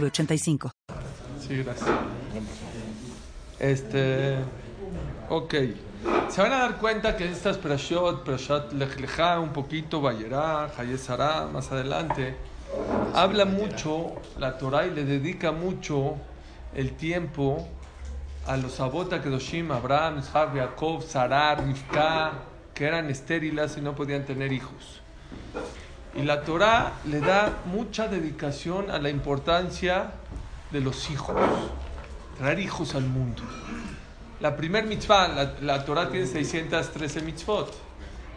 906985. 0.00 0.70
Sí, 1.46 1.62
gracias. 1.62 1.90
Este. 3.58 4.36
Ok. 5.28 5.54
Se 6.28 6.42
van 6.42 6.52
a 6.52 6.58
dar 6.58 6.78
cuenta 6.78 7.16
que 7.16 7.30
estas 7.30 7.56
Prashot, 7.56 8.24
Prashat 8.24 8.72
Lechá, 8.72 9.40
un 9.40 9.50
poquito, 9.50 10.00
Bayerá, 10.00 10.70
Hayesará, 10.76 11.46
más 11.46 11.72
adelante, 11.72 12.36
habla 13.14 13.44
mucho 13.44 14.12
la 14.38 14.58
Torah 14.58 14.86
y 14.86 14.90
le 14.90 15.04
dedica 15.04 15.52
mucho 15.52 16.16
el 16.74 16.92
tiempo 16.92 17.66
a 18.46 18.56
los 18.56 18.80
Abota 18.80 19.22
Kedoshim, 19.22 19.70
Abraham, 19.70 20.18
Isaac, 20.18 20.50
Jacob, 20.54 21.02
Sarar, 21.02 21.64
Rivka, 21.64 22.32
que 22.74 22.84
eran 22.84 23.08
estériles 23.08 23.76
y 23.78 23.80
no 23.80 23.94
podían 23.94 24.24
tener 24.24 24.52
hijos. 24.52 25.03
Y 26.16 26.22
la 26.22 26.42
Torah 26.42 26.92
le 27.06 27.20
da 27.20 27.62
mucha 27.66 28.06
dedicación 28.08 28.90
a 28.90 28.98
la 28.98 29.10
importancia 29.10 30.12
de 30.70 30.80
los 30.80 31.10
hijos, 31.10 31.36
traer 32.38 32.60
hijos 32.60 32.94
al 32.94 33.04
mundo. 33.04 33.42
La 34.40 34.56
primer 34.56 34.86
mitzvah, 34.86 35.28
la, 35.28 35.54
la 35.60 35.84
Torah 35.84 36.10
tiene 36.10 36.26
613 36.26 37.22
mitzvot. 37.22 37.74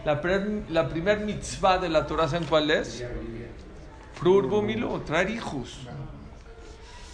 La, 0.05 0.21
primer, 0.21 0.63
la 0.69 0.87
primer 0.87 1.19
mitzvah 1.19 1.77
de 1.77 1.89
la 1.89 2.07
Torah, 2.07 2.27
¿saben 2.27 2.47
cuál 2.47 2.71
es? 2.71 3.03
Milo, 4.23 5.01
traer 5.01 5.29
hijos. 5.29 5.79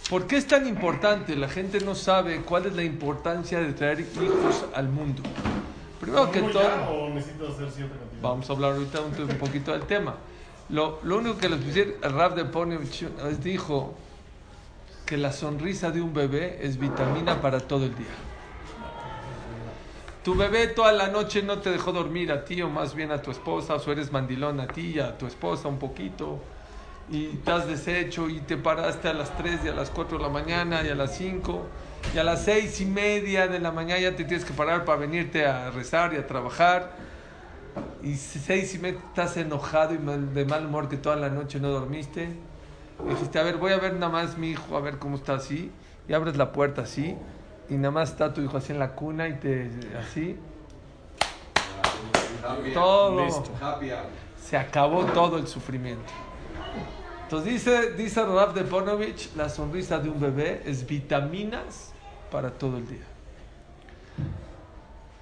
¿Por 0.08 0.26
qué 0.26 0.36
es 0.36 0.46
tan 0.46 0.66
importante? 0.66 1.36
La 1.36 1.48
gente 1.48 1.80
no 1.80 1.94
sabe 1.94 2.42
cuál 2.42 2.66
es 2.66 2.74
la 2.74 2.84
importancia 2.84 3.60
de 3.60 3.72
traer 3.72 4.00
hijos 4.00 4.64
al 4.74 4.88
mundo. 4.88 5.22
Primero 6.00 6.30
que 6.30 6.40
todo, 6.42 6.62
vamos 8.20 8.48
a 8.48 8.52
hablar 8.52 8.72
ahorita 8.72 9.00
un, 9.00 9.30
un 9.30 9.38
poquito 9.38 9.72
del 9.72 9.82
tema. 9.82 10.14
Lo, 10.70 11.00
lo 11.02 11.18
único 11.18 11.38
que 11.38 11.48
les 11.48 11.60
pusieron, 11.60 11.94
el 12.02 12.12
Rab 12.12 12.34
de 12.34 12.44
Ponevich 12.44 13.04
les 13.24 13.42
dijo 13.42 13.94
que 15.04 15.16
la 15.16 15.32
sonrisa 15.32 15.90
de 15.90 16.00
un 16.00 16.14
bebé 16.14 16.58
es 16.62 16.78
vitamina 16.78 17.40
para 17.40 17.60
todo 17.60 17.84
el 17.84 17.94
día. 17.94 18.06
Tu 20.22 20.34
bebé 20.34 20.68
toda 20.68 20.92
la 20.92 21.08
noche 21.08 21.42
no 21.42 21.58
te 21.58 21.70
dejó 21.70 21.92
dormir 21.92 22.32
a 22.32 22.46
ti 22.46 22.62
o 22.62 22.70
más 22.70 22.94
bien 22.94 23.12
a 23.12 23.20
tu 23.20 23.30
esposa, 23.30 23.74
o 23.74 23.92
eres 23.92 24.10
mandilón 24.10 24.58
a 24.58 24.66
ti 24.66 24.94
y 24.94 24.98
a 24.98 25.18
tu 25.18 25.26
esposa 25.26 25.68
un 25.68 25.78
poquito, 25.78 26.40
y 27.10 27.26
te 27.26 27.52
deshecho 27.66 28.30
y 28.30 28.40
te 28.40 28.56
paraste 28.56 29.08
a 29.08 29.12
las 29.12 29.36
3 29.36 29.60
y 29.66 29.68
a 29.68 29.74
las 29.74 29.90
4 29.90 30.16
de 30.16 30.24
la 30.24 30.30
mañana 30.30 30.82
y 30.82 30.88
a 30.88 30.94
las 30.94 31.14
5 31.18 31.66
y 32.14 32.18
a 32.18 32.24
las 32.24 32.44
6 32.44 32.80
y 32.80 32.86
media 32.86 33.46
de 33.48 33.58
la 33.58 33.70
mañana 33.70 34.00
ya 34.00 34.16
te 34.16 34.24
tienes 34.24 34.46
que 34.46 34.54
parar 34.54 34.86
para 34.86 34.98
venirte 34.98 35.44
a 35.44 35.70
rezar 35.70 36.14
y 36.14 36.16
a 36.16 36.26
trabajar 36.26 36.96
y 38.02 38.14
seis 38.16 38.74
y 38.74 38.78
media 38.78 39.00
estás 39.08 39.36
enojado 39.36 39.94
y 39.94 39.98
mal- 39.98 40.34
de 40.34 40.44
mal 40.44 40.66
humor 40.66 40.88
que 40.88 40.96
toda 40.96 41.16
la 41.16 41.28
noche 41.30 41.58
no 41.60 41.70
dormiste. 41.70 42.28
Y 43.04 43.08
dijiste, 43.10 43.38
a 43.38 43.42
ver, 43.42 43.56
voy 43.56 43.72
a 43.72 43.78
ver 43.78 43.94
nada 43.94 44.10
más 44.10 44.36
mi 44.38 44.50
hijo, 44.50 44.76
a 44.76 44.80
ver 44.80 44.98
cómo 44.98 45.16
está 45.16 45.34
así. 45.34 45.70
Y 46.08 46.12
abres 46.12 46.36
la 46.36 46.52
puerta 46.52 46.82
así. 46.82 47.16
Y 47.70 47.74
nada 47.74 47.90
más 47.90 48.10
está 48.10 48.32
tu 48.34 48.42
hijo 48.42 48.56
así 48.58 48.72
en 48.72 48.78
la 48.78 48.92
cuna 48.92 49.26
y 49.28 49.34
te 49.34 49.70
así. 49.98 50.36
Todo. 52.74 53.16
Se 54.40 54.56
acabó 54.58 55.04
todo 55.06 55.38
el 55.38 55.46
sufrimiento. 55.46 56.12
Entonces 57.22 57.52
dice, 57.54 57.92
dice 57.92 58.22
Rav 58.22 58.52
de 58.52 58.64
Ponovich, 58.64 59.34
la 59.34 59.48
sonrisa 59.48 59.98
de 59.98 60.10
un 60.10 60.20
bebé 60.20 60.62
es 60.66 60.86
vitaminas 60.86 61.92
para 62.30 62.50
todo 62.50 62.76
el 62.76 62.86
día. 62.86 63.02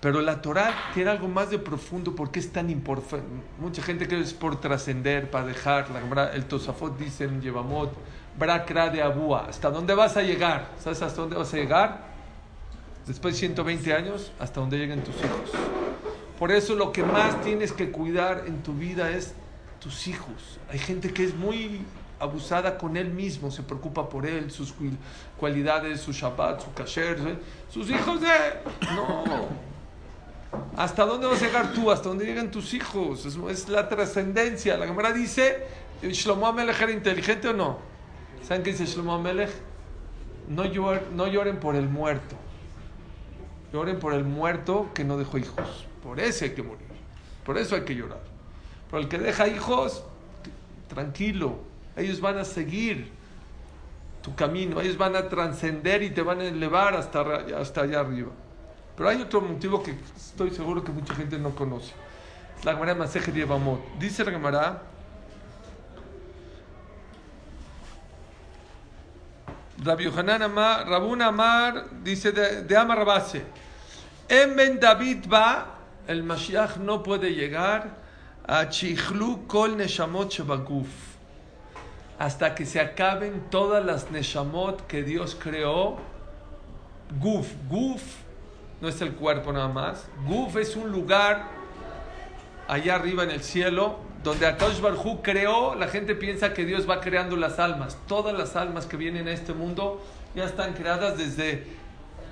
Pero 0.02 0.20
la 0.20 0.42
Torah 0.42 0.90
tiene 0.94 1.10
algo 1.10 1.28
más 1.28 1.48
de 1.50 1.60
profundo 1.60 2.16
porque 2.16 2.40
es 2.40 2.50
tan 2.50 2.68
importante. 2.70 3.24
Mucha 3.60 3.82
gente 3.82 4.08
cree 4.08 4.18
que 4.18 4.26
es 4.26 4.34
por 4.34 4.60
trascender, 4.60 5.30
para 5.30 5.46
dejar. 5.46 5.86
La 5.90 6.24
el 6.32 6.46
Tosafot 6.46 6.98
dice 6.98 7.22
en 7.22 7.40
Yevamot, 7.40 7.92
Brakra 8.36 8.90
de 8.90 9.00
Abúa. 9.00 9.46
¿Hasta 9.48 9.70
dónde 9.70 9.94
vas 9.94 10.16
a 10.16 10.22
llegar? 10.22 10.70
¿Sabes 10.80 11.00
hasta 11.02 11.20
dónde 11.20 11.36
vas 11.36 11.54
a 11.54 11.56
llegar? 11.56 12.00
Después 13.06 13.34
de 13.34 13.38
120 13.38 13.94
años, 13.94 14.32
hasta 14.40 14.58
donde 14.58 14.76
lleguen 14.76 15.04
tus 15.04 15.14
hijos. 15.14 15.52
Por 16.36 16.50
eso 16.50 16.74
lo 16.74 16.90
que 16.90 17.04
más 17.04 17.40
tienes 17.42 17.70
que 17.70 17.92
cuidar 17.92 18.42
en 18.48 18.60
tu 18.64 18.74
vida 18.74 19.08
es 19.10 19.34
tus 19.78 20.08
hijos. 20.08 20.58
Hay 20.68 20.80
gente 20.80 21.12
que 21.12 21.22
es 21.22 21.36
muy 21.36 21.82
abusada 22.18 22.76
con 22.76 22.96
él 22.96 23.12
mismo, 23.12 23.52
se 23.52 23.62
preocupa 23.62 24.08
por 24.08 24.26
él, 24.26 24.50
sus 24.50 24.74
cualidades, 25.38 26.00
su 26.00 26.10
Shabbat, 26.12 26.60
su 26.60 26.72
kasher, 26.72 27.18
¿eh? 27.20 27.38
sus 27.70 27.88
hijos 27.88 28.20
de... 28.20 28.28
No. 28.96 29.71
¿Hasta 30.76 31.04
dónde 31.06 31.26
vas 31.26 31.42
a 31.42 31.46
llegar 31.46 31.72
tú? 31.72 31.90
¿Hasta 31.90 32.08
dónde 32.08 32.24
llegan 32.24 32.50
tus 32.50 32.74
hijos? 32.74 33.26
Es, 33.26 33.68
la 33.68 33.88
trascendencia. 33.88 34.76
La 34.76 34.86
Gemara 34.86 35.12
dice, 35.12 35.66
¿Shlomo 36.02 36.46
Amelech 36.46 36.80
era 36.80 36.92
inteligente 36.92 37.48
o 37.48 37.52
no? 37.52 37.78
¿Saben 38.46 38.62
qué 38.62 38.70
dice 38.72 38.86
Shlomo 38.86 39.14
Amelech? 39.14 39.50
No, 40.48 40.64
llor- 40.64 41.08
no 41.12 41.26
lloren 41.26 41.58
por 41.60 41.76
el 41.76 41.88
muerto. 41.88 42.36
Lloren 43.72 43.98
por 43.98 44.12
el 44.12 44.24
muerto 44.24 44.90
que 44.94 45.04
no 45.04 45.16
dejó 45.16 45.38
hijos. 45.38 45.86
Por 46.02 46.20
ese 46.20 46.46
hay 46.46 46.50
que 46.52 46.62
morir. 46.62 46.86
Por 47.44 47.58
eso 47.58 47.74
hay 47.74 47.82
que 47.82 47.94
llorar. 47.94 48.20
Por 48.90 49.00
el 49.00 49.08
que 49.08 49.18
deja 49.18 49.48
hijos, 49.48 50.04
tranquilo. 50.88 51.56
Ellos 51.96 52.20
van 52.20 52.38
a 52.38 52.44
seguir 52.44 53.10
tu 54.22 54.34
camino. 54.34 54.80
Ellos 54.80 54.98
van 54.98 55.16
a 55.16 55.28
trascender 55.28 56.02
y 56.02 56.10
te 56.10 56.22
van 56.22 56.40
a 56.40 56.44
elevar 56.44 56.94
hasta, 56.94 57.20
hasta 57.58 57.82
allá 57.82 58.00
arriba. 58.00 58.30
Pero 58.96 59.08
hay 59.08 59.22
otro 59.22 59.40
motivo 59.40 59.82
que 59.82 59.96
estoy 60.16 60.50
seguro 60.50 60.84
que 60.84 60.92
mucha 60.92 61.14
gente 61.14 61.38
no 61.38 61.54
conoce. 61.54 61.92
La 62.64 62.74
Gemara 62.74 62.94
Maseje 62.94 63.32
Yevamot. 63.32 63.80
Dice 63.98 64.24
la 64.24 64.30
Gemara. 64.30 64.82
Rabbi 69.82 70.04
Yohanan 70.04 70.42
Amar, 70.42 70.86
Rabun 70.86 71.22
Amar, 71.22 71.86
dice 72.04 72.30
de, 72.30 72.62
de 72.62 72.76
Amar 72.76 72.98
Rabase. 72.98 73.42
En 74.28 74.54
Ben 74.54 74.78
David 74.78 75.24
va, 75.28 75.78
el 76.06 76.22
Mashiach 76.22 76.76
no 76.76 77.02
puede 77.02 77.34
llegar 77.34 77.96
a 78.46 78.68
Chichlu 78.68 79.48
Kol 79.48 79.76
Neshamot 79.76 80.30
Shebaguf. 80.30 80.86
Hasta 82.18 82.54
que 82.54 82.64
se 82.64 82.78
acaben 82.78 83.50
todas 83.50 83.84
las 83.84 84.10
Neshamot 84.12 84.86
que 84.86 85.02
Dios 85.02 85.36
creó. 85.40 85.98
Guf, 87.18 87.48
Guf 87.68 88.21
no 88.82 88.88
es 88.88 89.00
el 89.00 89.12
cuerpo 89.12 89.52
nada 89.52 89.68
más. 89.68 90.06
Guf 90.26 90.56
es 90.56 90.74
un 90.74 90.90
lugar 90.90 91.48
allá 92.66 92.96
arriba 92.96 93.22
en 93.22 93.30
el 93.30 93.42
cielo 93.42 93.96
donde 94.24 94.44
Akash 94.44 94.80
Barhu 94.80 95.22
creó. 95.22 95.76
La 95.76 95.86
gente 95.86 96.16
piensa 96.16 96.52
que 96.52 96.64
Dios 96.64 96.90
va 96.90 97.00
creando 97.00 97.36
las 97.36 97.60
almas. 97.60 97.96
Todas 98.08 98.36
las 98.36 98.56
almas 98.56 98.86
que 98.86 98.96
vienen 98.96 99.28
a 99.28 99.30
este 99.30 99.52
mundo 99.52 100.04
ya 100.34 100.44
están 100.44 100.72
creadas 100.72 101.16
desde, 101.16 101.64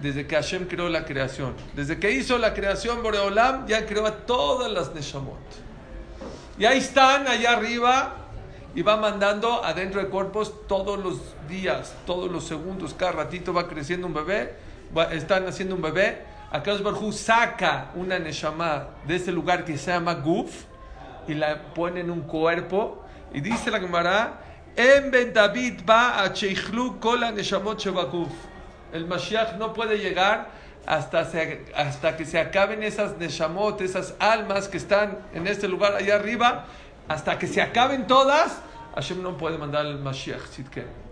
desde 0.03 0.27
que 0.27 0.35
Hashem 0.35 0.67
creó 0.67 0.89
la 0.89 1.05
creación. 1.05 1.55
Desde 1.77 2.01
que 2.01 2.11
hizo 2.11 2.37
la 2.37 2.53
creación 2.53 3.01
Boreolam, 3.01 3.69
ya 3.69 3.87
creó 3.87 4.05
a 4.05 4.13
todas 4.13 4.73
las 4.73 4.93
Neshamot. 4.93 5.39
Y 6.59 6.65
ahí 6.65 6.79
están, 6.79 7.29
allá 7.29 7.53
arriba, 7.53 8.17
y 8.75 8.83
va 8.83 8.97
mandando 8.97 9.65
adentro 9.65 10.01
de 10.01 10.09
cuerpos 10.09 10.67
todos 10.67 10.99
los 10.99 11.21
días, 11.49 11.95
todos 12.07 12.29
los 12.29 12.45
segundos, 12.45 12.93
cada 12.93 13.13
ratito 13.13 13.55
va 13.55 13.69
creciendo 13.69 14.09
un 14.09 14.15
bebé, 14.15 14.57
están 15.13 15.47
haciendo 15.47 15.77
un 15.77 15.83
bebé. 15.83 16.31
Akash 16.53 16.83
Barhu 16.83 17.13
saca 17.13 17.91
una 17.95 18.19
Neshama 18.19 18.89
de 19.07 19.17
ese 19.17 19.31
lugar 19.31 19.65
que 19.65 19.79
se 19.79 19.93
llama 19.93 20.15
Guf 20.15 20.65
y 21.29 21.35
la 21.35 21.63
pone 21.75 22.01
en 22.01 22.11
un 22.11 22.23
cuerpo. 22.23 23.05
Y 23.33 23.41
dice 23.41 23.71
la 23.71 23.79
Gemara: 23.79 24.41
En 24.77 25.11
Ben 25.11 25.33
David 25.33 25.83
va 25.89 26.23
a 26.23 26.33
Cheichlu 26.33 26.99
Kola 26.99 27.31
Neshamot 27.31 27.79
Shebaguf. 27.79 28.33
El 28.93 29.07
Mashiach 29.07 29.57
no 29.59 29.73
puede 29.73 29.99
llegar 29.99 30.49
hasta, 30.87 31.25
se- 31.25 31.67
hasta 31.77 32.17
que 32.17 32.25
se 32.25 32.41
acaben 32.41 32.83
esas 32.83 33.17
Neshamot, 33.19 33.81
esas 33.83 34.15
almas 34.19 34.67
que 34.67 34.79
están 34.79 35.19
en 35.33 35.47
este 35.47 35.69
lugar 35.69 35.95
allá 35.95 36.17
arriba. 36.17 36.67
Hasta 37.07 37.39
que 37.39 37.47
se 37.47 37.63
acaben 37.63 38.07
todas, 38.09 38.61
Hashem 38.97 39.23
no 39.23 39.37
puede 39.37 39.57
mandar 39.59 39.87
el 39.87 39.99
Mashiach. 39.99 40.43
Tzidken. 40.51 41.10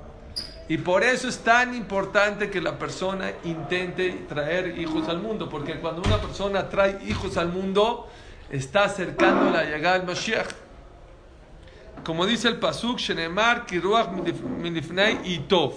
Y 0.68 0.76
por 0.76 1.02
eso 1.02 1.28
es 1.28 1.38
tan 1.38 1.74
importante 1.74 2.50
que 2.50 2.60
la 2.60 2.78
persona 2.78 3.32
intente 3.44 4.26
traer 4.28 4.78
hijos 4.78 5.08
al 5.08 5.18
mundo, 5.18 5.48
porque 5.48 5.80
cuando 5.80 6.02
una 6.02 6.18
persona 6.18 6.68
trae 6.68 6.98
hijos 7.06 7.38
al 7.38 7.48
mundo, 7.48 8.06
está 8.50 8.84
acercando 8.84 9.50
la 9.50 9.64
llegada 9.64 9.98
del 9.98 10.06
Mashiach. 10.06 10.48
como 12.04 12.26
dice 12.26 12.48
el 12.48 12.58
Pasuk, 12.58 12.98
Shenemar, 12.98 13.64
Kiruach, 13.64 14.08
Milifnei 14.10 15.20
y 15.24 15.38
Tov. 15.40 15.72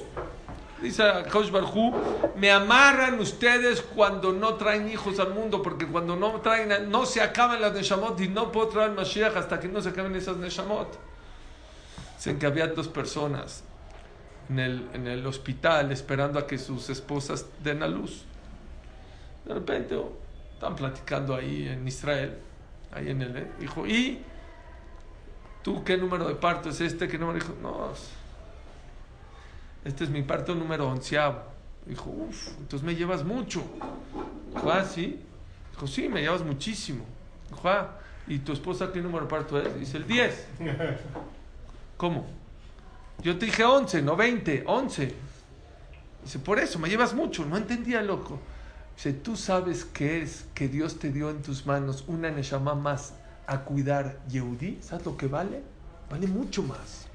Dice 0.81 1.03
Kosh 1.31 1.51
Barhu, 1.51 1.93
me 2.35 2.51
amarran 2.51 3.19
ustedes 3.19 3.81
cuando 3.81 4.33
no 4.33 4.55
traen 4.55 4.89
hijos 4.89 5.19
al 5.19 5.33
mundo, 5.33 5.61
porque 5.61 5.87
cuando 5.87 6.17
no 6.17 6.41
traen, 6.41 6.89
no 6.89 7.05
se 7.05 7.21
acaban 7.21 7.61
las 7.61 7.73
Neshamot 7.73 8.19
y 8.19 8.27
no 8.27 8.51
puedo 8.51 8.67
traer 8.67 8.91
Mashiach 8.91 9.37
hasta 9.37 9.57
que 9.57 9.69
no 9.69 9.81
se 9.81 9.89
acaben 9.89 10.15
esas 10.15 10.35
Neshamot. 10.35 10.87
Dicen 12.17 12.37
que 12.37 12.45
había 12.45 12.67
dos 12.67 12.89
personas 12.89 13.63
en 14.51 14.59
el, 14.59 14.89
en 14.93 15.07
el 15.07 15.25
hospital 15.25 15.91
esperando 15.91 16.37
a 16.37 16.45
que 16.45 16.57
sus 16.57 16.89
esposas 16.89 17.45
den 17.63 17.83
a 17.83 17.87
luz. 17.87 18.25
De 19.45 19.53
repente 19.53 19.95
oh, 19.95 20.11
están 20.53 20.75
platicando 20.75 21.35
ahí 21.35 21.69
en 21.69 21.87
Israel, 21.87 22.37
ahí 22.91 23.09
en 23.09 23.21
el 23.21 23.47
hijo, 23.61 23.87
¿y 23.87 24.21
tú 25.63 25.83
qué 25.83 25.97
número 25.97 26.27
de 26.27 26.35
parto 26.35 26.69
es 26.69 26.81
este? 26.81 27.07
¿Qué 27.07 27.17
número? 27.17 27.39
Dijo, 27.39 27.55
no, 27.61 27.91
este 29.85 30.03
es 30.03 30.09
mi 30.09 30.21
parto 30.21 30.53
número 30.53 30.87
onceavo. 30.89 31.43
Dijo, 31.85 32.09
uff, 32.09 32.49
entonces 32.59 32.85
me 32.85 32.93
llevas 32.93 33.23
mucho. 33.23 33.63
Dijo, 34.53 34.71
ah, 34.71 34.83
sí. 34.83 35.19
Dijo, 35.71 35.87
sí, 35.87 36.09
me 36.09 36.21
llevas 36.21 36.43
muchísimo. 36.43 37.05
Dijo, 37.49 37.69
ah, 37.69 37.97
¿y 38.27 38.39
tu 38.39 38.51
esposa 38.51 38.91
qué 38.91 39.01
número 39.01 39.25
de 39.25 39.29
parto 39.29 39.59
es? 39.59 39.79
Dice, 39.79 39.97
el 39.97 40.05
10. 40.05 40.47
¿Cómo? 41.97 42.40
Yo 43.21 43.37
te 43.37 43.45
dije 43.45 43.63
11, 43.63 44.01
no 44.01 44.15
20, 44.15 44.63
11. 44.65 45.15
Dice, 46.23 46.39
por 46.39 46.59
eso, 46.59 46.79
me 46.79 46.89
llevas 46.89 47.13
mucho. 47.13 47.45
No 47.45 47.57
entendía, 47.57 48.01
loco. 48.01 48.39
Dice, 48.95 49.13
tú 49.13 49.35
sabes 49.35 49.85
qué 49.85 50.21
es 50.21 50.45
que 50.55 50.67
Dios 50.67 50.97
te 50.97 51.11
dio 51.11 51.29
en 51.29 51.41
tus 51.41 51.65
manos 51.65 52.03
una 52.07 52.31
Neshama 52.31 52.73
más 52.73 53.13
a 53.45 53.59
cuidar 53.59 54.19
Yehudi. 54.27 54.79
¿Sabes 54.81 55.05
lo 55.05 55.17
que 55.17 55.27
vale? 55.27 55.61
Vale 56.09 56.27
mucho 56.27 56.63
más. 56.63 57.07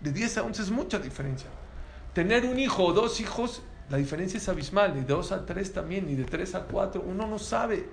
De 0.00 0.12
10 0.12 0.38
a 0.38 0.42
11 0.42 0.62
es 0.62 0.70
mucha 0.70 0.98
diferencia. 0.98 1.48
Tener 2.12 2.44
un 2.46 2.58
hijo 2.58 2.84
o 2.84 2.92
dos 2.92 3.20
hijos, 3.20 3.62
la 3.90 3.96
diferencia 3.96 4.38
es 4.38 4.48
abismal. 4.48 4.96
Y 4.96 5.00
de 5.00 5.06
dos 5.06 5.30
a 5.30 5.46
tres 5.46 5.72
también, 5.72 6.10
y 6.10 6.16
de 6.16 6.24
tres 6.24 6.54
a 6.54 6.64
cuatro. 6.64 7.02
Uno 7.06 7.26
no 7.28 7.38
sabe 7.38 7.88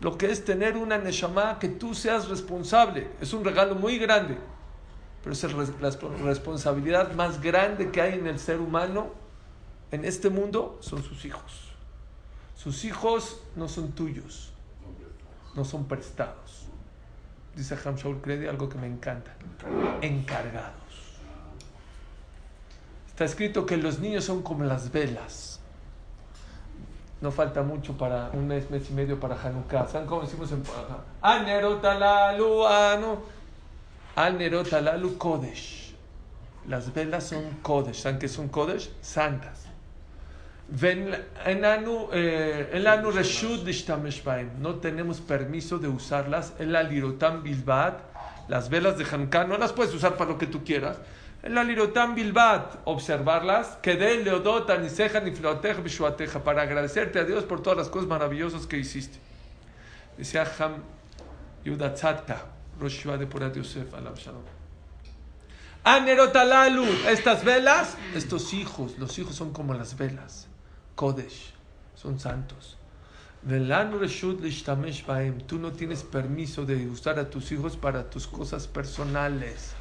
lo 0.00 0.16
que 0.16 0.30
es 0.30 0.44
tener 0.44 0.76
una 0.76 0.98
Neshama 0.98 1.58
que 1.58 1.68
tú 1.68 1.94
seas 1.94 2.28
responsable. 2.28 3.08
Es 3.20 3.32
un 3.32 3.44
regalo 3.44 3.74
muy 3.74 3.98
grande. 3.98 4.38
Pero 5.24 5.32
es 5.32 5.42
la 5.80 5.90
responsabilidad 6.22 7.14
más 7.14 7.40
grande 7.40 7.90
que 7.90 8.02
hay 8.02 8.18
en 8.18 8.26
el 8.26 8.38
ser 8.38 8.60
humano, 8.60 9.10
en 9.90 10.04
este 10.04 10.28
mundo, 10.28 10.76
son 10.80 11.02
sus 11.02 11.24
hijos. 11.24 11.70
Sus 12.54 12.84
hijos 12.84 13.40
no 13.56 13.66
son 13.66 13.92
tuyos, 13.92 14.52
no 15.54 15.64
son 15.64 15.86
prestados. 15.86 16.66
Dice 17.56 17.74
Hamshaul 17.82 18.20
Credi 18.20 18.46
algo 18.46 18.68
que 18.68 18.76
me 18.76 18.86
encanta. 18.86 19.34
Encargados. 20.02 20.74
Está 23.08 23.24
escrito 23.24 23.64
que 23.64 23.78
los 23.78 24.00
niños 24.00 24.24
son 24.24 24.42
como 24.42 24.64
las 24.64 24.92
velas. 24.92 25.58
No 27.22 27.30
falta 27.30 27.62
mucho 27.62 27.96
para 27.96 28.28
un 28.34 28.46
mes, 28.46 28.70
mes 28.70 28.90
y 28.90 28.92
medio 28.92 29.18
para 29.18 29.40
Hanukkah. 29.40 29.86
¿Saben 29.86 30.06
cómo 30.06 30.20
decimos 30.20 30.52
en 30.52 30.62
Anerotalalu, 31.22 32.66
Al 34.16 34.38
Nerotalalu 34.38 35.18
Kodesh. 35.18 35.92
Las 36.68 36.92
velas 36.92 37.28
son 37.28 37.44
Kodesh. 37.62 37.96
¿Saben 37.96 38.18
qué 38.18 38.28
son 38.28 38.48
Kodesh? 38.48 38.90
Santas. 39.00 39.66
No 44.60 44.74
tenemos 44.76 45.20
permiso 45.20 45.78
de 45.78 45.88
usarlas. 45.88 46.54
En 46.58 46.72
la 46.72 46.82
lirotam 46.82 47.42
bilbat. 47.42 48.00
Las 48.48 48.68
velas 48.68 48.98
de 48.98 49.04
Hanukkah 49.04 49.44
no 49.44 49.58
las 49.58 49.72
puedes 49.72 49.94
usar 49.94 50.16
para 50.16 50.30
lo 50.30 50.38
que 50.38 50.46
tú 50.46 50.64
quieras 50.64 50.98
en 51.44 51.54
la 51.54 51.62
lirotam 51.62 52.14
bilbat, 52.14 52.78
observarlas, 52.84 53.78
para 56.42 56.62
agradecerte 56.62 57.18
a 57.18 57.24
Dios 57.24 57.44
por 57.44 57.62
todas 57.62 57.76
las 57.76 57.88
cosas 57.90 58.08
maravillosas 58.08 58.66
que 58.66 58.78
hiciste. 58.78 59.18
Decía 60.16 60.50
Ham 60.58 60.76
Yudatzatka, 61.62 62.46
Rosh 62.80 63.04
de 63.04 63.26
Purat 63.26 63.54
Yosef, 63.54 63.92
alam 63.94 64.14
shalom. 64.14 64.42
Anerotalalu, 65.84 66.84
estas 67.08 67.44
velas, 67.44 67.96
estos 68.14 68.54
hijos, 68.54 68.98
los 68.98 69.18
hijos 69.18 69.34
son 69.34 69.52
como 69.52 69.74
las 69.74 69.96
velas. 69.98 70.48
Kodesh, 70.94 71.52
son 71.94 72.18
santos. 72.18 72.78
Tú 75.46 75.58
no 75.58 75.72
tienes 75.72 76.02
permiso 76.02 76.64
de 76.64 76.88
usar 76.88 77.18
a 77.18 77.28
tus 77.28 77.52
hijos 77.52 77.76
para 77.76 78.08
tus 78.08 78.26
cosas 78.26 78.66
personales. 78.66 79.74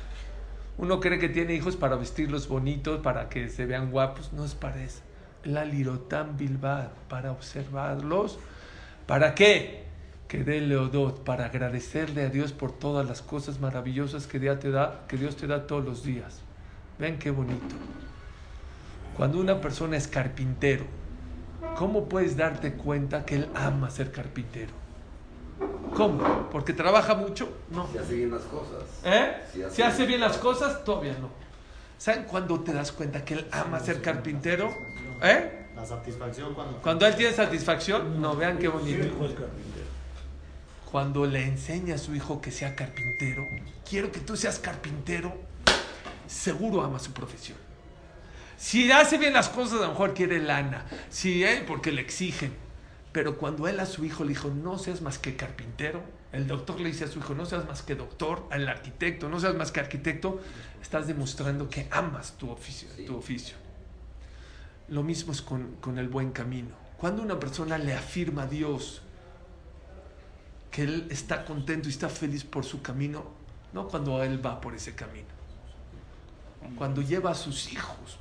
Uno 0.77 0.99
cree 0.99 1.19
que 1.19 1.29
tiene 1.29 1.53
hijos 1.53 1.77
para 1.77 1.95
vestirlos 1.95 2.49
bonitos, 2.49 2.99
para 3.01 3.29
que 3.29 3.47
se 3.47 3.65
vean 3.65 3.89
guapos. 3.89 4.33
No 4.33 4.43
es 4.43 4.55
para 4.55 4.83
eso. 4.83 4.99
La 5.45 5.63
lirotam 5.63 6.35
bilbad, 6.35 6.89
para 7.07 7.31
observarlos. 7.31 8.37
¿Para 9.07 9.33
qué? 9.33 9.82
Que 10.33 10.43
dé 10.43 10.61
leodot, 10.61 11.23
para 11.23 11.45
agradecerle 11.45 12.23
a 12.23 12.29
Dios 12.29 12.53
por 12.53 12.71
todas 12.71 13.07
las 13.07 13.21
cosas 13.21 13.59
maravillosas 13.59 14.25
que 14.25 14.39
Dios 14.39 14.59
te 14.59 14.71
da, 14.71 15.03
que 15.07 15.15
Dios 15.15 15.35
te 15.35 15.45
da 15.45 15.67
todos 15.67 15.85
los 15.85 16.03
días. 16.03 16.39
Ven 16.97 17.19
qué 17.19 17.29
bonito. 17.29 17.75
Cuando 19.15 19.39
una 19.39 19.61
persona 19.61 19.95
es 19.95 20.07
carpintero, 20.07 20.85
¿cómo 21.77 22.09
puedes 22.09 22.35
darte 22.35 22.73
cuenta 22.73 23.25
que 23.25 23.35
él 23.35 23.49
ama 23.53 23.91
ser 23.91 24.11
carpintero? 24.11 24.71
¿Cómo? 25.93 26.49
¿Porque 26.51 26.73
trabaja 26.73 27.13
mucho? 27.13 27.55
No. 27.69 27.87
Si 27.91 27.99
hace 27.99 28.15
bien 28.15 28.31
las 28.31 28.41
cosas. 28.41 28.83
¿Eh? 29.03 29.35
Si 29.69 29.83
hace, 29.83 30.07
bien 30.07 30.19
las 30.19 30.39
cosas, 30.39 30.83
todavía 30.83 31.15
no. 31.21 31.29
¿Saben 31.99 32.23
cuándo 32.23 32.59
te 32.61 32.73
das 32.73 32.91
cuenta 32.91 33.23
que 33.23 33.35
él 33.35 33.47
ama 33.51 33.79
ser 33.79 34.01
carpintero? 34.01 34.73
¿Eh? 35.21 35.67
La 35.75 35.85
satisfacción 35.85 36.55
cuando... 36.55 36.81
Cuando 36.81 37.05
él 37.05 37.15
tiene 37.15 37.33
satisfacción, 37.33 38.19
no, 38.19 38.35
vean 38.35 38.57
qué 38.57 38.67
bonito. 38.67 39.05
Cuando 40.93 41.25
le 41.25 41.43
enseña 41.43 41.95
a 41.95 41.97
su 41.97 42.13
hijo 42.13 42.39
que 42.39 42.51
sea 42.51 42.75
carpintero, 42.75 43.47
quiero 43.89 44.11
que 44.11 44.19
tú 44.19 44.37
seas 44.37 44.59
carpintero, 44.59 45.35
seguro 46.27 46.83
ama 46.83 46.99
su 46.99 47.13
profesión. 47.13 47.57
Si 48.57 48.91
hace 48.91 49.17
bien 49.17 49.33
las 49.33 49.49
cosas, 49.49 49.79
a 49.79 49.85
lo 49.85 49.89
mejor 49.89 50.13
quiere 50.13 50.39
lana. 50.39 50.85
Si, 51.09 51.43
¿eh? 51.43 51.63
Porque 51.65 51.91
le 51.91 52.01
exigen. 52.01 52.53
Pero 53.11 53.39
cuando 53.39 53.67
él 53.67 53.79
a 53.79 53.87
su 53.87 54.05
hijo 54.05 54.23
le 54.23 54.29
dijo, 54.29 54.49
no 54.49 54.77
seas 54.77 55.01
más 55.01 55.17
que 55.17 55.35
carpintero, 55.35 56.03
el 56.31 56.45
doctor 56.45 56.79
le 56.79 56.89
dice 56.89 57.05
a 57.05 57.07
su 57.07 57.17
hijo, 57.17 57.33
no 57.33 57.47
seas 57.47 57.65
más 57.65 57.81
que 57.81 57.95
doctor, 57.95 58.47
al 58.51 58.69
arquitecto, 58.69 59.29
no 59.29 59.39
seas 59.39 59.55
más 59.55 59.71
que 59.71 59.79
arquitecto, 59.79 60.41
estás 60.79 61.07
demostrando 61.07 61.71
que 61.71 61.87
amas 61.89 62.33
tu 62.37 62.51
oficio. 62.51 62.87
Tu 63.03 63.17
oficio. 63.17 63.55
Lo 64.89 65.01
mismo 65.01 65.31
es 65.33 65.41
con, 65.41 65.75
con 65.77 65.97
el 65.97 66.07
buen 66.07 66.29
camino. 66.29 66.75
Cuando 66.97 67.23
una 67.23 67.39
persona 67.39 67.79
le 67.79 67.95
afirma 67.95 68.43
a 68.43 68.45
Dios 68.45 69.01
que 70.73 70.83
él 70.83 71.07
está 71.09 71.45
contento 71.45 71.87
y 71.87 71.91
está 71.91 72.09
feliz 72.09 72.43
por 72.43 72.65
su 72.65 72.81
camino, 72.81 73.23
no 73.71 73.87
cuando 73.87 74.21
él 74.21 74.45
va 74.45 74.59
por 74.59 74.75
ese 74.75 74.93
camino, 74.93 75.29
cuando 76.77 77.01
lleva 77.01 77.31
a 77.31 77.35
sus 77.35 77.71
hijos 77.71 78.19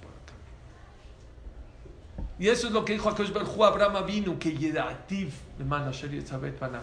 y 2.42 2.48
eso 2.48 2.66
es 2.66 2.72
lo 2.72 2.84
que 2.84 2.94
dijo 2.94 3.08
Akash 3.08 3.30
Abraham 3.30 4.04
vino 4.04 4.36
que 4.36 4.52
Yedativ 4.56 5.32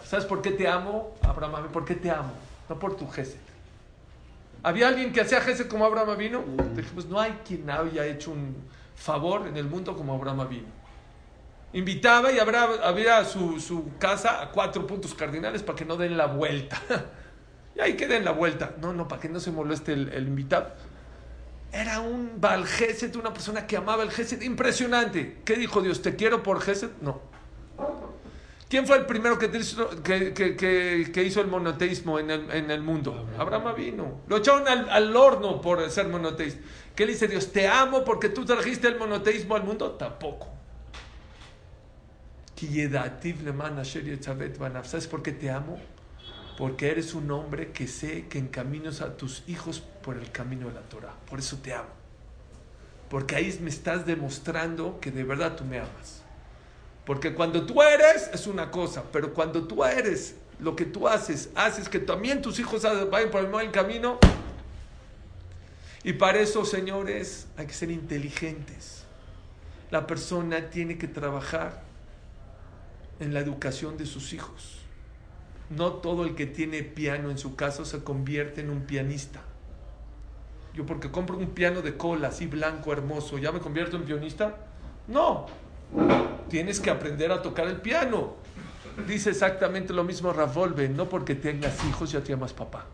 ¿Sabes 0.06 0.26
por 0.26 0.42
qué 0.42 0.52
te 0.52 0.66
amo, 0.68 1.16
Abraham? 1.22 1.68
¿Por 1.74 1.84
qué 1.84 1.96
te 1.96 2.10
amo? 2.10 2.32
No 2.70 2.80
por 2.80 2.96
tu 2.96 3.06
gesed. 3.10 3.40
¿Había 4.64 4.88
alguien 4.88 5.12
que 5.12 5.20
hacía 5.20 5.42
gesed 5.42 5.68
como 5.68 5.86
Abraham 5.86 6.18
vino? 6.18 6.42
Mm. 6.42 6.76
Dijimos, 6.78 7.08
no 7.08 7.20
hay 7.20 7.32
quien 7.46 7.70
haya 7.70 8.06
hecho 8.06 8.32
un 8.32 8.56
favor 8.96 9.48
en 9.48 9.58
el 9.58 9.66
mundo 9.66 9.98
como 9.98 10.14
Abraham 10.14 10.48
vino. 10.48 10.79
Invitaba 11.72 12.32
y 12.32 12.40
abría 12.40 13.24
su, 13.26 13.60
su, 13.60 13.92
casa 14.00 14.42
a 14.42 14.50
cuatro 14.50 14.88
puntos 14.88 15.14
cardinales 15.14 15.62
para 15.62 15.78
que 15.78 15.86
no 15.86 15.98
den 15.98 16.18
la 16.18 16.26
vuelta. 16.26 16.82
y 17.76 17.80
ahí 17.80 17.94
que 17.94 18.08
den 18.08 18.26
la 18.26 18.32
vuelta. 18.32 18.74
No, 18.82 18.92
no, 18.92 19.08
para 19.08 19.22
que 19.22 19.30
no 19.30 19.40
se 19.40 19.52
moleste 19.52 19.94
el, 19.94 20.28
invitado. 20.28 20.72
Era 21.72 22.00
un 22.00 22.42
Baal 22.42 22.66
una 23.16 23.32
persona 23.32 23.68
que 23.68 23.78
amaba 23.78 24.02
el 24.02 24.10
Gesed 24.10 24.42
impresionante. 24.42 25.42
¿Qué 25.46 25.56
dijo 25.56 25.82
Dios? 25.82 26.02
¿Te 26.02 26.16
quiero 26.16 26.42
por 26.42 26.60
Gesed? 26.60 26.90
No. 27.02 27.22
¿Quién 28.68 28.86
fue 28.86 28.98
el 28.98 29.06
primero 29.08 29.40
que, 29.40 29.48
hizo 31.24 31.42
el 31.42 31.48
monoteísmo 31.48 32.20
en 32.20 32.30
el, 32.30 32.52
en 32.52 32.70
el, 32.70 32.82
mundo? 32.82 33.28
Abraham 33.38 33.76
vino. 33.76 34.22
Lo 34.28 34.38
echaron 34.38 34.68
al, 34.68 35.16
horno 35.16 35.60
por 35.62 35.88
ser 35.90 36.08
monoteísta. 36.08 36.62
¿Qué 36.96 37.06
le 37.06 37.14
dice 37.14 37.28
Dios? 37.28 37.52
¿Te 37.52 37.68
amo 37.68 38.04
porque 38.04 38.30
tú 38.30 38.46
trajiste 38.46 38.88
el 38.88 38.98
monoteísmo 38.98 39.56
al 39.56 39.64
mundo? 39.64 39.92
Tampoco. 39.92 40.59
¿Sabes 44.84 45.08
por 45.08 45.24
qué 45.24 45.32
te 45.32 45.50
amo? 45.50 45.80
porque 46.60 46.92
eres 46.92 47.14
un 47.14 47.32
hombre 47.32 47.72
que 47.72 47.88
sé 47.88 48.28
que 48.28 48.38
encaminas 48.38 49.00
a 49.00 49.16
tus 49.16 49.44
hijos 49.48 49.82
por 50.04 50.18
el 50.18 50.30
camino 50.30 50.68
de 50.68 50.74
la 50.74 50.82
Torah. 50.82 51.14
Por 51.30 51.40
eso 51.40 51.58
te 51.64 51.74
amo. 51.74 51.88
Porque 53.10 53.38
ahí 53.38 53.58
me 53.62 53.70
estás 53.70 54.06
demostrando 54.06 55.00
que 55.00 55.10
de 55.10 55.24
verdad 55.24 55.56
tú 55.56 55.64
me 55.64 55.80
amas. 55.80 56.22
Porque 57.06 57.34
cuando 57.34 57.66
tú 57.66 57.82
eres 57.82 58.30
es 58.34 58.46
una 58.46 58.72
cosa, 58.72 59.06
pero 59.10 59.34
cuando 59.34 59.70
tú 59.70 59.86
eres 59.86 60.36
lo 60.60 60.76
que 60.76 60.84
tú 60.84 61.08
haces, 61.08 61.50
haces 61.56 61.88
que 61.88 62.00
también 62.00 62.42
tus 62.42 62.60
hijos 62.60 62.82
vayan 63.10 63.32
por 63.32 63.40
el 63.40 63.50
buen 63.50 63.72
camino, 63.72 64.20
Y 66.04 66.12
para 66.14 66.40
eso, 66.40 66.66
señores, 66.66 67.48
hay 67.56 67.68
que 67.68 67.74
ser 67.74 67.90
inteligentes. 67.90 69.06
La 69.92 70.06
persona 70.06 70.70
tiene 70.70 70.98
que 70.98 71.08
trabajar 71.08 71.89
en 73.20 73.34
la 73.34 73.40
educación 73.40 73.98
de 73.98 74.06
sus 74.06 74.34
hijos. 74.34 74.80
No 75.70 75.94
todo 75.94 76.24
el 76.24 76.36
que 76.36 76.46
tiene 76.46 76.84
piano 76.84 77.30
en 77.30 77.38
su 77.38 77.56
casa 77.56 77.86
se 77.86 78.04
convierte 78.04 78.62
en 78.62 78.70
un 78.70 78.82
pianista. 78.82 79.42
Yo 80.74 80.86
porque 80.86 81.12
compro 81.12 81.38
un 81.38 81.48
piano 81.48 81.82
de 81.82 81.98
cola 81.98 82.30
así 82.30 82.48
blanco, 82.48 82.92
hermoso, 82.92 83.38
¿ya 83.38 83.52
me 83.52 83.60
convierto 83.60 83.98
en 83.98 84.04
pianista? 84.04 84.58
No. 85.08 85.48
Tienes 86.50 86.80
que 86.80 86.90
aprender 86.90 87.32
a 87.32 87.42
tocar 87.42 87.68
el 87.68 87.82
piano. 87.82 88.36
Dice 89.08 89.32
exactamente 89.32 89.94
lo 89.94 90.04
mismo 90.04 90.34
Ravolve, 90.34 90.90
no 90.90 91.08
porque 91.08 91.36
tengas 91.36 91.84
hijos 91.86 92.12
ya 92.12 92.22
te 92.22 92.30
llamas 92.30 92.54
papá. 92.54 92.86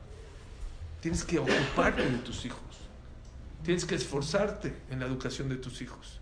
Tienes 1.01 1.23
que 1.23 1.39
ocuparte 1.39 2.03
de 2.03 2.17
tus 2.19 2.45
hijos. 2.45 2.59
Tienes 3.63 3.85
que 3.85 3.95
esforzarte 3.95 4.73
en 4.89 4.99
la 4.99 5.05
educación 5.05 5.49
de 5.49 5.55
tus 5.55 5.81
hijos. 5.81 6.19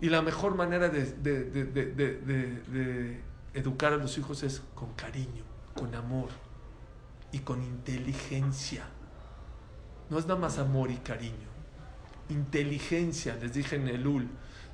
Y 0.00 0.08
la 0.08 0.22
mejor 0.22 0.54
manera 0.54 0.88
de, 0.88 1.04
de, 1.12 3.20
educar 3.52 3.92
a 3.92 3.96
los 3.96 4.16
hijos 4.16 4.42
es 4.42 4.62
con 4.74 4.94
cariño, 4.94 5.44
con 5.74 5.94
amor 5.94 6.30
y 7.32 7.40
con 7.40 7.62
inteligencia. 7.62 8.84
No 10.08 10.18
es 10.18 10.26
nada 10.26 10.40
más 10.40 10.58
amor 10.58 10.90
y 10.90 10.96
cariño. 10.96 11.50
Inteligencia, 12.30 13.36
les 13.36 13.52
dije 13.52 13.76
en 13.76 13.88
el 13.88 14.06
UL. 14.06 14.26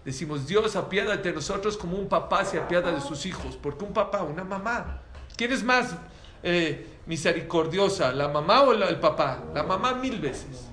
Decimos, 0.04 0.47
Dios 0.47 0.76
apiádate 0.76 1.30
de 1.30 1.35
nosotros 1.35 1.76
como 1.76 1.97
un 1.97 2.09
papá 2.09 2.45
se 2.45 2.61
apiada 2.61 2.92
de 2.92 3.00
sus 3.00 3.26
hijos. 3.26 3.59
Porque 3.61 3.85
un 3.85 3.92
papá, 3.92 4.23
una 4.23 4.45
mamá. 4.45 5.00
¿Quién 5.37 5.52
es 5.52 5.64
más 5.64 5.97
eh, 6.45 7.00
misericordiosa, 7.06 8.12
la 8.12 8.28
mamá 8.28 8.62
o 8.62 8.73
el 8.73 9.00
papá? 9.00 9.42
La 9.52 9.64
mamá 9.64 9.95
mil 9.95 10.21
veces. 10.21 10.68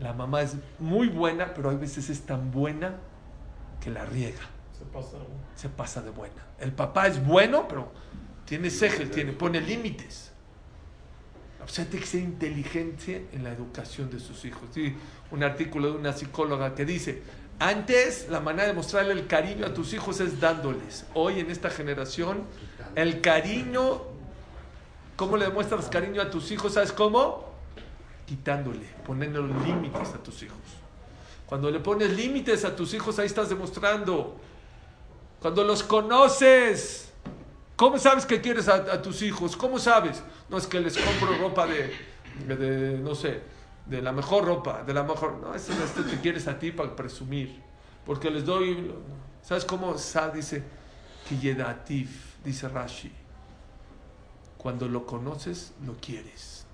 La 0.00 0.14
mamá 0.14 0.40
es 0.42 0.56
muy 0.78 1.08
buena, 1.08 1.52
pero 1.52 1.68
a 1.70 1.74
veces 1.74 2.08
es 2.08 2.22
tan 2.22 2.50
buena 2.50 2.96
que 3.80 3.90
la 3.90 4.06
riega. 4.06 4.40
Se 4.76 4.84
pasa, 4.86 5.18
Se 5.54 5.68
pasa 5.68 6.00
de 6.02 6.10
buena. 6.10 6.42
El 6.58 6.72
papá 6.72 7.06
es 7.06 7.24
bueno, 7.24 7.68
pero 7.68 7.92
tiene 8.46 8.70
cejes, 8.70 9.10
tiene, 9.10 9.32
pone 9.32 9.60
límites. 9.60 10.32
O 11.62 11.68
sea, 11.68 11.84
tiene 11.84 12.00
que 12.00 12.10
ser 12.10 12.22
inteligente 12.22 13.28
en 13.32 13.44
la 13.44 13.52
educación 13.52 14.10
de 14.10 14.18
sus 14.18 14.44
hijos. 14.46 14.62
Sí, 14.72 14.96
un 15.30 15.44
artículo 15.44 15.92
de 15.92 15.98
una 15.98 16.14
psicóloga 16.14 16.74
que 16.74 16.86
dice, 16.86 17.22
antes 17.58 18.28
la 18.30 18.40
manera 18.40 18.68
de 18.68 18.72
mostrarle 18.72 19.12
el 19.12 19.26
cariño 19.26 19.66
a 19.66 19.74
tus 19.74 19.92
hijos 19.92 20.18
es 20.20 20.40
dándoles. 20.40 21.04
Hoy 21.12 21.40
en 21.40 21.50
esta 21.50 21.68
generación, 21.68 22.44
el 22.94 23.20
cariño, 23.20 24.00
¿cómo 25.16 25.36
le 25.36 25.44
demuestras 25.44 25.90
cariño 25.90 26.22
a 26.22 26.30
tus 26.30 26.50
hijos? 26.50 26.72
¿Sabes 26.72 26.92
cómo? 26.92 27.49
Quitándole, 28.30 28.86
poniendo 29.04 29.42
límites 29.42 30.14
a 30.14 30.22
tus 30.22 30.44
hijos. 30.44 30.56
Cuando 31.46 31.68
le 31.68 31.80
pones 31.80 32.12
límites 32.12 32.64
a 32.64 32.76
tus 32.76 32.94
hijos, 32.94 33.18
ahí 33.18 33.26
estás 33.26 33.48
demostrando. 33.48 34.36
Cuando 35.40 35.64
los 35.64 35.82
conoces, 35.82 37.10
¿Cómo 37.74 37.98
sabes 37.98 38.24
que 38.24 38.40
quieres 38.40 38.68
a, 38.68 39.02
tus 39.02 39.20
hijos? 39.22 39.56
¿Cómo 39.56 39.78
sabes? 39.78 40.22
No 40.48 40.58
es 40.58 40.66
que 40.68 40.78
les 40.80 40.96
compro 40.96 41.38
ropa 41.38 41.66
de, 41.66 41.90
de, 42.46 42.98
no 42.98 43.16
sé, 43.16 43.40
de 43.86 44.00
la 44.00 44.12
mejor 44.12 44.44
ropa, 44.44 44.84
de 44.84 44.94
la 44.94 45.02
mejor... 45.02 45.38
No, 45.38 45.54
esto, 45.54 45.72
esto 45.82 46.04
te 46.04 46.20
quieres 46.20 46.46
a 46.46 46.56
ti 46.56 46.72
para 46.72 46.94
presumir. 46.94 47.60
Porque 48.06 48.30
les 48.30 48.44
doy... 48.44 48.94
¿Sabes 49.42 49.64
cómo 49.64 49.98
Sa 49.98 50.28
dice? 50.28 50.62
Kiyedatif, 51.26 52.44
dice 52.44 52.68
Rashi. 52.68 53.10
Cuando 54.58 54.86
lo 54.86 55.06
conoces, 55.06 55.72
lo 55.86 55.94
quieres. 55.94 56.66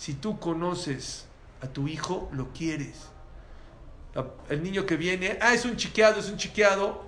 Si 0.00 0.14
tú 0.14 0.38
conoces 0.38 1.26
a 1.60 1.66
tu 1.66 1.86
hijo, 1.86 2.30
lo 2.32 2.52
quieres. 2.52 3.08
El 4.48 4.62
niño 4.62 4.86
que 4.86 4.96
viene, 4.96 5.38
ah, 5.42 5.52
es 5.52 5.66
un 5.66 5.76
chiqueado, 5.76 6.20
es 6.20 6.30
un 6.30 6.38
chiqueado. 6.38 7.04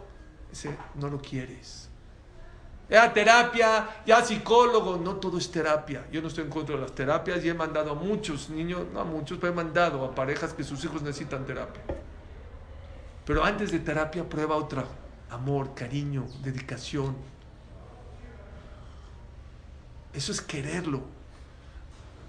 Dice, 0.50 0.76
no 0.96 1.08
lo 1.08 1.20
quieres 1.20 1.88
ya 2.92 3.11
terapia, 3.11 3.88
ya 4.04 4.22
psicólogo, 4.22 4.99
no 4.99 5.16
todo 5.16 5.38
es 5.38 5.50
terapia. 5.50 6.04
Yo 6.12 6.20
no 6.20 6.28
estoy 6.28 6.44
en 6.44 6.50
contra 6.50 6.75
de 6.75 6.82
las 6.82 6.94
terapias 6.94 7.42
y 7.42 7.49
he 7.49 7.54
mandado 7.54 7.92
a 7.92 7.94
muchos 7.94 8.50
niños, 8.50 8.87
no 8.92 9.00
a 9.00 9.04
muchos, 9.04 9.38
pero 9.38 9.50
he 9.50 9.56
mandado 9.56 10.04
a 10.04 10.14
parejas 10.14 10.52
que 10.52 10.62
sus 10.62 10.84
hijos 10.84 11.00
necesitan 11.00 11.46
terapia. 11.46 11.82
Pero 13.25 13.44
antes 13.44 13.72
de 13.72 13.78
terapia 13.78 14.28
prueba 14.28 14.56
otra, 14.56 14.84
amor, 15.30 15.75
cariño, 15.75 16.26
dedicación. 16.42 17.16
Eso 20.12 20.30
es 20.32 20.42
quererlo. 20.42 21.00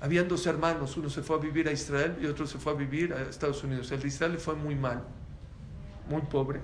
Habían 0.03 0.27
dos 0.27 0.45
hermanos, 0.47 0.97
uno 0.97 1.09
se 1.09 1.23
fue 1.23 1.37
a 1.37 1.39
vivir 1.39 1.65
a 1.69 1.71
Israel 1.71 2.17
y 2.21 2.25
otro 2.25 2.45
se 2.45 2.57
fue 2.57 2.73
a 2.73 2.75
vivir 2.75 3.13
a 3.13 3.21
Estados 3.21 3.63
Unidos. 3.63 3.89
El 3.89 4.01
de 4.01 4.09
Israel 4.09 4.33
le 4.33 4.37
fue 4.37 4.53
muy 4.53 4.75
mal, 4.75 5.01
muy 6.09 6.21
pobre, 6.23 6.59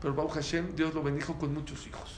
pero 0.00 0.12
Baruch 0.12 0.32
Hashem, 0.32 0.74
Dios 0.74 0.92
lo 0.92 1.00
bendijo 1.00 1.38
con 1.38 1.54
muchos 1.54 1.86
hijos. 1.86 2.16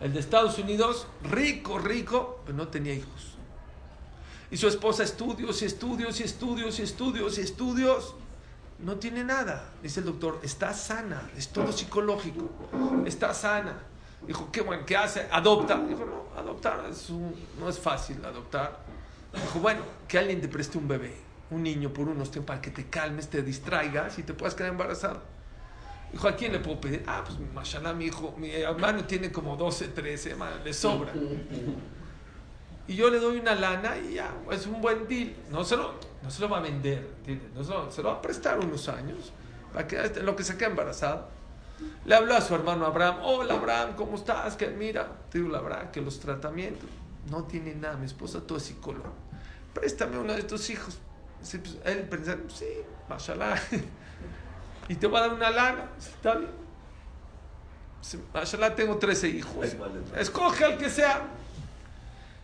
El 0.00 0.14
de 0.14 0.18
Estados 0.18 0.58
Unidos, 0.58 1.06
rico, 1.30 1.78
rico, 1.78 2.40
pero 2.44 2.58
no 2.58 2.66
tenía 2.66 2.92
hijos. 2.92 3.36
Y 4.50 4.56
su 4.56 4.66
esposa 4.66 5.04
estudios 5.04 5.62
y 5.62 5.66
estudios 5.66 6.18
y 6.18 6.24
estudios 6.24 6.80
y 6.80 6.82
estudios 6.82 7.38
y 7.38 7.40
estudios. 7.40 8.16
No 8.80 8.96
tiene 8.96 9.22
nada. 9.22 9.70
Dice 9.80 10.00
el 10.00 10.06
doctor, 10.06 10.40
está 10.42 10.74
sana, 10.74 11.30
es 11.36 11.50
todo 11.50 11.70
psicológico. 11.70 12.50
Está 13.06 13.32
sana. 13.32 13.78
Dijo, 14.26 14.50
qué 14.50 14.60
bueno, 14.60 14.84
¿qué 14.84 14.96
hace? 14.96 15.28
Adopta. 15.30 15.78
Dijo, 15.78 16.04
no, 16.04 16.36
adoptar 16.36 16.82
no 17.60 17.68
es 17.68 17.78
fácil 17.78 18.24
adoptar. 18.24 18.83
Dijo, 19.34 19.60
bueno, 19.60 19.82
que 20.08 20.18
alguien 20.18 20.40
te 20.40 20.48
preste 20.48 20.78
un 20.78 20.88
bebé, 20.88 21.14
un 21.50 21.62
niño 21.62 21.92
por 21.92 22.08
unos 22.08 22.30
tiempos 22.30 22.48
para 22.48 22.60
que 22.60 22.70
te 22.70 22.86
calmes, 22.86 23.28
te 23.28 23.42
distraigas 23.42 24.18
y 24.18 24.22
te 24.22 24.34
puedas 24.34 24.54
quedar 24.54 24.70
embarazado. 24.70 25.22
Dijo, 26.12 26.28
¿a 26.28 26.36
quién 26.36 26.52
le 26.52 26.60
puedo 26.60 26.80
pedir? 26.80 27.02
Ah, 27.06 27.24
pues 27.26 27.38
mashallah, 27.52 27.92
mi 27.92 28.04
hijo, 28.04 28.34
mi 28.38 28.50
hermano 28.50 29.04
tiene 29.04 29.32
como 29.32 29.56
12, 29.56 29.88
13, 29.88 30.36
le 30.64 30.72
sobra. 30.72 31.12
Y 32.86 32.94
yo 32.94 33.10
le 33.10 33.18
doy 33.18 33.38
una 33.38 33.54
lana 33.54 33.96
y 33.96 34.14
ya, 34.14 34.32
es 34.52 34.66
un 34.66 34.80
buen 34.80 35.08
deal. 35.08 35.34
No 35.50 35.64
se 35.64 35.76
lo, 35.76 35.94
no 36.22 36.30
se 36.30 36.40
lo 36.40 36.48
va 36.48 36.58
a 36.58 36.60
vender, 36.60 37.10
¿entiendes? 37.18 37.50
No 37.54 37.64
se 37.64 37.70
lo, 37.72 37.90
se 37.90 38.02
lo, 38.02 38.10
va 38.10 38.14
a 38.16 38.22
prestar 38.22 38.60
unos 38.60 38.88
años, 38.88 39.32
para 39.72 39.88
que 39.88 40.04
este, 40.04 40.22
lo 40.22 40.36
que 40.36 40.44
se 40.44 40.56
quede 40.56 40.70
embarazado. 40.70 41.28
Le 42.04 42.14
habló 42.14 42.36
a 42.36 42.40
su 42.40 42.54
hermano 42.54 42.86
Abraham, 42.86 43.16
hola 43.24 43.54
Abraham, 43.54 43.94
¿cómo 43.96 44.14
estás? 44.16 44.54
Que 44.54 44.68
mira, 44.68 45.08
te 45.30 45.38
digo 45.38 45.50
la 45.50 45.60
verdad, 45.60 45.90
que 45.90 46.00
los 46.00 46.20
tratamientos 46.20 46.88
no 47.30 47.44
tiene 47.44 47.74
nada, 47.74 47.96
mi 47.96 48.06
esposa 48.06 48.40
todo 48.46 48.58
es 48.58 48.64
psicólogo. 48.64 49.12
Préstame 49.74 50.18
uno 50.18 50.32
de 50.32 50.42
tus 50.44 50.70
hijos. 50.70 50.98
Pues, 51.38 51.76
él 51.84 52.08
pensando, 52.08 52.48
sí, 52.48 52.66
mashallah 53.08 53.60
y 54.88 54.94
te 54.94 55.06
va 55.06 55.18
a 55.18 55.22
dar 55.22 55.32
una 55.34 55.50
lana. 55.50 55.90
Está 55.98 56.36
bien. 56.36 56.64
Mashallah, 58.32 58.74
tengo 58.74 58.96
13 58.96 59.28
hijos. 59.28 59.76
Escoge 60.16 60.64
al 60.64 60.78
que 60.78 60.90
sea. 60.90 61.22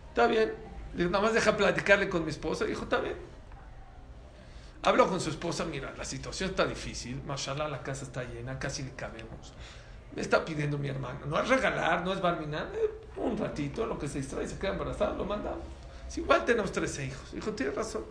Está 0.09 0.27
bien. 0.27 0.53
nada 0.95 1.21
más 1.21 1.33
deja 1.33 1.55
platicarle 1.55 2.09
con 2.09 2.23
mi 2.23 2.31
esposa. 2.31 2.65
Dijo, 2.65 2.83
está 2.83 2.99
bien. 2.99 3.15
Habló 4.83 5.07
con 5.07 5.21
su 5.21 5.29
esposa, 5.29 5.63
mira, 5.65 5.93
la 5.95 6.03
situación 6.03 6.49
está 6.49 6.65
difícil. 6.65 7.21
Mashallah, 7.27 7.67
la 7.69 7.83
casa 7.83 8.03
está 8.03 8.23
llena, 8.23 8.57
casi 8.57 8.83
le 8.83 8.91
cabemos. 8.91 9.53
Me 10.15 10.21
está 10.21 10.43
pidiendo 10.43 10.77
mi 10.77 10.89
hermano. 10.89 11.19
No 11.27 11.39
es 11.39 11.47
regalar, 11.47 12.03
no 12.03 12.11
es 12.11 12.19
barminar. 12.19 12.71
Eh, 12.73 12.89
un 13.17 13.37
ratito, 13.37 13.85
lo 13.85 13.99
que 13.99 14.07
se 14.07 14.17
distrae, 14.17 14.47
se 14.47 14.57
queda 14.57 14.71
embarazada, 14.71 15.13
lo 15.13 15.25
mandamos. 15.25 15.63
Igual 16.17 16.45
tenemos 16.45 16.71
13 16.71 17.05
hijos. 17.05 17.31
Dijo, 17.33 17.51
tienes 17.51 17.75
razón. 17.75 18.03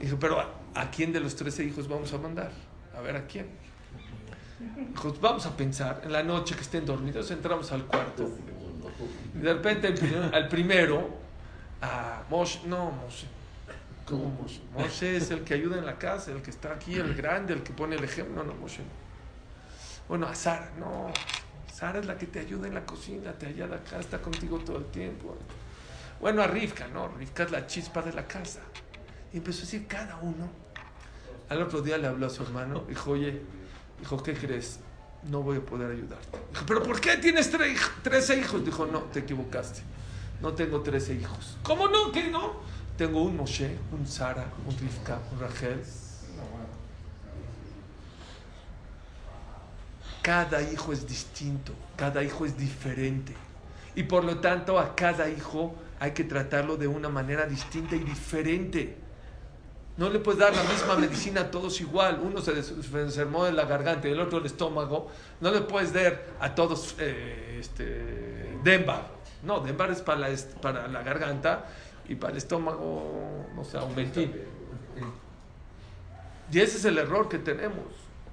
Dijo, 0.00 0.18
pero 0.18 0.40
¿a 0.74 0.90
quién 0.90 1.12
de 1.12 1.20
los 1.20 1.36
13 1.36 1.64
hijos 1.64 1.88
vamos 1.88 2.12
a 2.12 2.18
mandar? 2.18 2.50
A 2.96 3.00
ver 3.00 3.16
a 3.16 3.26
quién. 3.26 3.46
Pues 5.00 5.20
vamos 5.20 5.44
a 5.46 5.56
pensar, 5.56 6.00
en 6.04 6.12
la 6.12 6.22
noche 6.22 6.54
que 6.54 6.62
estén 6.62 6.86
dormidos, 6.86 7.30
entramos 7.30 7.70
al 7.72 7.84
cuarto. 7.84 8.30
Y 9.34 9.38
de 9.38 9.52
repente 9.52 9.94
al 10.32 10.48
primero, 10.48 11.10
a 11.82 12.22
Moshe, 12.30 12.66
no, 12.66 12.90
Moshe. 12.90 13.26
¿Cómo 14.06 14.30
Moshe? 14.30 14.60
Moshe 14.72 15.16
es 15.16 15.30
el 15.30 15.42
que 15.42 15.54
ayuda 15.54 15.78
en 15.78 15.84
la 15.84 15.98
casa, 15.98 16.32
el 16.32 16.40
que 16.40 16.50
está 16.50 16.72
aquí, 16.72 16.94
el 16.94 17.14
grande, 17.14 17.52
el 17.52 17.62
que 17.62 17.72
pone 17.72 17.96
el 17.96 18.04
ejemplo. 18.04 18.42
No, 18.42 18.50
no, 18.50 18.58
Moshe. 18.58 18.82
Bueno, 20.08 20.26
a 20.26 20.34
Sara, 20.34 20.70
no. 20.78 21.12
Sara 21.72 21.98
es 21.98 22.06
la 22.06 22.16
que 22.16 22.26
te 22.26 22.38
ayuda 22.38 22.66
en 22.66 22.74
la 22.74 22.86
cocina, 22.86 23.32
te 23.32 23.46
ayuda 23.46 23.76
acá, 23.76 23.98
está 23.98 24.22
contigo 24.22 24.58
todo 24.58 24.78
el 24.78 24.86
tiempo. 24.86 25.36
Bueno, 26.20 26.42
a 26.42 26.46
Rivka, 26.46 26.88
no, 26.88 27.08
Rivka 27.08 27.44
es 27.44 27.50
la 27.50 27.66
chispa 27.66 28.02
de 28.02 28.12
la 28.12 28.26
casa. 28.26 28.60
Y 29.32 29.38
empezó 29.38 29.58
a 29.58 29.62
decir 29.62 29.86
cada 29.86 30.16
uno 30.16 30.66
al 31.48 31.62
otro 31.62 31.80
día 31.80 31.98
le 31.98 32.08
habló 32.08 32.26
a 32.26 32.30
su 32.30 32.42
hermano, 32.42 32.84
dijo, 32.88 33.12
oye, 33.12 33.40
dijo, 34.00 34.22
¿qué 34.22 34.34
crees? 34.34 34.80
No 35.24 35.42
voy 35.42 35.58
a 35.58 35.60
poder 35.60 35.90
ayudarte. 35.90 36.38
Dijo, 36.50 36.66
¿pero 36.66 36.82
por 36.82 37.00
qué 37.00 37.16
tienes 37.16 37.50
trece 38.02 38.38
hijos? 38.38 38.64
Dijo, 38.64 38.86
no, 38.86 39.02
te 39.02 39.20
equivocaste. 39.20 39.82
No 40.40 40.52
tengo 40.52 40.82
trece 40.82 41.14
hijos. 41.14 41.56
¿Cómo 41.62 41.88
no? 41.88 42.12
¿Qué 42.12 42.28
no? 42.30 42.54
Tengo 42.96 43.22
un 43.22 43.36
Moshe, 43.36 43.76
un 43.92 44.06
Sara, 44.06 44.44
un 44.66 44.76
Rivka, 44.78 45.18
un 45.32 45.40
Rachel. 45.40 45.82
Cada 50.22 50.60
hijo 50.60 50.92
es 50.92 51.06
distinto, 51.06 51.72
cada 51.94 52.22
hijo 52.22 52.44
es 52.44 52.58
diferente. 52.58 53.32
Y 53.94 54.02
por 54.02 54.24
lo 54.24 54.40
tanto 54.40 54.78
a 54.78 54.96
cada 54.96 55.28
hijo 55.28 55.74
hay 55.98 56.12
que 56.12 56.24
tratarlo 56.24 56.76
de 56.76 56.86
una 56.86 57.08
manera 57.08 57.46
distinta 57.46 57.96
y 57.96 58.00
diferente. 58.00 58.96
No 59.96 60.10
le 60.10 60.18
puedes 60.18 60.38
dar 60.38 60.54
la 60.54 60.62
misma 60.64 60.96
medicina 60.96 61.42
a 61.42 61.50
todos 61.50 61.80
igual. 61.80 62.20
Uno 62.22 62.42
se 62.42 62.52
enfermó 62.52 63.44
de 63.44 63.52
la 63.52 63.64
garganta 63.64 64.08
y 64.08 64.12
el 64.12 64.20
otro 64.20 64.38
el 64.38 64.46
estómago. 64.46 65.10
No 65.40 65.50
le 65.50 65.62
puedes 65.62 65.92
dar 65.92 66.22
a 66.38 66.54
todos 66.54 66.96
eh, 66.98 67.56
este, 67.60 68.58
Denbar. 68.62 69.08
No, 69.42 69.60
Denbar 69.60 69.90
es 69.90 70.02
para 70.02 70.28
la, 70.28 70.36
para 70.60 70.86
la 70.88 71.02
garganta 71.02 71.66
y 72.08 72.14
para 72.14 72.32
el 72.32 72.36
estómago, 72.36 73.46
no 73.54 73.64
sé, 73.64 73.78
un 73.78 73.94
ventín. 73.94 74.34
Y 76.52 76.60
ese 76.60 76.76
es 76.76 76.84
el 76.84 76.98
error 76.98 77.28
que 77.28 77.38
tenemos. 77.38 77.86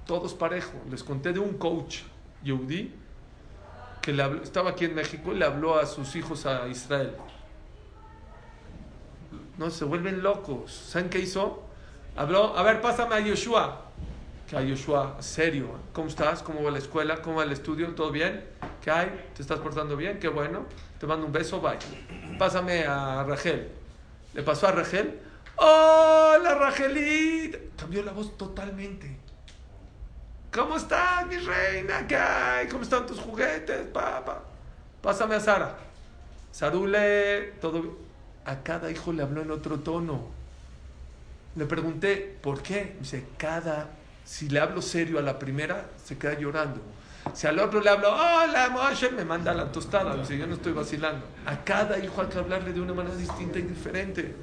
Todos 0.06 0.34
parejos. 0.34 0.74
Les 0.90 1.02
conté 1.02 1.32
de 1.32 1.38
un 1.38 1.54
coach 1.54 2.00
yudí 2.42 2.92
que 4.02 4.12
le 4.12 4.42
estaba 4.42 4.70
aquí 4.70 4.84
en 4.84 4.94
México 4.94 5.32
y 5.32 5.38
le 5.38 5.46
habló 5.46 5.78
a 5.78 5.86
sus 5.86 6.14
hijos 6.14 6.44
a 6.44 6.68
Israel. 6.68 7.14
No, 9.56 9.70
se 9.70 9.84
vuelven 9.84 10.22
locos. 10.22 10.72
¿Saben 10.72 11.08
qué 11.08 11.20
hizo? 11.20 11.62
Habló, 12.16 12.56
a 12.56 12.62
ver, 12.62 12.80
pásame 12.80 13.14
a 13.14 13.20
Yoshua. 13.20 13.82
Que 14.48 14.56
a 14.56 14.62
Yoshua, 14.62 15.16
serio. 15.20 15.68
¿Cómo 15.92 16.08
estás? 16.08 16.42
¿Cómo 16.42 16.62
va 16.62 16.70
la 16.72 16.78
escuela? 16.78 17.22
¿Cómo 17.22 17.36
va 17.36 17.44
el 17.44 17.52
estudio? 17.52 17.94
¿Todo 17.94 18.10
bien? 18.10 18.44
¿Qué 18.82 18.90
hay? 18.90 19.30
¿Te 19.34 19.42
estás 19.42 19.60
portando 19.60 19.96
bien? 19.96 20.18
Qué 20.18 20.28
bueno. 20.28 20.66
Te 20.98 21.06
mando 21.06 21.26
un 21.26 21.32
beso, 21.32 21.60
bye. 21.60 21.78
Pásame 22.36 22.84
a 22.84 23.22
Rachel. 23.22 23.70
Le 24.34 24.42
pasó 24.42 24.66
a 24.66 24.72
Rachel. 24.72 25.20
¡Hola, 25.56 26.56
Rachelita! 26.56 27.58
Cambió 27.76 28.02
la 28.02 28.10
voz 28.10 28.36
totalmente. 28.36 29.16
¿Cómo 30.52 30.76
estás, 30.76 31.26
mi 31.28 31.36
reina? 31.36 32.06
¿Qué 32.08 32.16
hay? 32.16 32.66
¿Cómo 32.66 32.82
están 32.82 33.06
tus 33.06 33.20
juguetes, 33.20 33.86
papá? 33.92 34.42
Pásame 35.00 35.36
a 35.36 35.40
Sara. 35.40 35.76
Sarule, 36.50 37.54
todo 37.60 37.82
bien 37.82 38.03
a 38.44 38.62
cada 38.62 38.90
hijo 38.90 39.12
le 39.12 39.22
habló 39.22 39.42
en 39.42 39.50
otro 39.50 39.80
tono. 39.80 40.28
Le 41.56 41.66
pregunté, 41.66 42.36
¿por 42.42 42.62
qué? 42.62 42.96
Dice, 43.00 43.24
cada, 43.36 43.90
si 44.24 44.48
le 44.48 44.60
hablo 44.60 44.82
serio 44.82 45.18
a 45.18 45.22
la 45.22 45.38
primera, 45.38 45.90
se 46.04 46.18
queda 46.18 46.38
llorando. 46.38 46.80
Si 47.32 47.46
al 47.46 47.58
otro 47.58 47.80
le 47.80 47.88
hablo, 47.88 48.12
hola 48.12 48.68
Moshe, 48.70 49.10
me 49.10 49.24
manda 49.24 49.54
la 49.54 49.72
tostada. 49.72 50.16
Dice, 50.16 50.36
yo 50.36 50.46
no 50.46 50.54
estoy 50.54 50.72
vacilando. 50.72 51.24
A 51.46 51.64
cada 51.64 51.98
hijo 51.98 52.20
hay 52.20 52.28
que 52.28 52.38
hablarle 52.38 52.72
de 52.72 52.80
una 52.80 52.92
manera 52.92 53.16
distinta 53.16 53.58
y 53.58 53.62
diferente. 53.62 54.34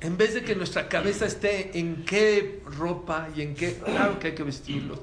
En 0.00 0.16
vez 0.16 0.34
de 0.34 0.44
que 0.44 0.54
nuestra 0.54 0.88
cabeza 0.88 1.26
esté 1.26 1.76
en 1.78 2.04
qué 2.04 2.62
ropa 2.78 3.28
y 3.34 3.42
en 3.42 3.54
qué, 3.54 3.74
claro 3.74 4.18
que 4.20 4.28
hay 4.28 4.34
que 4.34 4.44
vestirlos, 4.44 5.00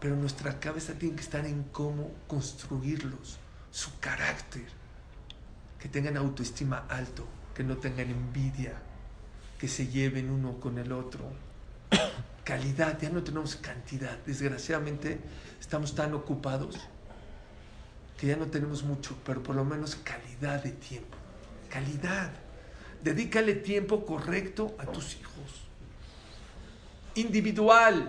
pero 0.00 0.16
nuestra 0.16 0.58
cabeza 0.58 0.94
tiene 0.94 1.14
que 1.14 1.22
estar 1.22 1.46
en 1.46 1.62
cómo 1.70 2.10
construirlos, 2.26 3.38
su 3.70 4.00
carácter 4.00 4.81
que 5.82 5.88
tengan 5.88 6.16
autoestima 6.16 6.86
alto, 6.88 7.26
que 7.52 7.64
no 7.64 7.76
tengan 7.76 8.08
envidia, 8.08 8.80
que 9.58 9.66
se 9.66 9.88
lleven 9.88 10.30
uno 10.30 10.60
con 10.60 10.78
el 10.78 10.92
otro. 10.92 11.24
Calidad, 12.44 13.00
ya 13.00 13.10
no 13.10 13.24
tenemos 13.24 13.56
cantidad. 13.56 14.16
Desgraciadamente 14.24 15.18
estamos 15.58 15.96
tan 15.96 16.14
ocupados 16.14 16.78
que 18.16 18.28
ya 18.28 18.36
no 18.36 18.46
tenemos 18.46 18.84
mucho, 18.84 19.16
pero 19.26 19.42
por 19.42 19.56
lo 19.56 19.64
menos 19.64 19.96
calidad 19.96 20.62
de 20.62 20.70
tiempo. 20.70 21.16
Calidad. 21.68 22.30
Dedícale 23.02 23.54
tiempo 23.54 24.06
correcto 24.06 24.76
a 24.78 24.86
tus 24.86 25.16
hijos. 25.16 25.66
Individual. 27.16 28.08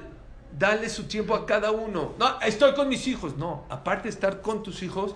Dale 0.59 0.87
su 0.89 1.05
tiempo 1.05 1.33
a 1.33 1.47
cada 1.47 1.71
uno. 1.71 2.13
No, 2.19 2.39
estoy 2.41 2.75
con 2.75 2.87
mis 2.87 3.07
hijos. 3.07 3.35
No, 3.35 3.65
aparte 3.67 4.03
de 4.03 4.09
estar 4.09 4.41
con 4.41 4.61
tus 4.61 4.83
hijos, 4.83 5.15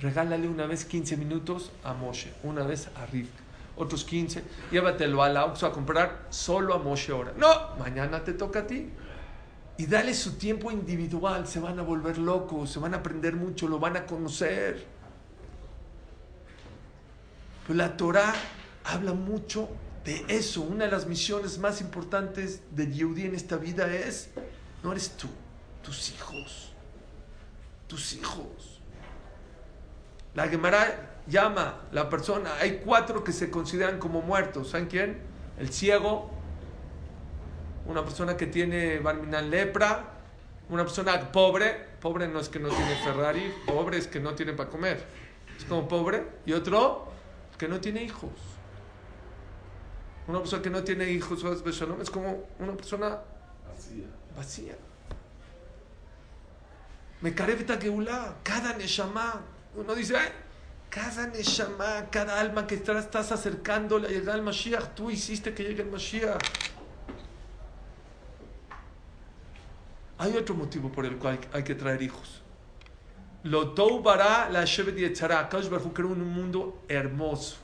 regálale 0.00 0.48
una 0.48 0.66
vez 0.66 0.84
15 0.84 1.16
minutos 1.16 1.70
a 1.82 1.94
Moshe, 1.94 2.32
una 2.42 2.64
vez 2.64 2.88
a 2.96 3.06
Rivka, 3.06 3.42
otros 3.76 4.04
15, 4.04 4.42
llévatelo 4.70 5.22
a 5.22 5.28
la 5.28 5.42
a 5.42 5.72
comprar 5.72 6.26
solo 6.30 6.74
a 6.74 6.78
Moshe 6.78 7.12
ahora. 7.12 7.32
No, 7.36 7.76
mañana 7.78 8.22
te 8.22 8.32
toca 8.32 8.60
a 8.60 8.66
ti. 8.66 8.90
Y 9.76 9.86
dale 9.86 10.14
su 10.14 10.34
tiempo 10.34 10.70
individual, 10.70 11.48
se 11.48 11.58
van 11.58 11.80
a 11.80 11.82
volver 11.82 12.18
locos, 12.18 12.70
se 12.70 12.78
van 12.78 12.94
a 12.94 12.98
aprender 12.98 13.34
mucho, 13.34 13.66
lo 13.66 13.80
van 13.80 13.96
a 13.96 14.06
conocer. 14.06 14.86
Pues 17.66 17.76
la 17.76 17.96
Torah 17.96 18.34
habla 18.84 19.14
mucho 19.14 19.68
de 20.04 20.24
eso. 20.28 20.60
Una 20.60 20.84
de 20.84 20.92
las 20.92 21.06
misiones 21.06 21.58
más 21.58 21.80
importantes 21.80 22.62
de 22.70 22.92
Yehudi 22.92 23.22
en 23.22 23.34
esta 23.34 23.56
vida 23.56 23.92
es, 23.92 24.30
no 24.82 24.92
eres 24.92 25.16
tú, 25.16 25.28
tus 25.82 26.10
hijos, 26.10 26.72
tus 27.88 28.12
hijos. 28.12 28.73
La 30.34 30.48
Gemara 30.48 31.20
llama 31.26 31.82
la 31.92 32.08
persona, 32.10 32.54
hay 32.60 32.80
cuatro 32.84 33.22
que 33.22 33.32
se 33.32 33.50
consideran 33.50 33.98
como 33.98 34.20
muertos. 34.20 34.70
¿Saben 34.70 34.86
quién? 34.86 35.18
El 35.58 35.70
ciego, 35.70 36.30
una 37.86 38.04
persona 38.04 38.36
que 38.36 38.46
tiene 38.46 38.98
barminal 38.98 39.50
lepra, 39.50 40.10
una 40.68 40.82
persona 40.82 41.30
pobre, 41.30 41.72
pobre 42.00 42.26
no 42.26 42.40
es 42.40 42.48
que 42.48 42.58
no 42.58 42.68
tiene 42.68 42.96
Ferrari, 43.04 43.54
pobre 43.66 43.98
es 43.98 44.08
que 44.08 44.18
no 44.20 44.34
tiene 44.34 44.52
para 44.54 44.70
comer, 44.70 45.04
es 45.56 45.64
como 45.64 45.86
pobre, 45.86 46.26
y 46.46 46.52
otro 46.52 47.06
que 47.58 47.68
no 47.68 47.80
tiene 47.80 48.02
hijos. 48.02 48.32
Una 50.26 50.40
persona 50.40 50.62
que 50.62 50.70
no 50.70 50.82
tiene 50.82 51.10
hijos 51.10 51.44
es 51.44 52.10
como 52.10 52.44
una 52.58 52.72
persona 52.72 53.20
vacía. 53.68 54.06
vacía. 54.36 54.74
Me 57.20 57.34
carevita 57.34 57.78
geulá, 57.78 58.36
cada 58.42 58.76
neshama 58.76 59.42
uno 59.76 59.94
dice, 59.94 60.14
cada 60.88 61.26
neshama, 61.26 62.08
cada 62.10 62.40
alma 62.40 62.66
que 62.66 62.76
estás 62.76 63.32
acercando 63.32 63.96
a 63.96 64.00
llegar 64.00 64.36
al 64.36 64.42
Mashiach, 64.42 64.94
tú 64.94 65.10
hiciste 65.10 65.52
que 65.52 65.64
llegue 65.64 65.82
el 65.82 65.90
Mashiach. 65.90 66.40
Hay 70.18 70.36
otro 70.36 70.54
motivo 70.54 70.90
por 70.92 71.04
el 71.04 71.16
cual 71.16 71.40
hay 71.52 71.64
que 71.64 71.74
traer 71.74 72.02
hijos. 72.02 72.40
Lo 73.42 73.74
bara 74.00 74.48
la 74.48 74.64
Shevet 74.64 74.96
Yetzara. 74.96 75.48
creó 75.48 76.08
un 76.08 76.26
mundo 76.26 76.82
hermoso. 76.88 77.56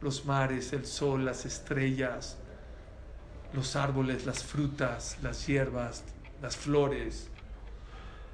Los 0.00 0.24
mares, 0.24 0.72
el 0.72 0.86
sol, 0.86 1.24
las 1.24 1.44
estrellas, 1.44 2.36
los 3.52 3.74
árboles, 3.76 4.24
las 4.24 4.44
frutas, 4.44 5.16
las 5.22 5.46
hierbas, 5.46 6.04
las 6.40 6.56
flores 6.56 7.28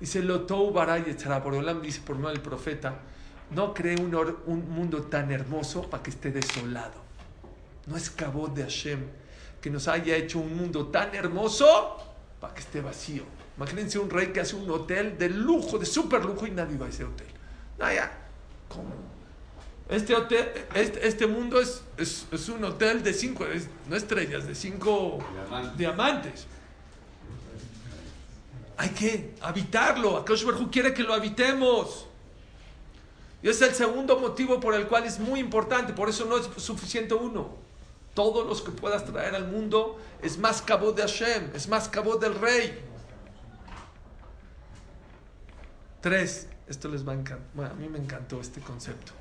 Dice, 0.02 0.20
lo 0.20 0.44
bara 0.72 1.00
Por 1.44 1.54
Olam 1.54 1.80
dice 1.80 2.00
por 2.04 2.16
medio 2.16 2.30
del 2.30 2.40
profeta, 2.40 2.98
no 3.52 3.72
cree 3.72 3.94
un, 4.00 4.12
un 4.46 4.68
mundo 4.68 5.02
tan 5.02 5.30
hermoso 5.30 5.88
para 5.88 6.02
que 6.02 6.10
esté 6.10 6.32
desolado. 6.32 7.00
No 7.86 7.96
es 7.96 8.10
cabot 8.10 8.52
de 8.52 8.64
Hashem 8.64 8.98
que 9.60 9.70
nos 9.70 9.86
haya 9.86 10.16
hecho 10.16 10.40
un 10.40 10.56
mundo 10.56 10.88
tan 10.88 11.14
hermoso 11.14 11.98
para 12.40 12.52
que 12.52 12.62
esté 12.62 12.80
vacío. 12.80 13.22
Imagínense 13.56 14.00
un 14.00 14.10
rey 14.10 14.32
que 14.32 14.40
hace 14.40 14.56
un 14.56 14.68
hotel 14.68 15.16
de 15.16 15.28
lujo, 15.28 15.78
de 15.78 15.86
super 15.86 16.24
lujo 16.24 16.48
y 16.48 16.50
nadie 16.50 16.76
va 16.76 16.86
a 16.86 16.88
ese 16.88 17.04
hotel. 17.04 17.28
Ah, 17.78 17.94
ya. 17.94 18.12
¿Cómo? 18.68 18.90
Este, 19.88 20.16
hotel, 20.16 20.48
este, 20.74 21.06
este 21.06 21.28
mundo 21.28 21.60
es, 21.60 21.80
es, 21.96 22.26
es, 22.32 22.48
un 22.48 22.64
hotel 22.64 23.04
de 23.04 23.14
cinco, 23.14 23.46
no 23.88 23.94
estrellas, 23.94 24.48
de 24.48 24.56
cinco 24.56 25.20
diamantes. 25.76 26.48
Hay 28.76 28.90
que 28.90 29.35
habitarlo. 29.40 30.16
Akash 30.16 30.44
Barhu 30.44 30.70
quiere 30.70 30.92
que 30.94 31.02
lo 31.02 31.14
habitemos. 31.14 32.06
Y 33.42 33.48
es 33.48 33.61
el 33.61 33.74
segundo 33.74 34.18
motivo 34.18 34.61
por 34.61 34.74
el 34.74 34.87
cual 34.87 35.04
es 35.04 35.18
muy 35.18 35.40
importante. 35.40 35.92
Por 35.92 36.08
eso 36.08 36.24
no 36.24 36.38
es 36.38 36.48
suficiente 36.62 37.14
uno. 37.14 37.50
Todos 38.14 38.46
los 38.46 38.62
que 38.62 38.70
puedas 38.70 39.04
traer 39.04 39.35
al 39.35 39.48
mundo 39.48 39.98
es 40.20 40.38
más 40.38 40.62
cabo 40.62 40.92
de 40.92 41.02
Hashem, 41.02 41.50
es 41.54 41.68
más 41.68 41.88
cabo 41.88 42.16
del 42.16 42.35
rey. 42.35 42.78
Tres, 46.00 46.48
esto 46.68 46.88
les 46.88 47.06
va 47.06 47.12
a 47.12 47.14
encantar. 47.14 47.48
Bueno, 47.54 47.70
a 47.70 47.74
mí 47.74 47.88
me 47.88 47.98
encantó 47.98 48.40
este 48.40 48.61
concepto. 48.61 49.12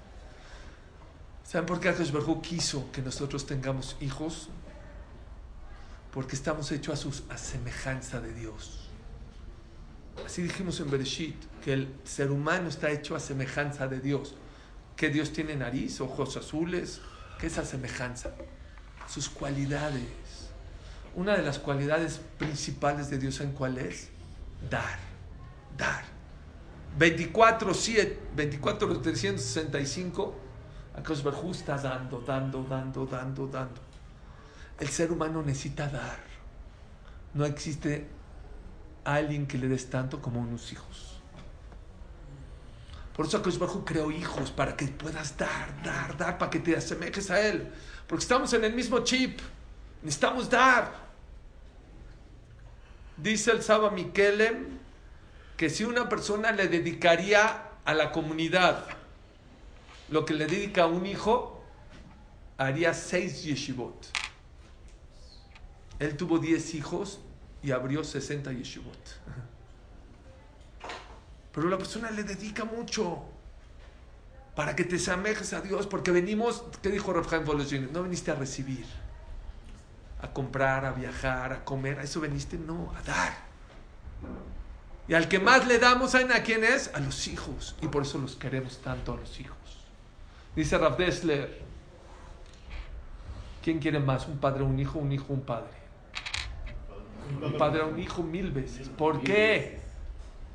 ¿Saben 1.43 1.65
por 1.65 1.79
qué 1.79 1.89
Akash 1.89 2.11
Barhu 2.11 2.41
quiso 2.41 2.91
que 2.91 3.01
nosotros 3.01 3.45
tengamos 3.45 3.95
hijos? 4.01 4.49
Porque 6.13 6.35
estamos 6.35 6.71
hechos 6.71 7.23
a, 7.29 7.33
a 7.33 7.37
semejanza 7.37 8.19
de 8.19 8.33
Dios. 8.33 8.80
Así 10.25 10.41
dijimos 10.41 10.79
en 10.79 10.89
Bereshit, 10.89 11.35
que 11.63 11.73
el 11.73 11.93
ser 12.03 12.31
humano 12.31 12.69
está 12.69 12.89
hecho 12.89 13.15
a 13.15 13.19
semejanza 13.19 13.87
de 13.87 13.99
Dios. 13.99 14.35
Que 14.95 15.09
Dios 15.09 15.33
tiene 15.33 15.55
nariz, 15.55 15.99
ojos 16.01 16.37
azules, 16.37 17.01
que 17.39 17.47
esa 17.47 17.65
semejanza. 17.65 18.31
Sus 19.07 19.29
cualidades. 19.29 20.05
Una 21.15 21.35
de 21.35 21.43
las 21.43 21.59
cualidades 21.59 22.21
principales 22.37 23.09
de 23.09 23.17
Dios, 23.17 23.41
¿en 23.41 23.51
cuál 23.51 23.77
es? 23.77 24.09
Dar. 24.69 24.99
Dar. 25.77 26.03
24, 26.97 27.73
7, 27.73 28.19
24, 28.35 29.01
365. 29.01 30.35
Akash 30.95 31.23
Barhu 31.23 31.51
está 31.51 31.77
dando, 31.77 32.19
dando, 32.19 32.63
dando, 32.63 33.05
dando, 33.05 33.47
dando. 33.47 33.81
El 34.79 34.87
ser 34.89 35.11
humano 35.11 35.41
necesita 35.41 35.87
dar. 35.87 36.19
No 37.33 37.45
existe 37.45 38.07
alguien 39.03 39.47
que 39.47 39.57
le 39.57 39.67
des 39.67 39.89
tanto 39.89 40.21
como 40.21 40.39
unos 40.39 40.71
hijos. 40.71 41.21
Por 43.15 43.25
eso 43.25 43.37
Akash 43.37 43.57
creó 43.85 44.09
hijos, 44.11 44.51
para 44.51 44.75
que 44.75 44.87
puedas 44.87 45.37
dar, 45.37 45.83
dar, 45.83 46.17
dar, 46.17 46.37
para 46.37 46.49
que 46.49 46.59
te 46.59 46.75
asemejes 46.75 47.29
a 47.29 47.41
Él. 47.41 47.71
Porque 48.07 48.23
estamos 48.23 48.53
en 48.53 48.63
el 48.63 48.73
mismo 48.73 48.99
chip. 48.99 49.39
Necesitamos 50.01 50.49
dar. 50.49 50.91
Dice 53.17 53.51
el 53.51 53.61
Saba 53.61 53.91
Mikelem 53.91 54.79
que 55.57 55.69
si 55.69 55.83
una 55.83 56.09
persona 56.09 56.51
le 56.51 56.67
dedicaría 56.67 57.69
a 57.85 57.93
la 57.93 58.11
comunidad 58.11 58.85
lo 60.09 60.25
que 60.25 60.33
le 60.33 60.47
dedica 60.47 60.83
a 60.83 60.87
un 60.87 61.05
hijo, 61.05 61.63
haría 62.57 62.93
seis 62.93 63.43
yeshivot. 63.43 64.07
Él 65.99 66.17
tuvo 66.17 66.39
diez 66.39 66.73
hijos 66.73 67.19
y 67.63 67.71
abrió 67.71 68.03
60 68.03 68.51
yeshivot. 68.51 69.19
Pero 71.53 71.69
la 71.69 71.77
persona 71.77 72.11
le 72.11 72.23
dedica 72.23 72.65
mucho 72.65 73.23
para 74.55 74.75
que 74.75 74.83
te 74.83 74.95
asemejes 74.97 75.53
a 75.53 75.61
Dios, 75.61 75.87
porque 75.87 76.11
venimos, 76.11 76.63
¿qué 76.81 76.89
dijo 76.89 77.13
Rafael 77.13 77.43
Voloshin? 77.43 77.91
No 77.91 78.03
viniste 78.03 78.31
a 78.31 78.35
recibir, 78.35 78.85
a 80.21 80.31
comprar, 80.31 80.85
a 80.85 80.91
viajar, 80.91 81.53
a 81.53 81.65
comer, 81.65 81.99
a 81.99 82.03
eso 82.03 82.21
veniste, 82.21 82.57
no, 82.57 82.93
a 82.95 83.01
dar. 83.03 83.33
Y 85.07 85.13
al 85.13 85.27
que 85.27 85.39
más 85.39 85.67
le 85.67 85.77
damos, 85.77 86.11
¿saben 86.11 86.31
a 86.31 86.43
quién 86.43 86.63
es? 86.63 86.91
A 86.93 86.99
los 86.99 87.27
hijos. 87.27 87.75
Y 87.81 87.87
por 87.87 88.03
eso 88.03 88.17
los 88.17 88.35
queremos 88.35 88.77
tanto 88.81 89.13
a 89.13 89.17
los 89.17 89.39
hijos. 89.39 89.57
Dice 90.55 90.77
Rav 90.77 90.97
Dessler, 90.97 91.61
¿quién 93.63 93.79
quiere 93.79 93.99
más? 93.99 94.27
¿Un 94.27 94.37
padre, 94.37 94.63
un 94.63 94.79
hijo, 94.79 94.99
un 94.99 95.11
hijo, 95.11 95.33
un 95.33 95.41
padre? 95.41 95.80
Un 97.41 97.57
padre 97.57 97.81
a 97.81 97.85
un 97.85 97.99
hijo 97.99 98.23
mil 98.23 98.51
veces. 98.51 98.89
¿Por 98.89 99.21
qué? 99.21 99.79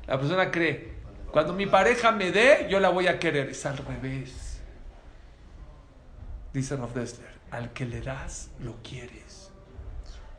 La 0.07 0.17
persona 0.19 0.51
cree, 0.51 0.97
cuando 1.31 1.53
mi 1.53 1.65
pareja 1.65 2.11
me 2.11 2.31
dé, 2.31 2.67
yo 2.69 2.79
la 2.79 2.89
voy 2.89 3.07
a 3.07 3.19
querer. 3.19 3.49
Es 3.49 3.65
al 3.65 3.77
revés. 3.77 4.61
Dice 6.53 6.75
Rav 6.75 6.93
Dessler, 6.93 7.29
al 7.51 7.73
que 7.73 7.85
le 7.85 8.01
das, 8.01 8.49
lo 8.59 8.75
quieres. 8.81 9.51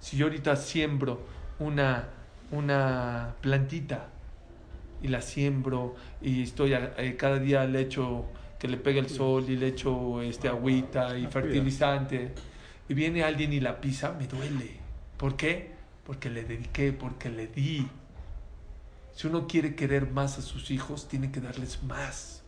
Si 0.01 0.17
yo 0.17 0.27
ahorita 0.27 0.57
siembro 0.57 1.21
una, 1.59 2.09
una 2.51 3.35
plantita 3.41 4.09
y 5.03 5.09
la 5.09 5.21
siembro 5.21 5.95
y 6.21 6.43
estoy 6.43 6.73
eh, 6.75 7.17
cada 7.17 7.39
día 7.39 7.65
le 7.67 7.83
echo 7.83 8.25
que 8.59 8.67
le 8.67 8.79
pegue 8.79 8.99
el 8.99 9.09
sol 9.09 9.45
y 9.49 9.57
le 9.57 9.69
echo 9.69 10.21
este 10.23 10.49
agüita 10.49 11.17
y 11.17 11.27
fertilizante 11.27 12.33
y 12.89 12.95
viene 12.95 13.23
alguien 13.23 13.53
y 13.53 13.61
la 13.61 13.81
pisa, 13.81 14.13
me 14.19 14.27
duele. 14.27 14.79
¿Por 15.17 15.37
qué? 15.37 15.78
Porque 16.09 16.31
le 16.31 16.43
dediqué, 16.43 16.95
porque 16.95 17.29
le 17.29 17.49
di. 17.49 17.87
Si 19.15 19.27
uno 19.27 19.47
quiere 19.47 19.75
querer 19.75 20.11
más 20.11 20.39
a 20.39 20.43
sus 20.43 20.71
hijos, 20.71 21.07
tiene 21.07 21.31
que 21.31 21.39
darles 21.39 21.83
más. 21.83 22.41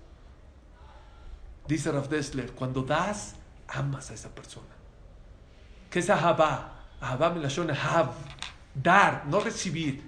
Dice 1.68 1.92
Rav 1.92 2.08
Dessler, 2.08 2.52
cuando 2.52 2.82
das, 2.82 3.34
amas 3.68 4.10
a 4.10 4.14
esa 4.14 4.34
persona. 4.34 4.74
¿Qué 5.90 5.98
es 5.98 6.08
ahabá? 6.08 6.86
Ahabá 7.02 7.34
me 7.34 7.40
la 7.42 7.74
hav. 7.74 8.14
Dar, 8.74 9.26
no 9.26 9.40
recibir. 9.40 10.04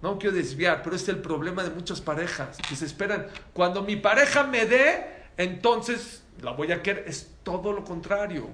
No 0.00 0.18
quiero 0.18 0.34
desviar, 0.34 0.82
pero 0.82 0.96
es 0.96 1.06
el 1.10 1.18
problema 1.18 1.62
de 1.62 1.68
muchas 1.68 2.00
parejas 2.00 2.56
que 2.66 2.76
se 2.76 2.86
esperan. 2.86 3.26
Cuando 3.52 3.82
mi 3.82 3.96
pareja 3.96 4.44
me 4.44 4.64
dé, 4.64 5.26
entonces 5.36 6.22
la 6.40 6.52
voy 6.52 6.72
a 6.72 6.82
querer. 6.82 7.04
Es 7.06 7.30
todo 7.42 7.74
lo 7.74 7.84
contrario. 7.84 8.48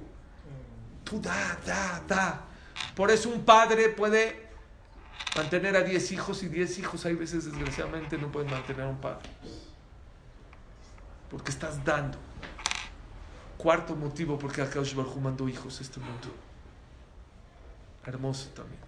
Tú 1.04 1.20
da, 1.20 1.56
da, 1.64 2.02
da. 2.08 2.45
Por 2.94 3.10
eso 3.10 3.28
un 3.28 3.44
padre 3.44 3.88
puede 3.90 4.46
mantener 5.36 5.76
a 5.76 5.82
10 5.82 6.12
hijos 6.12 6.42
y 6.42 6.48
10 6.48 6.78
hijos 6.78 7.04
hay 7.04 7.14
veces 7.14 7.44
desgraciadamente 7.44 8.16
no 8.16 8.32
pueden 8.32 8.50
mantener 8.50 8.82
a 8.82 8.88
un 8.88 9.00
padre. 9.00 9.28
Porque 11.30 11.50
estás 11.50 11.84
dando. 11.84 12.18
Cuarto 13.58 13.96
motivo 13.96 14.38
porque 14.38 14.62
Akash 14.62 14.94
Barhu 14.94 15.20
mandó 15.20 15.48
hijos 15.48 15.78
a 15.80 15.82
este 15.82 16.00
mundo. 16.00 16.28
Hermoso 18.04 18.48
también. 18.50 18.80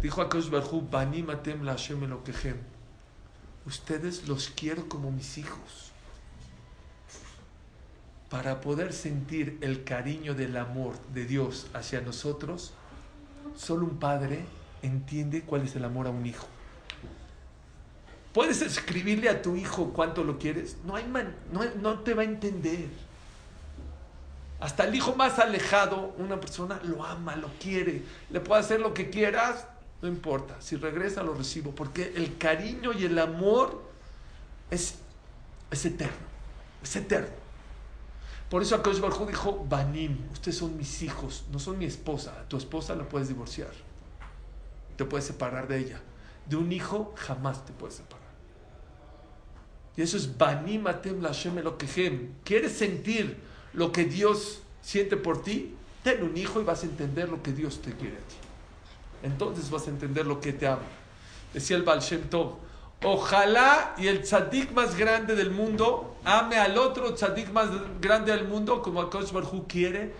Dijo 0.00 0.20
Akash 0.20 0.50
Barhu, 0.50 0.86
Banimatem 0.88 1.62
la 1.62 1.72
Hashem. 1.72 2.00
Ustedes 3.66 4.28
los 4.28 4.50
quiero 4.50 4.88
como 4.88 5.10
mis 5.10 5.38
hijos 5.38 5.92
para 8.34 8.60
poder 8.60 8.92
sentir 8.92 9.58
el 9.60 9.84
cariño 9.84 10.34
del 10.34 10.56
amor 10.56 10.98
de 11.14 11.24
Dios 11.24 11.68
hacia 11.72 12.00
nosotros, 12.00 12.74
solo 13.56 13.84
un 13.84 13.98
padre 13.98 14.44
entiende 14.82 15.42
cuál 15.42 15.62
es 15.62 15.76
el 15.76 15.84
amor 15.84 16.06
a 16.06 16.10
un 16.10 16.26
hijo. 16.26 16.46
Puedes 18.32 18.62
escribirle 18.62 19.28
a 19.28 19.42
tu 19.42 19.54
hijo 19.56 19.92
cuánto 19.92 20.24
lo 20.24 20.38
quieres, 20.38 20.76
no, 20.84 20.96
hay 20.96 21.06
no, 21.52 21.64
no 21.80 22.00
te 22.00 22.14
va 22.14 22.22
a 22.22 22.24
entender. 22.24 22.88
Hasta 24.60 24.84
el 24.84 24.94
hijo 24.94 25.14
más 25.14 25.38
alejado, 25.38 26.14
una 26.18 26.40
persona 26.40 26.80
lo 26.84 27.04
ama, 27.04 27.36
lo 27.36 27.48
quiere, 27.60 28.02
le 28.30 28.40
puede 28.40 28.60
hacer 28.60 28.80
lo 28.80 28.94
que 28.94 29.10
quieras, 29.10 29.66
no 30.02 30.08
importa. 30.08 30.60
Si 30.60 30.76
regresa, 30.76 31.22
lo 31.22 31.34
recibo, 31.34 31.74
porque 31.74 32.12
el 32.16 32.36
cariño 32.38 32.92
y 32.92 33.04
el 33.04 33.18
amor 33.18 33.82
es, 34.70 34.96
es 35.70 35.84
eterno, 35.84 36.16
es 36.82 36.96
eterno. 36.96 37.43
Por 38.50 38.62
eso 38.62 38.76
Akash 38.76 39.00
Barjú 39.00 39.26
dijo, 39.26 39.64
Banim, 39.68 40.18
ustedes 40.32 40.58
son 40.58 40.76
mis 40.76 41.02
hijos, 41.02 41.44
no 41.50 41.58
son 41.58 41.78
mi 41.78 41.86
esposa. 41.86 42.44
Tu 42.48 42.56
esposa 42.56 42.94
la 42.94 43.08
puedes 43.08 43.28
divorciar. 43.28 43.72
Te 44.96 45.04
puedes 45.04 45.26
separar 45.26 45.66
de 45.66 45.78
ella. 45.78 46.00
De 46.46 46.56
un 46.56 46.70
hijo 46.72 47.14
jamás 47.16 47.64
te 47.64 47.72
puedes 47.72 47.96
separar. 47.96 48.24
Y 49.96 50.02
eso 50.02 50.16
es 50.16 50.36
Banim 50.36 50.86
Atem 50.86 51.20
Lashem 51.20 51.58
Elokehem. 51.58 52.34
¿Quieres 52.44 52.72
sentir 52.72 53.36
lo 53.72 53.92
que 53.92 54.04
Dios 54.04 54.60
siente 54.82 55.16
por 55.16 55.42
ti? 55.42 55.74
Ten 56.02 56.22
un 56.22 56.36
hijo 56.36 56.60
y 56.60 56.64
vas 56.64 56.82
a 56.82 56.86
entender 56.86 57.28
lo 57.28 57.42
que 57.42 57.52
Dios 57.52 57.80
te 57.80 57.92
quiere 57.92 58.16
a 58.16 58.28
ti. 58.28 58.36
Entonces 59.22 59.70
vas 59.70 59.86
a 59.86 59.90
entender 59.90 60.26
lo 60.26 60.40
que 60.40 60.52
te 60.52 60.66
ama. 60.66 60.82
Decía 61.52 61.76
el 61.76 61.82
Baal 61.82 62.00
Shem 62.00 62.28
Tov, 62.28 62.56
Ojalá 63.04 63.94
y 63.98 64.08
el 64.08 64.22
tzadik 64.22 64.72
más 64.72 64.96
grande 64.96 65.36
del 65.36 65.50
mundo 65.50 66.16
ame 66.24 66.56
al 66.56 66.78
otro 66.78 67.12
tzadik 67.14 67.52
más 67.52 67.68
grande 68.00 68.32
del 68.32 68.48
mundo 68.48 68.80
como 68.80 69.02
Akash 69.02 69.30
Barhu 69.30 69.66
quiere 69.68 70.14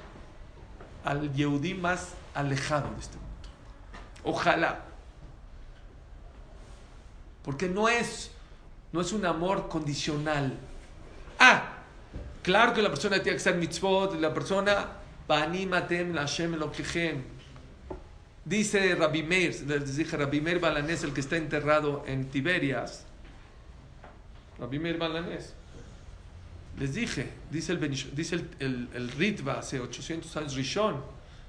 al 1.03 1.33
Yehudí 1.33 1.73
más 1.73 2.11
alejado 2.35 2.91
de 2.91 3.01
este 3.01 3.17
mundo. 3.17 3.49
Ojalá. 4.25 4.85
Porque 7.43 7.69
no 7.69 7.89
es, 7.89 8.31
no 8.93 9.01
es 9.01 9.13
un 9.13 9.25
amor 9.25 9.69
condicional. 9.69 10.53
Ah, 11.39 11.77
claro 12.43 12.75
que 12.75 12.83
la 12.83 12.91
persona 12.91 13.23
tiene 13.23 13.37
que 13.37 13.43
ser 13.43 13.57
mitzvot, 13.57 14.21
la 14.21 14.33
persona, 14.33 14.89
la 15.27 16.21
Hashem 16.21 16.55
Dice 18.45 18.95
Rabbi 18.95 19.23
Meir, 19.23 19.55
les 19.67 19.97
dije 19.97 20.17
Rabbi 20.17 20.41
Meir 20.41 20.61
Balanés, 20.61 21.03
el 21.03 21.15
que 21.15 21.21
está 21.21 21.37
enterrado 21.37 22.05
en 22.07 22.27
Tiberias. 22.27 23.07
Rabbi 24.59 24.79
Meir 24.79 24.99
Balanés. 24.99 25.55
Les 26.79 26.95
dije, 26.95 27.31
dice 27.51 27.73
el, 27.73 27.81
dice 28.15 28.47
el, 28.59 28.89
el, 28.93 29.11
Ritva 29.13 29.61
hace 29.61 29.81
800 29.81 30.37
años, 30.37 30.55
Rishon, 30.55 31.01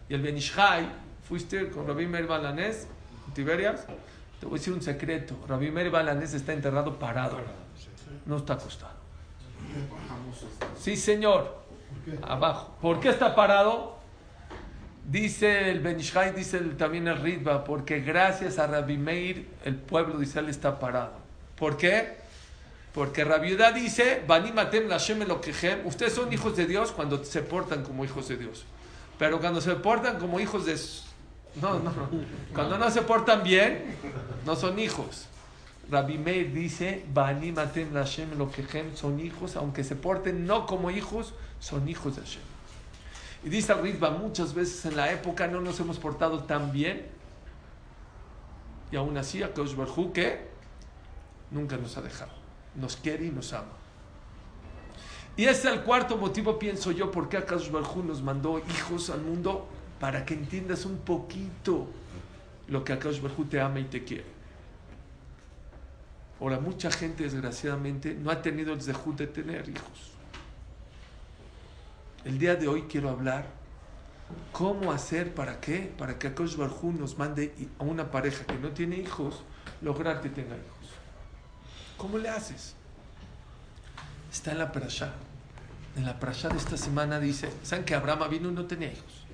y 0.08 0.14
el 0.14 0.22
Benishai, 0.22 0.88
fuiste 1.28 1.70
con 1.70 1.86
Rabbi 1.86 2.08
Meir 2.08 2.28
Balanés 2.28 2.88
en 3.28 3.34
Tiberias. 3.34 3.88
Te 4.40 4.46
voy 4.46 4.56
a 4.56 4.60
decir 4.60 4.74
un 4.74 4.82
secreto. 4.82 5.38
Rabbi 5.48 5.72
Meir 5.72 5.90
Balanés 5.90 6.34
está 6.34 6.54
enterrado 6.54 6.98
parado. 6.98 7.40
No 8.26 8.38
está 8.38 8.54
acostado. 8.54 8.96
Sí, 10.80 10.96
señor. 10.96 11.66
Abajo. 12.22 12.78
¿Por 12.82 13.00
qué 13.00 13.10
está 13.10 13.36
parado? 13.36 13.95
Dice 15.08 15.70
el 15.70 15.82
Benishai, 15.82 16.34
dice 16.34 16.60
también 16.78 17.08
el 17.08 17.22
Ritva, 17.22 17.64
porque 17.64 18.00
gracias 18.00 18.58
a 18.58 18.66
Rabbi 18.66 18.98
Meir 18.98 19.48
el 19.64 19.76
pueblo 19.76 20.18
de 20.18 20.26
Israel 20.26 20.50
está 20.50 20.80
parado. 20.80 21.14
¿Por 21.56 21.78
qué? 21.78 22.18
Porque 22.92 23.24
Rabiudá 23.24 23.72
dice, 23.72 24.24
Banimatem 24.26 24.88
ustedes 25.84 26.14
son 26.14 26.32
hijos 26.34 26.56
de 26.56 26.66
Dios 26.66 26.92
cuando 26.92 27.24
se 27.24 27.42
portan 27.42 27.84
como 27.84 28.04
hijos 28.04 28.30
de 28.30 28.38
Dios. 28.38 28.66
Pero 29.20 29.40
cuando 29.40 29.62
se 29.62 29.76
portan 29.76 30.18
como 30.18 30.40
hijos 30.40 30.66
de... 30.66 30.76
No, 31.62 31.80
no, 31.80 31.94
cuando 32.54 32.78
no 32.78 32.90
se 32.90 33.02
portan 33.02 33.44
bien, 33.44 33.98
no 34.46 34.56
son 34.56 34.80
hijos. 34.80 35.28
Rabbi 35.92 36.18
Meir 36.18 36.52
dice, 36.52 37.06
Banimatem 37.14 37.90
son 38.96 39.20
hijos, 39.20 39.56
aunque 39.56 39.84
se 39.84 39.96
porten 39.96 40.48
no 40.48 40.66
como 40.66 40.90
hijos, 40.90 41.34
son 41.60 41.88
hijos 41.88 42.16
de 42.16 42.22
Hashem. 42.24 42.55
Y 43.46 43.50
dice 43.50 43.74
el 43.74 43.82
Ritva, 43.84 44.10
muchas 44.10 44.56
veces 44.56 44.84
en 44.86 44.98
la 44.98 45.12
época 45.12 45.48
no 45.48 45.62
nos 45.62 45.80
hemos 45.80 46.00
portado 46.00 46.44
tan 46.44 46.72
bien. 46.72 47.06
Y 48.92 48.96
aún 48.96 49.16
así, 49.18 49.44
a 49.44 49.50
Barhu 49.50 50.12
que 50.12 50.48
nunca 51.52 51.78
nos 51.78 51.96
ha 51.96 52.02
dejado. 52.02 52.32
Nos 52.74 52.98
quiere 52.98 53.26
y 53.26 53.30
nos 53.30 53.54
ama. 53.54 53.72
Y 55.38 55.44
ese 55.44 55.68
es 55.68 55.76
el 55.76 55.82
cuarto 55.82 56.18
motivo, 56.18 56.58
pienso 56.58 56.92
yo, 56.92 57.12
por 57.12 57.30
qué 57.30 57.38
Akash 57.38 57.70
Barhu 57.70 58.02
nos 58.02 58.24
mandó 58.24 58.58
hijos 58.58 59.12
al 59.12 59.22
mundo 59.22 59.68
para 60.00 60.26
que 60.26 60.34
entiendas 60.34 60.86
un 60.86 60.98
poquito 60.98 61.86
lo 62.68 62.84
que 62.84 62.94
Akash 62.94 63.22
Barhu 63.22 63.46
te 63.46 63.62
ama 63.62 63.80
y 63.80 63.84
te 63.84 64.04
quiere. 64.04 64.26
Ahora, 66.42 66.60
mucha 66.60 66.90
gente, 66.90 67.24
desgraciadamente, 67.24 68.16
no 68.16 68.32
ha 68.32 68.42
tenido 68.42 68.74
el 68.74 68.82
zehut 68.82 69.16
de 69.18 69.28
tener 69.28 69.70
hijos. 69.70 70.15
El 72.26 72.40
día 72.40 72.56
de 72.56 72.68
hoy 72.68 72.86
quiero 72.90 73.12
hablar 73.12 73.46
cómo 74.52 74.92
hacer 74.92 75.36
para 75.36 75.62
qué, 75.62 75.94
para 75.96 76.18
que 76.18 76.28
Akosh 76.28 76.56
Barjú 76.56 76.92
nos 76.92 77.20
mande 77.20 77.54
a 77.78 77.84
una 77.84 78.10
pareja 78.10 78.46
que 78.46 78.58
no 78.58 78.70
tiene 78.70 78.98
hijos, 78.98 79.44
lograr 79.84 80.22
que 80.22 80.30
tenga 80.30 80.56
hijos. 80.56 80.90
¿Cómo 81.98 82.18
le 82.18 82.30
haces? 82.30 82.74
Está 84.32 84.52
en 84.52 84.58
la 84.58 84.72
parasha. 84.72 85.14
En 85.96 86.04
la 86.04 86.20
parasha 86.20 86.50
de 86.50 86.58
esta 86.58 86.78
semana 86.78 87.20
dice, 87.20 87.48
¿saben 87.62 87.86
que 87.86 87.94
Abraham 87.94 88.28
vino 88.28 88.50
y 88.50 88.54
no 88.54 88.66
tenía 88.66 88.92
hijos? 88.92 89.26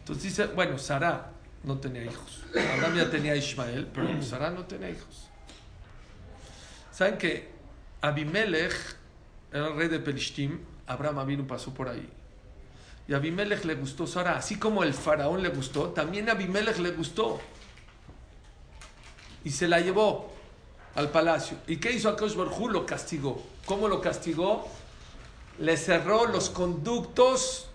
Entonces 0.00 0.24
dice, 0.24 0.46
bueno, 0.48 0.76
Sara 0.76 1.30
no 1.64 1.78
tenía 1.78 2.04
hijos. 2.04 2.44
Abraham 2.50 2.96
ya 2.96 3.10
tenía 3.10 3.34
Ismael, 3.34 3.88
pero 3.92 4.22
Sara 4.22 4.50
no 4.50 4.66
tenía 4.66 4.90
hijos. 4.90 5.30
¿Saben 6.92 7.16
que 7.16 7.50
Abimelech 8.02 8.74
era 9.50 9.68
el 9.68 9.76
rey 9.76 9.88
de 9.88 9.98
Pelishtim? 9.98 10.60
Abraham 10.90 11.24
vino 11.24 11.46
pasó 11.46 11.72
por 11.72 11.88
ahí. 11.88 12.08
Y 13.06 13.14
a 13.14 13.18
Abimelech 13.18 13.64
le 13.64 13.76
gustó 13.76 14.06
Sara, 14.06 14.36
así 14.36 14.58
como 14.58 14.82
el 14.82 14.92
faraón 14.92 15.42
le 15.42 15.48
gustó, 15.48 15.90
también 15.90 16.28
a 16.28 16.32
Abimelech 16.32 16.78
le 16.78 16.90
gustó. 16.90 17.40
Y 19.44 19.50
se 19.50 19.68
la 19.68 19.80
llevó 19.80 20.32
al 20.96 21.10
palacio. 21.10 21.56
¿Y 21.68 21.76
qué 21.76 21.92
hizo 21.92 22.08
Akash 22.08 22.34
Barjú? 22.34 22.68
Lo 22.68 22.86
castigó. 22.86 23.40
¿Cómo 23.66 23.88
lo 23.88 24.00
castigó? 24.00 24.68
Le 25.58 25.76
cerró 25.76 26.26
los 26.26 26.50
conductos 26.50 27.68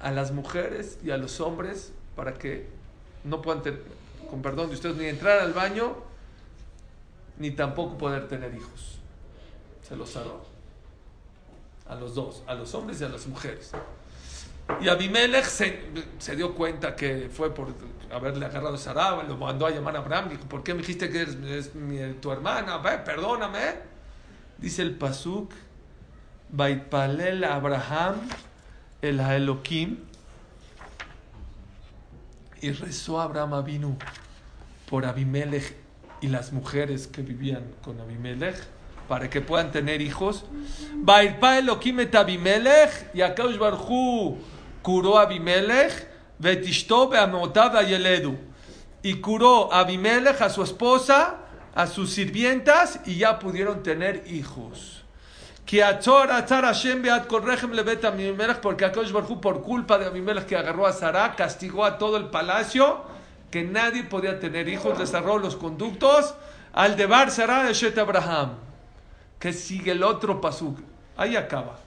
a 0.00 0.10
las 0.10 0.32
mujeres 0.32 0.98
y 1.04 1.10
a 1.10 1.18
los 1.18 1.40
hombres 1.40 1.92
para 2.14 2.34
que 2.34 2.68
no 3.24 3.42
puedan 3.42 3.62
tener, 3.62 3.82
con 4.30 4.40
perdón 4.40 4.68
de 4.68 4.76
ustedes, 4.76 4.96
ni 4.96 5.06
entrar 5.06 5.40
al 5.40 5.52
baño, 5.52 5.94
ni 7.38 7.50
tampoco 7.50 7.98
poder 7.98 8.28
tener 8.28 8.54
hijos. 8.54 8.95
Se 9.86 9.96
los 9.96 10.10
cerró. 10.10 10.44
A 11.88 11.94
los 11.94 12.14
dos, 12.14 12.42
a 12.46 12.54
los 12.54 12.74
hombres 12.74 13.00
y 13.00 13.04
a 13.04 13.08
las 13.08 13.26
mujeres. 13.26 13.72
Y 14.80 14.88
Abimelech 14.88 15.44
se, 15.44 16.36
dio 16.36 16.54
cuenta 16.54 16.96
que 16.96 17.30
fue 17.32 17.54
por 17.54 17.68
haberle 18.10 18.46
agarrado 18.46 18.74
a 18.74 18.78
Sarah, 18.78 19.22
lo 19.22 19.36
mandó 19.36 19.66
a 19.66 19.70
llamar 19.70 19.94
a 19.94 20.00
Abraham, 20.00 20.30
dijo, 20.30 20.42
¿por 20.48 20.64
qué 20.64 20.74
me 20.74 20.80
dijiste 20.80 21.08
que 21.08 21.20
eres, 21.20 21.70
tu 22.20 22.32
hermana? 22.32 22.78
Ve, 22.78 22.98
perdóname. 22.98 23.74
Dice 24.58 24.82
el 24.82 24.96
Pasuk, 24.96 25.52
Baitpalel 26.50 27.44
Abraham 27.44 28.16
el 29.02 29.20
Elohim 29.20 29.98
y 32.60 32.72
rezó 32.72 33.20
Abraham 33.20 33.64
vino 33.64 33.96
por 34.88 35.04
Abimelech 35.04 35.76
y 36.20 36.28
las 36.28 36.52
mujeres 36.52 37.06
que 37.06 37.22
vivían 37.22 37.64
con 37.82 38.00
Abimelech 38.00 38.56
para 39.08 39.30
que 39.30 39.40
puedan 39.40 39.70
tener 39.72 40.00
hijos. 40.00 40.44
Bairpa 40.94 41.58
y 43.14 43.20
Akaush 43.20 43.58
Barhu 43.58 44.38
curó 44.82 45.18
a 45.18 45.22
Abimelech 45.22 46.08
y 49.02 49.14
curó 49.14 49.72
a 49.72 49.80
Abimelech 49.80 50.40
a 50.40 50.50
su 50.50 50.62
esposa, 50.62 51.38
a 51.74 51.86
sus 51.86 52.10
sirvientas 52.10 53.00
y 53.06 53.16
ya 53.16 53.38
pudieron 53.38 53.82
tener 53.82 54.24
hijos. 54.26 55.04
Que 55.64 55.82
porque 58.60 58.84
Akadosh 58.84 59.10
Barhu, 59.10 59.40
por 59.40 59.62
culpa 59.62 59.98
de 59.98 60.06
Abimelech 60.06 60.46
que 60.46 60.56
agarró 60.56 60.86
a 60.86 60.92
Sarah, 60.92 61.34
castigó 61.36 61.84
a 61.84 61.98
todo 61.98 62.16
el 62.16 62.26
palacio, 62.26 63.02
que 63.50 63.64
nadie 63.64 64.04
podía 64.04 64.38
tener 64.38 64.68
hijos, 64.68 64.98
cerró 65.10 65.38
los 65.38 65.56
conductos, 65.56 66.34
al 66.72 66.96
debar 66.96 67.32
Sarah 67.32 67.64
de 67.64 67.74
Shet 67.74 67.98
Abraham. 67.98 68.65
Que 69.38 69.52
sigue 69.52 69.92
el 69.92 70.02
otro 70.02 70.40
pasuk. 70.40 70.78
Ahí 71.16 71.36
acaba. 71.36 71.78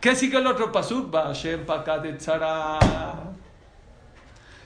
¿Qué 0.00 0.14
sigue 0.14 0.38
el 0.38 0.46
otro 0.46 0.70
pasuk? 0.70 1.12
Hashem 1.14 1.64
de 2.02 2.20
Sarah. 2.20 2.78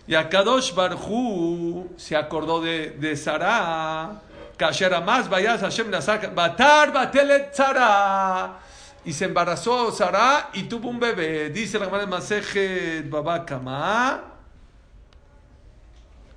Y 0.07 0.15
Akadosh 0.15 0.75
Barhu 0.75 1.91
se 1.97 2.17
acordó 2.17 2.61
de, 2.61 2.91
de 2.91 3.17
Sarah 3.17 4.21
más 5.05 5.29
vayas 5.29 5.61
Hashem 5.61 5.91
Batar 6.35 6.93
Batelet 6.93 7.53
Tzara. 7.53 8.59
Y 9.05 9.13
se 9.13 9.25
embarazó 9.25 9.91
Sara 9.91 10.51
y 10.53 10.65
tuvo 10.65 10.91
un 10.91 11.01
bebé. 11.01 11.49
Dice 11.49 11.79
la 11.79 11.87
hermana 11.87 12.07
Maseje 12.07 13.03
Babakama. 13.03 14.23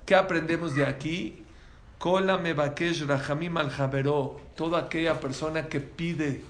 ¿Qué 0.06 0.14
aprendemos 0.14 0.74
de 0.74 0.86
aquí? 0.86 1.43
Kola 2.04 2.36
Mebakesh 2.36 3.06
Rahamim 3.06 3.56
al. 3.56 3.70
Toda 4.54 4.78
aquella 4.78 5.18
persona 5.18 5.68
que 5.68 5.80
pide 5.80 6.44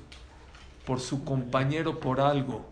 por 0.85 0.99
su 0.99 1.25
compañero 1.25 2.01
por 2.01 2.21
algo. 2.21 2.67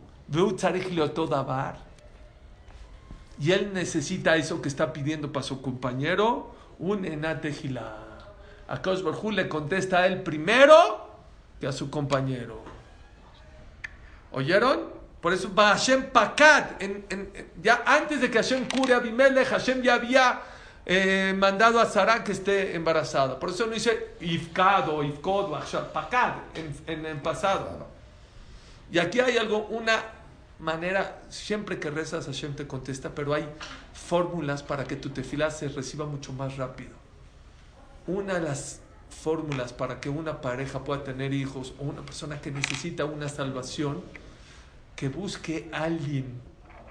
Y 3.39 3.53
él 3.53 3.71
necesita 3.73 4.35
eso 4.35 4.61
que 4.61 4.69
está 4.69 4.93
pidiendo 4.93 5.33
para 5.33 5.45
su 5.45 5.63
compañero. 5.63 6.57
Un 6.81 7.05
enatejilá. 7.05 7.99
A 8.67 8.83
Kosh 8.83 9.05
le 9.31 9.49
contesta 9.49 9.99
a 9.99 10.07
él 10.09 10.25
primero 10.25 11.09
que 11.61 11.69
a 11.69 11.73
su 11.73 11.89
compañero. 11.89 12.63
¿Oyeron? 14.33 14.91
Por 15.21 15.33
eso 15.33 15.53
Hashem 15.55 16.11
Pakat. 16.11 16.83
ya 17.63 17.85
antes 17.87 18.21
de 18.21 18.29
que 18.29 18.39
Hashem 18.39 18.67
cure 18.69 18.95
a 18.95 18.97
Abimelech, 18.97 19.47
Hashem 19.47 19.83
ya 19.83 19.95
había 19.95 20.43
eh, 20.85 21.35
mandado 21.37 21.81
a 21.81 21.87
Sara 21.87 22.25
que 22.25 22.33
esté 22.33 22.75
embarazada. 22.75 23.39
Por 23.39 23.51
eso 23.51 23.67
no 23.67 23.73
dice 23.73 24.15
Ifkad 24.21 24.89
o 24.89 25.03
Ifkod 25.03 25.53
o 25.53 25.93
Pakat 25.93 26.59
en, 26.87 27.07
el 27.07 27.19
pasado. 27.19 27.87
Y 28.91 28.99
aquí 28.99 29.21
hay 29.21 29.39
algo, 29.39 29.67
una 29.71 30.03
manera, 30.59 31.23
siempre 31.29 31.79
que 31.79 31.91
rezas 31.91 32.27
Hashem 32.27 32.55
te 32.55 32.67
contesta, 32.67 33.11
pero 33.15 33.35
hay 33.35 33.49
fórmulas 33.93 34.63
para 34.63 34.85
que 34.85 34.97
tu 34.97 35.11
tefilá 35.11 35.51
se 35.51 35.69
reciba 35.69 36.05
mucho 36.05 36.33
más 36.33 36.57
rápido 36.57 37.03
una 38.07 38.35
de 38.35 38.41
las 38.41 38.81
fórmulas 39.11 39.73
para 39.73 40.01
que 40.01 40.09
una 40.09 40.41
pareja 40.41 40.83
pueda 40.85 41.05
tener 41.05 41.33
hijos 41.33 41.75
o 41.79 41.85
una 41.85 42.03
persona 42.03 42.41
que 42.41 42.51
necesita 42.51 43.05
una 43.05 43.29
salvación, 43.29 44.03
que 44.97 45.09
busque 45.09 45.69
a 45.73 45.85
alguien 45.85 46.41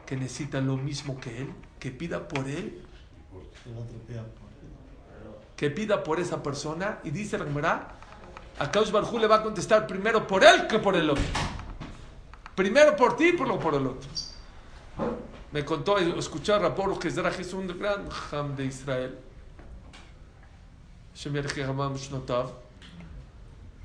que 0.05 0.15
necesita 0.15 0.61
lo 0.61 0.77
mismo 0.77 1.19
que 1.19 1.41
él, 1.41 1.49
que 1.79 1.91
pida 1.91 2.27
por 2.27 2.47
él, 2.47 2.81
que 5.55 5.69
pida 5.69 6.03
por 6.03 6.19
esa 6.19 6.41
persona 6.41 6.99
y 7.03 7.11
dice 7.11 7.37
la 7.37 7.45
Gemara, 7.45 7.95
a 8.59 8.71
Kaush 8.71 8.91
Barjú 8.91 9.19
le 9.19 9.27
va 9.27 9.37
a 9.37 9.43
contestar 9.43 9.85
primero 9.87 10.25
por 10.25 10.43
él 10.43 10.67
que 10.67 10.79
por 10.79 10.95
el 10.95 11.09
otro. 11.09 11.23
Primero 12.55 12.95
por 12.95 13.15
ti 13.15 13.29
y 13.29 13.33
por, 13.33 13.59
por 13.59 13.75
el 13.75 13.87
otro. 13.87 14.09
Me 15.51 15.63
contó, 15.65 15.97
escuchó 15.97 16.55
a 16.55 16.59
Raporo 16.59 16.97
que 16.97 17.09
es 17.09 17.53
un 17.53 17.67
gran 17.67 18.07
ham 18.31 18.55
de 18.55 18.65
Israel 18.65 19.17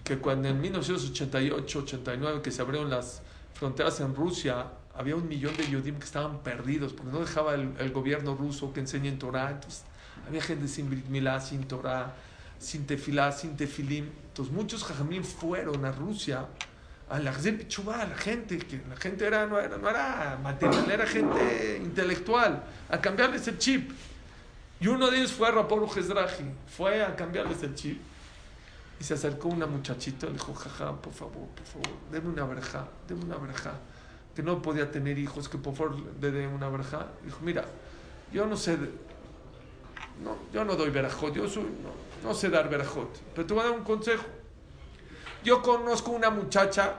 que 0.05 0.19
cuando 0.19 0.49
en 0.49 0.63
1988-89 0.63 2.41
que 2.41 2.51
se 2.51 2.63
abrieron 2.63 2.89
las 2.89 3.23
fronteras 3.55 4.01
en 4.01 4.15
Rusia, 4.15 4.67
había 4.97 5.17
un 5.17 5.29
millón 5.29 5.57
de 5.57 5.69
yudim 5.69 5.99
que 5.99 6.05
estaban 6.05 6.39
perdidos 6.43 6.93
porque 6.93 7.13
no 7.13 7.21
dejaba 7.21 7.55
el, 7.55 7.91
gobierno 7.93 8.35
ruso 8.35 8.73
que 8.73 8.81
enseñe 8.81 9.13
Torah. 9.19 9.51
Entonces, 9.51 9.85
había 10.27 10.43
gente 10.43 10.69
sin 10.69 10.89
Brit 10.89 11.07
Milá, 11.07 11.41
sin 11.41 11.65
Torah, 11.65 12.15
sin 12.59 12.87
Tefilá, 12.87 13.33
sin 13.33 13.57
Tefilim. 13.57 14.09
Entonces, 14.29 14.55
muchos 14.55 14.85
jajamín 14.85 15.25
fueron 15.25 15.85
a 15.85 15.93
Rusia 15.93 16.47
a 17.09 17.19
la 17.21 17.31
la 17.31 18.17
gente, 18.17 18.59
que 18.59 18.83
la 18.89 18.97
gente 18.97 19.27
era, 19.27 19.47
no, 19.47 19.61
era, 19.61 19.79
no 19.79 19.89
era 19.89 20.39
material, 20.43 20.91
era 20.91 21.07
gente 21.07 21.81
intelectual, 21.81 22.65
a 22.89 23.01
cambiarles 23.01 23.47
el 23.47 23.59
chip. 23.59 23.93
Y 24.81 24.89
uno 24.89 25.11
de 25.11 25.19
ellos 25.19 25.33
fue 25.33 25.49
a 25.49 25.53
Rapor 25.53 25.89
fue 26.67 27.05
a 27.05 27.15
cambiarles 27.15 27.63
el 27.63 27.75
chip. 27.75 28.01
Y 28.99 29.05
se 29.05 29.15
acercó 29.15 29.49
una 29.49 29.67
muchachita, 29.67 30.27
le 30.27 30.33
dijo, 30.33 30.55
jaja, 30.55 30.93
por 31.01 31.13
favor, 31.13 31.47
por 31.49 31.67
favor, 31.67 31.99
deme 32.11 32.31
una 32.31 32.45
verja, 32.45 32.89
deme 33.07 33.25
una 33.25 33.37
verja. 33.37 33.75
Que 34.37 34.43
no 34.43 34.63
podía 34.63 34.93
tener 34.93 35.19
hijos, 35.19 35.49
que 35.49 35.59
por 35.59 35.75
favor 35.75 35.97
le 36.21 36.31
dé 36.31 36.47
una 36.47 36.69
verja. 36.69 37.09
Dijo, 37.25 37.39
mira, 37.43 37.65
yo 38.33 38.47
no 38.47 38.57
sé, 38.57 38.77
no, 40.23 40.37
yo 40.53 40.65
no 40.65 40.77
doy 40.77 40.91
verajot, 40.91 41.35
yo 41.35 41.45
no, 41.45 42.29
no 42.29 42.35
sé 42.35 42.51
dar 42.51 42.71
verajot, 42.71 43.09
pero 43.35 43.47
te 43.47 43.55
voy 43.55 43.63
a 43.65 43.69
dar 43.69 43.79
un 43.79 43.85
consejo. 43.85 44.25
Yo 45.43 45.63
conozco 45.63 46.13
una 46.13 46.31
muchacha 46.31 46.95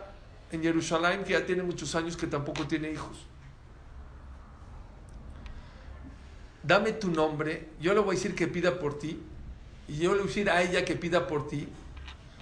en 0.51 0.61
Jerusalén 0.61 1.23
que 1.23 1.33
ya 1.33 1.45
tiene 1.45 1.63
muchos 1.63 1.95
años 1.95 2.17
que 2.17 2.27
tampoco 2.27 2.67
tiene 2.67 2.91
hijos. 2.91 3.27
dame 6.67 6.91
tu 6.91 7.09
nombre, 7.09 7.69
yo 7.79 7.93
le 7.93 8.01
voy 8.01 8.15
a 8.15 8.19
decir 8.19 8.35
que 8.35 8.47
pida 8.47 8.77
por 8.77 8.99
ti, 8.99 9.21
y 9.87 9.97
yo 9.99 10.11
le 10.11 10.17
voy 10.17 10.25
a 10.25 10.27
decir 10.27 10.49
a 10.49 10.61
ella 10.61 10.83
que 10.83 10.95
pida 10.95 11.25
por 11.25 11.47
ti. 11.47 11.67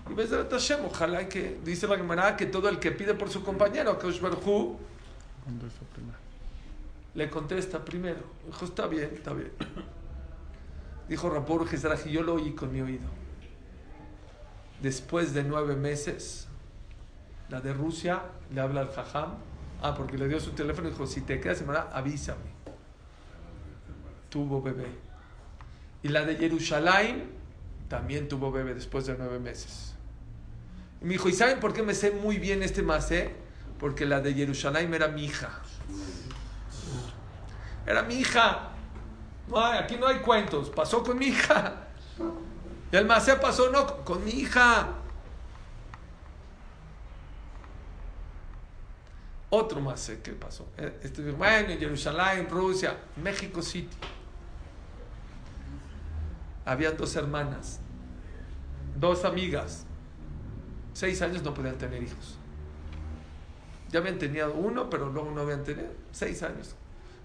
Y 0.09 0.13
ves 0.13 0.29
de 0.29 0.43
Hashem, 0.43 0.85
ojalá 0.85 1.27
que, 1.27 1.59
dice 1.63 1.87
la 1.87 1.97
Gemara, 1.97 2.35
que 2.35 2.45
todo 2.45 2.69
el 2.69 2.79
que 2.79 2.91
pide 2.91 3.15
por 3.15 3.29
su 3.29 3.43
compañero, 3.43 3.97
que 3.97 4.07
Barhu, 4.19 4.77
le 7.15 7.29
contesta 7.29 7.83
primero. 7.83 8.19
Dijo, 8.45 8.65
está 8.65 8.87
bien, 8.87 9.09
está 9.13 9.33
bien. 9.33 9.51
Dijo 11.09 11.29
Rapor 11.29 11.67
y 12.05 12.11
yo 12.11 12.23
lo 12.23 12.35
oí 12.35 12.51
con 12.53 12.71
mi 12.71 12.81
oído. 12.81 13.07
Después 14.81 15.33
de 15.33 15.43
nueve 15.43 15.75
meses, 15.75 16.47
la 17.49 17.61
de 17.61 17.73
Rusia 17.73 18.23
le 18.53 18.61
habla 18.61 18.81
al 18.81 18.91
jajam. 18.91 19.35
Ah, 19.81 19.93
porque 19.95 20.17
le 20.17 20.27
dio 20.27 20.39
su 20.39 20.51
teléfono 20.51 20.87
y 20.87 20.91
dijo, 20.91 21.05
si 21.05 21.21
te 21.21 21.39
quedas 21.39 21.59
semana, 21.59 21.87
avísame. 21.93 22.55
Tuvo 24.29 24.61
bebé. 24.61 24.87
Y 26.01 26.09
la 26.09 26.25
de 26.25 26.35
Jerusalén 26.35 27.29
también 27.87 28.27
tuvo 28.27 28.51
bebé 28.51 28.73
después 28.73 29.05
de 29.05 29.15
nueve 29.17 29.39
meses. 29.39 29.94
Y 31.05 31.07
me 31.07 31.13
dijo, 31.13 31.29
¿y 31.29 31.33
saben 31.33 31.59
por 31.59 31.71
qué 31.71 31.83
me 31.83 31.93
sé 31.93 32.09
muy 32.09 32.39
bien 32.39 32.63
este 32.63 32.81
masé? 32.81 33.35
Porque 33.77 34.07
la 34.07 34.21
de 34.21 34.33
Jerusalén 34.33 34.91
era 34.91 35.07
mi 35.07 35.25
hija. 35.25 35.61
Era 37.85 38.01
mi 38.01 38.15
hija. 38.15 38.71
Aquí 39.79 39.97
no 39.97 40.07
hay 40.07 40.17
cuentos. 40.17 40.71
Pasó 40.71 41.03
con 41.03 41.19
mi 41.19 41.27
hija. 41.27 41.89
Y 42.91 42.95
el 42.95 43.05
masé 43.05 43.35
pasó 43.35 43.69
no 43.69 44.03
con 44.03 44.25
mi 44.25 44.31
hija. 44.31 44.95
Otro 49.51 49.81
masé 49.81 50.23
que 50.23 50.31
pasó. 50.31 50.67
Eh, 50.75 51.01
este, 51.03 51.21
bueno, 51.33 51.69
en 51.69 51.77
Jerusalén, 51.77 52.47
Rusia, 52.49 52.97
México 53.17 53.61
City. 53.61 53.95
Había 56.65 56.93
dos 56.93 57.15
hermanas, 57.15 57.79
dos 58.95 59.23
amigas. 59.23 59.85
Seis 60.95 61.21
años 61.21 61.43
no 61.43 61.53
podían 61.53 61.77
tener 61.77 62.01
hijos. 62.01 62.38
Ya 63.91 63.99
habían 63.99 64.17
tenido 64.17 64.53
uno, 64.53 64.89
pero 64.89 65.10
luego 65.10 65.29
no 65.29 65.41
habían 65.41 65.62
tenido. 65.62 65.89
Seis 66.13 66.41
años. 66.41 66.73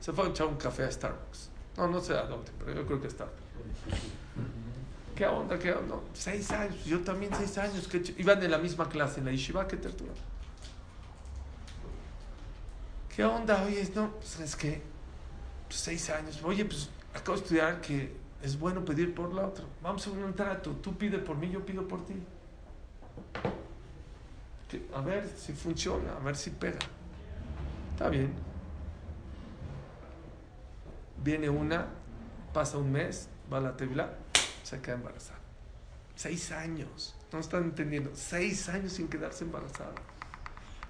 Se 0.00 0.12
fue 0.12 0.26
a 0.26 0.28
echar 0.30 0.48
un 0.48 0.56
café 0.56 0.83
a 0.83 0.90
Starbucks. 0.90 1.50
No, 1.76 1.87
no 1.87 2.00
sé 2.00 2.14
a 2.14 2.24
dónde, 2.24 2.50
pero 2.59 2.74
yo 2.74 2.85
creo 2.85 3.00
que 3.00 3.06
está. 3.06 3.28
¿Qué 5.14 5.24
onda? 5.24 5.56
¿Qué 5.56 5.72
onda? 5.72 6.00
seis 6.14 6.50
años. 6.50 6.85
Yo 6.85 6.98
también 7.02 7.33
seis 7.33 7.56
años. 7.59 7.87
Que 7.87 8.02
iban 8.18 8.42
en 8.42 8.50
la 8.50 8.59
misma 8.59 8.88
clase, 8.88 9.20
en 9.20 9.26
la 9.26 9.30
yeshiva. 9.30 9.68
¿Qué 9.68 9.76
tertura? 9.76 10.12
¿Qué 13.14 13.24
onda? 13.24 13.62
Oye, 13.62 13.88
no, 13.94 14.11
pues 14.16 14.40
es 14.40 14.80
seis 15.68 16.11
años. 16.11 16.40
Oye, 16.42 16.64
pues 16.64 16.90
acabo 17.14 17.37
de 17.37 17.44
estudiar 17.44 17.80
que 17.80 18.16
es 18.42 18.59
bueno 18.59 18.85
pedir 18.85 19.14
por 19.14 19.33
la 19.33 19.46
otra. 19.46 19.64
Vamos 19.80 20.04
a 20.09 20.11
un 20.11 20.35
trato. 20.35 20.72
Tú 20.72 20.96
pide 20.96 21.18
por 21.18 21.37
mí, 21.37 21.48
yo 21.50 21.64
pido 21.64 21.87
por 21.87 22.04
ti. 22.04 22.14
A 24.94 25.00
ver 25.00 25.28
si 25.37 25.52
funciona, 25.52 26.16
a 26.16 26.24
ver 26.24 26.37
si 26.37 26.50
pega. 26.50 26.78
Está 27.92 28.09
bien. 28.09 28.33
Viene 31.22 31.48
una, 31.48 31.87
pasa 32.52 32.78
un 32.78 32.92
mes, 32.92 33.28
va 33.52 33.59
a 33.59 33.61
la 33.61 33.76
tebla, 33.76 34.14
se 34.62 34.80
queda 34.80 34.94
embarazada. 34.94 35.38
Seis 36.14 36.52
años. 36.52 37.14
No 37.33 37.38
están 37.38 37.64
entendiendo. 37.64 38.11
Seis 38.14 38.68
años 38.68 38.92
sin 38.92 39.09
quedarse 39.09 39.44
embarazada. 39.44 39.94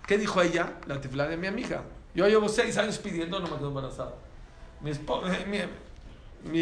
¿Qué 0.06 0.18
dijo 0.18 0.40
ella? 0.42 0.74
La 0.86 1.00
tefla 1.00 1.28
de 1.28 1.36
mi 1.36 1.46
amiga. 1.46 1.84
Yo 2.14 2.26
llevo 2.26 2.48
seis 2.48 2.76
años 2.78 2.98
pidiendo, 2.98 3.38
no 3.38 3.48
me 3.48 3.56
quedo 3.56 3.68
embarazada. 3.68 4.14
Mi, 4.80 4.92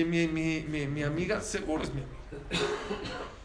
mi, 0.07 0.27
mi, 0.27 0.63
mi, 0.63 0.87
mi, 0.87 1.03
amiga, 1.03 1.41
seguro 1.41 1.85
es 1.85 1.95
mi 1.95 2.03
amiga. 2.03 3.38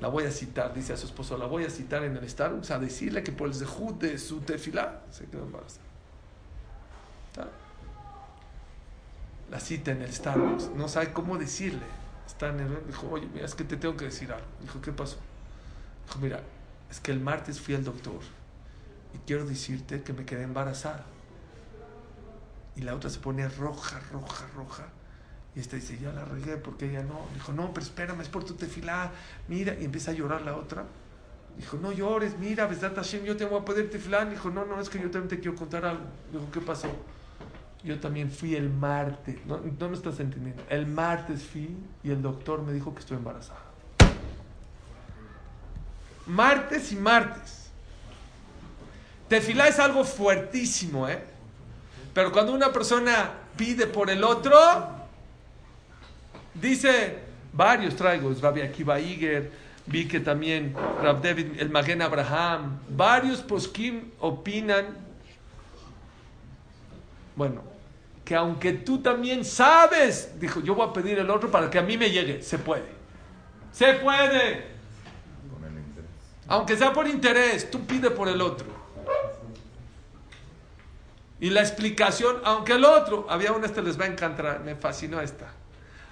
La 0.00 0.08
voy 0.08 0.24
a 0.24 0.30
citar, 0.30 0.74
dice 0.74 0.92
a 0.92 0.96
su 0.96 1.06
esposo, 1.06 1.38
la 1.38 1.46
voy 1.46 1.64
a 1.64 1.70
citar 1.70 2.04
en 2.04 2.16
el 2.16 2.28
Starbucks 2.28 2.70
a 2.70 2.78
decirle 2.78 3.22
que 3.22 3.32
por 3.32 3.48
el 3.48 3.54
zehut 3.54 3.98
de 3.98 4.18
su 4.18 4.40
tefilá 4.40 5.02
se 5.10 5.26
quedó 5.26 5.44
embarazada. 5.44 5.86
La 9.50 9.60
cita 9.60 9.92
en 9.92 10.02
el 10.02 10.12
Starbucks, 10.12 10.70
no 10.74 10.88
sabe 10.88 11.12
cómo 11.12 11.38
decirle. 11.38 11.86
Está 12.26 12.48
en 12.48 12.86
dijo, 12.86 13.08
oye, 13.10 13.28
mira, 13.32 13.46
es 13.46 13.54
que 13.54 13.64
te 13.64 13.76
tengo 13.76 13.96
que 13.96 14.06
decir 14.06 14.32
algo. 14.32 14.46
Dijo, 14.60 14.80
¿qué 14.80 14.92
pasó? 14.92 15.16
Dijo, 16.06 16.18
mira, 16.18 16.42
es 16.90 17.00
que 17.00 17.12
el 17.12 17.20
martes 17.20 17.60
fui 17.60 17.74
al 17.74 17.84
doctor 17.84 18.20
y 19.14 19.18
quiero 19.26 19.46
decirte 19.46 20.02
que 20.02 20.12
me 20.12 20.24
quedé 20.24 20.42
embarazada. 20.42 21.06
Y 22.74 22.82
la 22.82 22.94
otra 22.94 23.08
se 23.08 23.20
pone 23.20 23.48
roja, 23.48 24.00
roja, 24.12 24.46
roja. 24.54 24.88
Y 25.56 25.60
esta 25.60 25.76
dice, 25.76 25.98
ya 25.98 26.12
la 26.12 26.26
regué 26.26 26.58
porque 26.58 26.90
ella 26.90 27.02
no. 27.02 27.26
Dijo, 27.32 27.50
no, 27.52 27.72
pero 27.72 27.86
espérame, 27.86 28.20
es 28.20 28.28
por 28.28 28.44
tu 28.44 28.54
tefilá. 28.54 29.10
Mira, 29.48 29.74
y 29.80 29.86
empieza 29.86 30.10
a 30.10 30.14
llorar 30.14 30.42
la 30.42 30.54
otra. 30.54 30.84
Dijo, 31.56 31.78
no 31.78 31.92
llores, 31.92 32.38
mira, 32.38 32.66
Besdat 32.66 33.02
yo 33.24 33.36
te 33.38 33.46
voy 33.46 33.62
a 33.62 33.64
pedir 33.64 33.90
tefilá. 33.90 34.26
Dijo, 34.26 34.50
no, 34.50 34.66
no, 34.66 34.78
es 34.78 34.90
que 34.90 34.98
yo 34.98 35.10
también 35.10 35.28
te 35.28 35.40
quiero 35.40 35.56
contar 35.56 35.86
algo. 35.86 36.04
Dijo, 36.30 36.46
¿qué 36.52 36.60
pasó? 36.60 36.88
Yo 37.82 37.98
también 37.98 38.30
fui 38.30 38.54
el 38.54 38.68
martes. 38.68 39.38
No, 39.46 39.58
no 39.58 39.88
me 39.88 39.96
estás 39.96 40.20
entendiendo. 40.20 40.62
El 40.68 40.86
martes 40.86 41.42
fui 41.42 41.74
y 42.04 42.10
el 42.10 42.20
doctor 42.20 42.62
me 42.62 42.74
dijo 42.74 42.92
que 42.92 43.00
estoy 43.00 43.16
embarazada. 43.16 43.60
Martes 46.26 46.92
y 46.92 46.96
martes. 46.96 47.70
Tefilá 49.28 49.68
es 49.68 49.78
algo 49.78 50.04
fuertísimo, 50.04 51.08
¿eh? 51.08 51.24
Pero 52.12 52.30
cuando 52.30 52.52
una 52.52 52.72
persona 52.72 53.30
pide 53.56 53.86
por 53.86 54.10
el 54.10 54.22
otro, 54.22 54.95
dice, 56.60 57.18
varios 57.52 57.96
traigo, 57.96 58.32
Rabbi 58.40 58.60
Akiva 58.60 58.98
Iger, 59.00 59.50
vi 59.86 60.06
que 60.06 60.20
también 60.20 60.74
Rab 61.02 61.22
David, 61.22 61.58
el 61.58 61.70
Magen 61.70 62.02
Abraham, 62.02 62.78
varios 62.88 63.40
poskim 63.40 64.10
opinan, 64.20 64.86
bueno, 67.36 67.62
que 68.24 68.34
aunque 68.34 68.72
tú 68.72 68.98
también 68.98 69.44
sabes, 69.44 70.32
dijo, 70.40 70.60
yo 70.60 70.74
voy 70.74 70.88
a 70.88 70.92
pedir 70.92 71.18
el 71.18 71.30
otro 71.30 71.50
para 71.50 71.70
que 71.70 71.78
a 71.78 71.82
mí 71.82 71.96
me 71.96 72.10
llegue, 72.10 72.42
se 72.42 72.58
puede. 72.58 72.96
Se 73.72 73.94
puede. 73.94 74.76
Aunque 76.48 76.76
sea 76.76 76.92
por 76.92 77.06
interés, 77.06 77.70
tú 77.70 77.86
pide 77.86 78.10
por 78.10 78.28
el 78.28 78.40
otro. 78.40 78.66
Y 81.38 81.50
la 81.50 81.60
explicación, 81.60 82.40
aunque 82.44 82.72
el 82.72 82.84
otro, 82.84 83.26
había 83.28 83.52
una, 83.52 83.66
este 83.66 83.82
les 83.82 84.00
va 84.00 84.04
a 84.04 84.08
encantar, 84.08 84.60
me 84.60 84.74
fascinó 84.74 85.20
esta. 85.20 85.52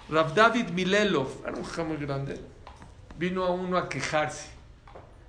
Rav 0.08 0.34
David 0.34 0.70
Milelov, 0.70 1.28
era 1.46 1.56
un 1.56 1.64
jajam 1.64 1.88
muy 1.88 1.96
grande, 1.96 2.38
vino 3.18 3.44
a 3.44 3.50
uno 3.50 3.78
a 3.78 3.88
quejarse. 3.88 4.50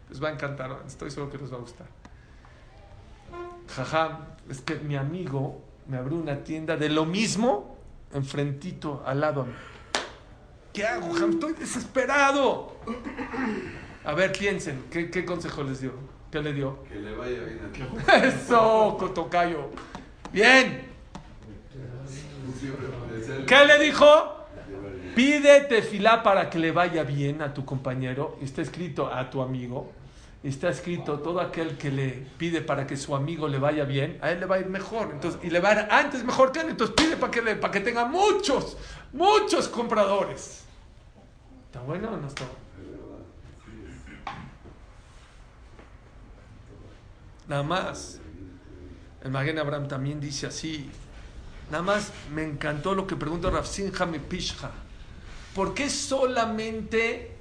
Les 0.09 0.21
va 0.21 0.29
a 0.29 0.31
encantar, 0.31 0.83
estoy 0.85 1.09
seguro 1.09 1.31
que 1.31 1.37
les 1.37 1.51
va 1.51 1.57
a 1.57 1.61
gustar. 1.61 1.87
Jajam, 3.75 4.17
es 4.49 4.61
que 4.61 4.75
mi 4.75 4.95
amigo 4.95 5.61
me 5.87 5.97
abrió 5.97 6.17
una 6.17 6.43
tienda 6.43 6.75
de 6.75 6.89
lo 6.89 7.05
mismo, 7.05 7.77
enfrentito, 8.13 9.01
al 9.05 9.21
lado 9.21 9.41
a 9.41 9.45
mí. 9.45 9.53
¿Qué 10.73 10.85
hago, 10.85 11.13
jajam? 11.13 11.31
Estoy 11.31 11.53
desesperado. 11.53 12.75
A 14.03 14.13
ver, 14.13 14.33
piensen, 14.33 14.85
¿qué, 14.91 15.09
qué 15.09 15.25
consejo 15.25 15.63
les 15.63 15.79
dio? 15.79 15.93
¿Qué 16.31 16.41
le 16.41 16.51
dio? 16.53 16.83
Que 16.83 16.95
le 16.95 17.15
vaya 17.15 17.43
bien 17.43 18.01
a 18.07 18.17
Eso, 18.25 18.97
Cotocayo. 18.99 19.69
Bien. 20.33 20.91
¿Qué 23.47 23.65
le 23.65 23.79
dijo? 23.79 24.44
Pide 25.15 25.61
tefilá 25.61 26.21
para 26.21 26.49
que 26.49 26.59
le 26.59 26.73
vaya 26.73 27.03
bien 27.03 27.41
a 27.41 27.53
tu 27.53 27.63
compañero. 27.63 28.37
Está 28.41 28.61
escrito 28.61 29.07
a 29.07 29.29
tu 29.29 29.41
amigo. 29.41 29.93
Está 30.43 30.69
escrito 30.69 31.19
todo 31.19 31.39
aquel 31.39 31.77
que 31.77 31.89
le 31.89 32.27
pide 32.37 32.61
para 32.61 32.85
que 32.85 32.97
su 32.97 33.15
amigo 33.15 33.47
le 33.47 33.57
vaya 33.57 33.83
bien, 33.83 34.19
a 34.21 34.29
él 34.29 34.41
le 34.41 34.45
va 34.45 34.57
a 34.57 34.59
ir 34.59 34.67
mejor. 34.67 35.09
Entonces, 35.11 35.39
y 35.43 35.49
le 35.49 35.59
va 35.59 35.69
a 35.69 35.73
ir 35.73 35.87
antes 35.89 36.23
mejor 36.23 36.51
que 36.51 36.59
él. 36.59 36.69
Entonces 36.69 36.95
pide 36.95 37.17
para 37.17 37.31
que, 37.31 37.41
para 37.55 37.71
que 37.71 37.79
tenga 37.79 38.05
muchos, 38.05 38.77
muchos 39.13 39.67
compradores. 39.69 40.65
¿Está 41.65 41.81
bueno 41.81 42.09
o 42.09 42.17
no 42.17 42.27
está 42.27 42.43
bueno? 42.43 42.59
Nada 47.47 47.63
más. 47.63 48.19
El 49.23 49.31
Magen 49.31 49.57
Abraham 49.57 49.87
también 49.87 50.19
dice 50.19 50.45
así. 50.45 50.91
Nada 51.71 51.83
más 51.83 52.11
me 52.33 52.43
encantó 52.43 52.93
lo 52.93 53.07
que 53.07 53.15
pregunta 53.15 53.49
Rafsinja 53.49 54.05
Pishja. 54.29 54.71
¿Por 55.55 55.73
qué 55.73 55.89
solamente 55.89 57.35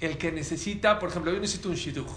el 0.00 0.18
que 0.18 0.32
necesita, 0.32 0.98
por 0.98 1.10
ejemplo, 1.10 1.30
yo 1.32 1.38
necesito 1.38 1.68
un 1.68 1.76
shidduch 1.76 2.10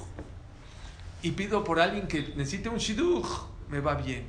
y 1.22 1.32
pido 1.32 1.64
por 1.64 1.80
alguien 1.80 2.08
que 2.08 2.34
necesite 2.36 2.70
un 2.70 2.78
shidduch, 2.78 3.28
me 3.70 3.80
va 3.80 3.94
bien? 3.94 4.26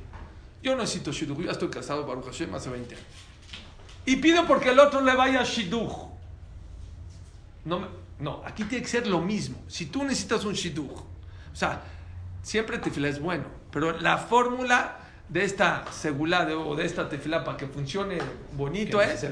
Yo 0.61 0.75
necesito 0.75 1.11
shidduch, 1.11 1.39
yo 1.39 1.45
ya 1.45 1.51
estoy 1.53 1.69
casado, 1.69 2.05
Baruch 2.05 2.25
Hashem, 2.25 2.53
hace 2.53 2.69
20 2.69 2.93
años. 2.93 3.07
Y 4.05 4.17
pido 4.17 4.45
porque 4.45 4.69
el 4.69 4.79
otro 4.79 5.01
le 5.01 5.15
vaya 5.15 5.39
a 5.39 5.43
shidduch. 5.43 6.11
No, 7.65 7.87
no, 8.19 8.43
aquí 8.45 8.65
tiene 8.65 8.83
que 8.83 8.89
ser 8.89 9.07
lo 9.07 9.21
mismo. 9.21 9.63
Si 9.67 9.87
tú 9.87 10.03
necesitas 10.03 10.45
un 10.45 10.53
shidduch, 10.53 10.91
o 10.91 11.55
sea, 11.55 11.81
Siempre 12.43 12.77
tefila 12.77 13.07
es 13.07 13.21
bueno, 13.21 13.45
pero 13.71 13.97
la 13.99 14.17
fórmula 14.17 14.97
de 15.29 15.45
esta 15.45 15.85
segula 15.91 16.45
o 16.57 16.75
de 16.75 16.85
esta 16.85 17.07
tefila 17.07 17.45
para 17.45 17.55
que 17.57 17.67
funcione 17.67 18.17
bonito 18.51 19.01
es 19.01 19.25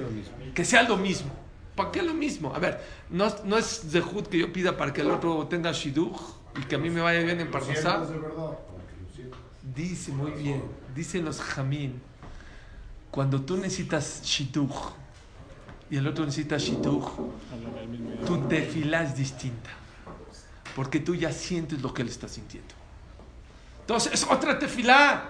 que 0.55 0.63
sea 0.63 0.83
lo 0.83 0.95
mismo. 0.95 1.29
¿Para 1.75 1.91
qué 1.91 2.01
lo 2.01 2.13
mismo? 2.13 2.53
A 2.53 2.59
ver, 2.59 2.81
no, 3.09 3.33
no 3.45 3.57
es 3.57 3.83
zehut 3.89 4.27
que 4.27 4.37
yo 4.37 4.51
pida 4.51 4.75
para 4.75 4.91
que 4.91 5.01
el 5.01 5.11
otro 5.11 5.47
tenga 5.47 5.71
shidduch 5.71 6.19
y 6.59 6.65
que 6.65 6.75
a 6.75 6.77
mí 6.77 6.89
me 6.89 7.01
vaya 7.01 7.21
bien 7.21 7.39
en 7.39 7.49
Parnasá. 7.49 8.05
Dice 9.75 10.11
muy 10.11 10.31
bien, 10.31 10.63
dicen 10.93 11.23
los 11.23 11.39
jamín, 11.39 12.01
cuando 13.09 13.41
tú 13.41 13.55
necesitas 13.57 14.21
shidduch 14.23 14.93
y 15.91 15.97
el 15.97 16.07
otro 16.07 16.25
necesita 16.25 16.57
shituj, 16.57 17.05
tu 18.25 18.47
tefilá 18.47 19.03
es 19.03 19.13
distinta. 19.13 19.69
Porque 20.73 21.01
tú 21.01 21.13
ya 21.15 21.33
sientes 21.33 21.81
lo 21.81 21.93
que 21.93 22.01
él 22.01 22.07
está 22.07 22.29
sintiendo. 22.29 22.73
Entonces, 23.81 24.13
es 24.13 24.23
otra 24.23 24.57
tefilá. 24.57 25.25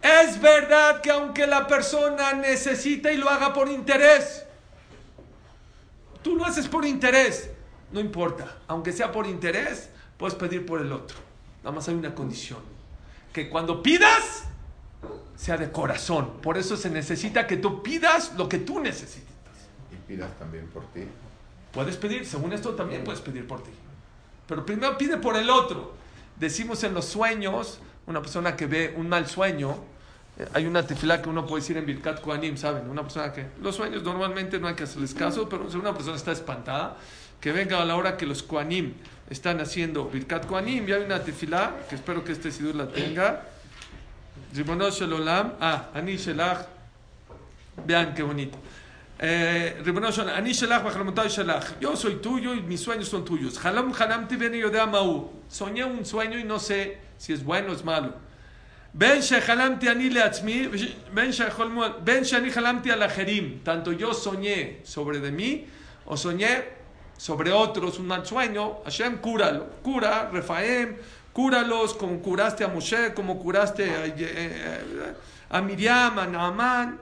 Es 0.00 0.40
verdad 0.40 1.00
que 1.00 1.10
aunque 1.10 1.48
la 1.48 1.66
persona 1.66 2.32
necesita 2.32 3.10
y 3.10 3.16
lo 3.16 3.28
haga 3.28 3.52
por 3.52 3.68
interés, 3.68 4.44
tú 6.22 6.36
lo 6.36 6.44
haces 6.44 6.68
por 6.68 6.84
interés, 6.84 7.50
no 7.92 8.00
importa. 8.00 8.58
Aunque 8.66 8.92
sea 8.92 9.12
por 9.12 9.26
interés, 9.26 9.90
puedes 10.16 10.34
pedir 10.34 10.64
por 10.66 10.80
el 10.80 10.92
otro. 10.92 11.16
Nada 11.62 11.74
más 11.74 11.88
hay 11.88 11.94
una 11.94 12.14
condición. 12.14 12.60
Que 13.32 13.48
cuando 13.48 13.82
pidas, 13.82 14.44
sea 15.36 15.56
de 15.56 15.70
corazón. 15.70 16.40
Por 16.42 16.58
eso 16.58 16.76
se 16.76 16.90
necesita 16.90 17.46
que 17.46 17.56
tú 17.56 17.82
pidas 17.82 18.34
lo 18.36 18.48
que 18.48 18.58
tú 18.58 18.80
necesitas. 18.80 19.30
Y 19.92 19.96
pidas 20.06 20.38
también 20.38 20.66
por 20.68 20.84
ti. 20.92 21.02
Puedes 21.72 21.96
pedir, 21.96 22.26
según 22.26 22.52
esto 22.52 22.74
también 22.74 23.04
puedes 23.04 23.20
pedir 23.20 23.46
por 23.46 23.62
ti. 23.62 23.70
Pero 24.46 24.66
primero 24.66 24.98
pide 24.98 25.16
por 25.16 25.36
el 25.36 25.48
otro. 25.48 25.94
Decimos 26.36 26.82
en 26.84 26.94
los 26.94 27.04
sueños, 27.04 27.80
una 28.06 28.20
persona 28.20 28.56
que 28.56 28.66
ve 28.66 28.94
un 28.96 29.08
mal 29.08 29.28
sueño, 29.28 29.76
hay 30.52 30.66
una 30.66 30.86
tefilá 30.86 31.20
que 31.20 31.28
uno 31.28 31.46
puede 31.46 31.62
decir 31.62 31.76
en 31.76 31.86
Birkat 31.86 32.20
Koanim, 32.20 32.56
¿saben? 32.56 32.88
Una 32.88 33.02
persona 33.02 33.32
que 33.32 33.46
los 33.60 33.76
sueños 33.76 34.02
normalmente 34.02 34.58
no 34.58 34.68
hay 34.68 34.74
que 34.74 34.84
hacerles 34.84 35.14
caso, 35.14 35.48
pero 35.48 35.70
si 35.70 35.76
una 35.76 35.94
persona 35.94 36.16
está 36.16 36.32
espantada, 36.32 36.96
que 37.40 37.52
venga 37.52 37.80
a 37.80 37.84
la 37.84 37.96
hora 37.96 38.16
que 38.16 38.26
los 38.26 38.42
Koanim 38.42 38.94
están 39.28 39.60
haciendo 39.60 40.06
Birkat 40.06 40.46
Koanim, 40.46 40.88
y 40.88 40.92
hay 40.92 41.02
una 41.02 41.22
tefilá, 41.22 41.74
que 41.88 41.96
espero 41.96 42.24
que 42.24 42.32
este 42.32 42.50
sidur 42.50 42.74
la 42.74 42.88
tenga. 42.88 43.42
Ribono 44.52 44.86
Olam, 44.86 45.54
ah, 45.60 45.90
Ani 45.94 46.16
vean 47.86 48.14
qué 48.14 48.22
bonito. 48.22 48.58
Eh, 49.18 49.80
Ribono 49.84 50.08
Olam, 50.08 50.36
Ani 50.36 50.52
Shelach, 50.52 50.82
Shelach, 51.28 51.80
yo 51.80 51.96
soy 51.96 52.16
tuyo 52.16 52.54
y 52.54 52.62
mis 52.62 52.80
sueños 52.80 53.08
son 53.08 53.24
tuyos. 53.24 53.64
Halam 53.64 53.92
Hanamti 53.92 54.36
Ben 54.36 54.52
Yodea 54.52 54.90
soñé 55.48 55.84
un 55.84 56.04
sueño 56.04 56.38
y 56.38 56.44
no 56.44 56.58
sé 56.58 56.98
si 57.16 57.32
es 57.32 57.44
bueno 57.44 57.70
o 57.70 57.74
es 57.74 57.84
malo. 57.84 58.29
Shani 62.24 62.50
halamti 62.50 62.90
alajerim. 62.90 63.62
Tanto 63.62 63.92
yo 63.92 64.12
soñé 64.12 64.80
sobre 64.84 65.20
de 65.20 65.30
mí 65.30 65.66
o 66.06 66.16
soñé 66.16 66.64
sobre 67.16 67.52
otros 67.52 67.98
un 67.98 68.06
mal 68.06 68.26
sueño. 68.26 68.78
Hashem, 68.84 69.18
cúralo. 69.18 69.66
Cura, 69.82 70.28
Refaem, 70.32 70.96
cúralos 71.32 71.94
como 71.94 72.20
curaste 72.20 72.64
a 72.64 72.68
Moshe, 72.68 73.14
como 73.14 73.38
curaste 73.38 73.84
a, 73.90 74.06
eh, 74.06 75.14
a 75.50 75.60
Miriam, 75.60 76.18
a 76.18 76.26
Naaman. 76.26 76.98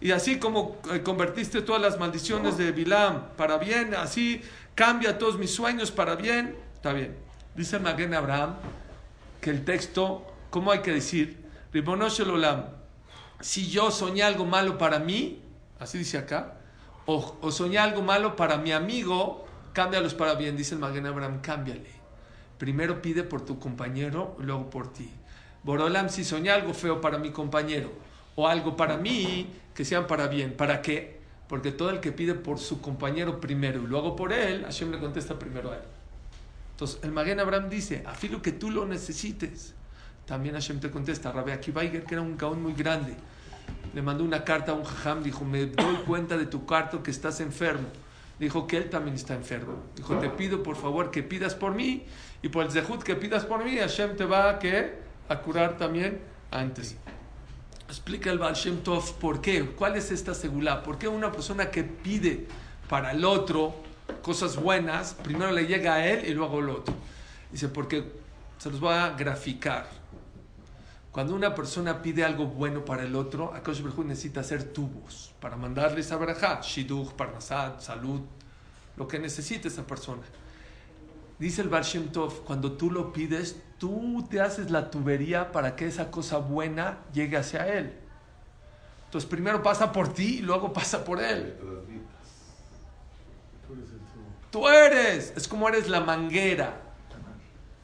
Y 0.00 0.10
así 0.10 0.38
como 0.38 0.76
eh, 0.92 1.02
convertiste 1.02 1.62
todas 1.62 1.80
las 1.80 1.98
maldiciones 1.98 2.58
de 2.58 2.72
Bilam 2.72 3.30
para 3.36 3.56
bien, 3.56 3.94
así 3.94 4.42
cambia 4.74 5.18
todos 5.18 5.38
mis 5.38 5.50
sueños 5.54 5.90
para 5.90 6.14
bien. 6.14 6.54
Está 6.74 6.92
bien. 6.92 7.16
Dice 7.56 7.78
Maguen 7.78 8.14
Abraham 8.14 8.56
que 9.40 9.50
el 9.50 9.64
texto 9.64 10.33
¿cómo 10.54 10.70
hay 10.70 10.82
que 10.82 10.92
decir? 10.92 11.44
Olam, 11.74 12.66
si 13.40 13.68
yo 13.68 13.90
soñé 13.90 14.22
algo 14.22 14.44
malo 14.44 14.78
para 14.78 15.00
mí, 15.00 15.42
así 15.80 15.98
dice 15.98 16.16
acá, 16.16 16.58
o, 17.06 17.50
soñé 17.50 17.78
algo 17.78 18.02
malo 18.02 18.36
para 18.36 18.56
mi 18.56 18.70
amigo, 18.70 19.46
cámbialos 19.72 20.14
para 20.14 20.36
bien, 20.36 20.56
dice 20.56 20.74
el 20.74 20.80
Maguen 20.80 21.06
Abraham, 21.06 21.40
cámbiale. 21.42 21.90
Primero 22.56 23.02
pide 23.02 23.24
por 23.24 23.44
tu 23.44 23.58
compañero, 23.58 24.36
luego 24.38 24.70
por 24.70 24.92
ti. 24.92 25.10
Borolam, 25.64 26.08
si 26.08 26.22
soñé 26.22 26.50
algo 26.50 26.72
feo 26.72 27.00
para 27.00 27.18
mi 27.18 27.32
compañero, 27.32 27.90
o 28.36 28.46
algo 28.46 28.76
para 28.76 28.96
mí, 28.96 29.50
que 29.74 29.84
sean 29.84 30.06
para 30.06 30.28
bien. 30.28 30.56
¿Para 30.56 30.82
qué? 30.82 31.18
Porque 31.48 31.72
todo 31.72 31.90
el 31.90 31.98
que 31.98 32.12
pide 32.12 32.34
por 32.34 32.60
su 32.60 32.80
compañero 32.80 33.40
primero 33.40 33.82
y 33.82 33.88
luego 33.88 34.14
por 34.14 34.32
él, 34.32 34.62
Hashem 34.62 34.92
le 34.92 35.00
contesta 35.00 35.36
primero 35.36 35.72
a 35.72 35.78
él. 35.78 35.82
Entonces, 36.70 37.00
el 37.02 37.10
Maguen 37.10 37.40
Abraham 37.40 37.68
dice, 37.68 38.04
afilo 38.06 38.40
que 38.40 38.52
tú 38.52 38.70
lo 38.70 38.86
necesites. 38.86 39.74
También 40.26 40.54
Hashem 40.54 40.80
te 40.80 40.90
contesta, 40.90 41.32
Rabbi 41.32 41.52
Akiva 41.52 41.82
que 41.82 42.02
era 42.10 42.22
un 42.22 42.36
gaón 42.36 42.62
muy 42.62 42.72
grande, 42.72 43.14
le 43.94 44.02
mandó 44.02 44.24
una 44.24 44.44
carta 44.44 44.72
a 44.72 44.74
un 44.74 44.84
jajam, 44.84 45.22
dijo, 45.22 45.44
me 45.44 45.66
doy 45.66 45.96
cuenta 46.06 46.36
de 46.36 46.46
tu 46.46 46.66
carta 46.66 47.02
que 47.02 47.10
estás 47.10 47.40
enfermo. 47.40 47.88
Dijo 48.38 48.66
que 48.66 48.78
él 48.78 48.90
también 48.90 49.14
está 49.14 49.34
enfermo. 49.34 49.76
Dijo, 49.94 50.18
te 50.18 50.28
pido 50.28 50.62
por 50.62 50.74
favor 50.76 51.10
que 51.10 51.22
pidas 51.22 51.54
por 51.54 51.72
mí 51.72 52.04
y 52.42 52.48
por 52.48 52.64
el 52.64 52.72
zehut 52.72 53.02
que 53.02 53.14
pidas 53.14 53.44
por 53.44 53.64
mí, 53.64 53.76
Hashem 53.76 54.16
te 54.16 54.24
va 54.24 54.50
a, 54.50 54.58
a 55.28 55.38
curar 55.40 55.76
también 55.76 56.20
antes. 56.50 56.96
Explica 57.88 58.30
el 58.30 58.38
Baal 58.38 58.54
Shem 58.54 58.78
Tov 58.78 59.18
por 59.18 59.40
qué, 59.40 59.66
cuál 59.66 59.94
es 59.96 60.10
esta 60.10 60.34
segula, 60.34 60.82
por 60.82 60.98
qué 60.98 61.06
una 61.06 61.30
persona 61.30 61.70
que 61.70 61.84
pide 61.84 62.46
para 62.88 63.12
el 63.12 63.24
otro 63.24 63.74
cosas 64.22 64.56
buenas, 64.56 65.14
primero 65.14 65.52
le 65.52 65.66
llega 65.66 65.94
a 65.94 66.06
él 66.06 66.26
y 66.26 66.34
luego 66.34 66.58
al 66.58 66.70
otro. 66.70 66.94
Dice, 67.52 67.68
porque 67.68 68.04
se 68.58 68.70
los 68.70 68.80
voy 68.80 68.94
a 68.94 69.10
graficar. 69.10 69.88
Cuando 71.14 71.36
una 71.36 71.54
persona 71.54 72.02
pide 72.02 72.24
algo 72.24 72.46
bueno 72.46 72.84
para 72.84 73.04
el 73.04 73.14
otro, 73.14 73.54
Akash 73.54 73.80
Baruj 73.82 74.04
necesita 74.04 74.40
hacer 74.40 74.64
tubos 74.72 75.32
para 75.38 75.56
mandarles 75.56 76.10
a 76.10 76.16
Barajá, 76.16 76.60
Shidduch, 76.60 77.12
Parnasad, 77.12 77.78
salud, 77.78 78.20
lo 78.96 79.06
que 79.06 79.20
necesite 79.20 79.68
esa 79.68 79.86
persona. 79.86 80.22
Dice 81.38 81.62
el 81.62 81.68
Bar 81.68 81.84
Tov, 82.12 82.42
cuando 82.42 82.72
tú 82.72 82.90
lo 82.90 83.12
pides, 83.12 83.54
tú 83.78 84.26
te 84.28 84.40
haces 84.40 84.72
la 84.72 84.90
tubería 84.90 85.52
para 85.52 85.76
que 85.76 85.86
esa 85.86 86.10
cosa 86.10 86.38
buena 86.38 86.98
llegue 87.12 87.36
hacia 87.36 87.68
él. 87.78 87.96
Entonces 89.04 89.30
primero 89.30 89.62
pasa 89.62 89.92
por 89.92 90.12
ti 90.12 90.38
y 90.38 90.42
luego 90.42 90.72
pasa 90.72 91.04
por 91.04 91.22
él. 91.22 91.54
Tú 94.50 94.66
eres, 94.66 95.32
es 95.36 95.46
como 95.46 95.68
eres 95.68 95.88
la 95.88 96.00
manguera 96.00 96.83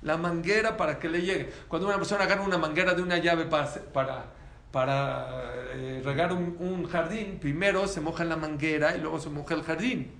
la 0.02 0.16
manguera 0.16 0.76
para 0.76 0.98
que 0.98 1.08
le 1.08 1.22
llegue. 1.22 1.52
Cuando 1.68 1.88
una 1.88 1.96
persona 1.96 2.24
agarra 2.24 2.42
una 2.42 2.58
manguera 2.58 2.94
de 2.94 3.02
una 3.02 3.18
llave 3.18 3.44
para, 3.44 3.66
para, 3.92 4.26
para 4.72 5.44
eh, 5.74 6.02
regar 6.04 6.32
un, 6.32 6.86
jardín, 6.86 7.38
primero 7.40 7.86
se 7.86 8.00
moja 8.00 8.24
la 8.24 8.36
manguera 8.36 8.96
y 8.96 9.00
luego 9.00 9.20
se 9.20 9.30
moja 9.30 9.54
el 9.54 9.62
jardín. 9.62 10.12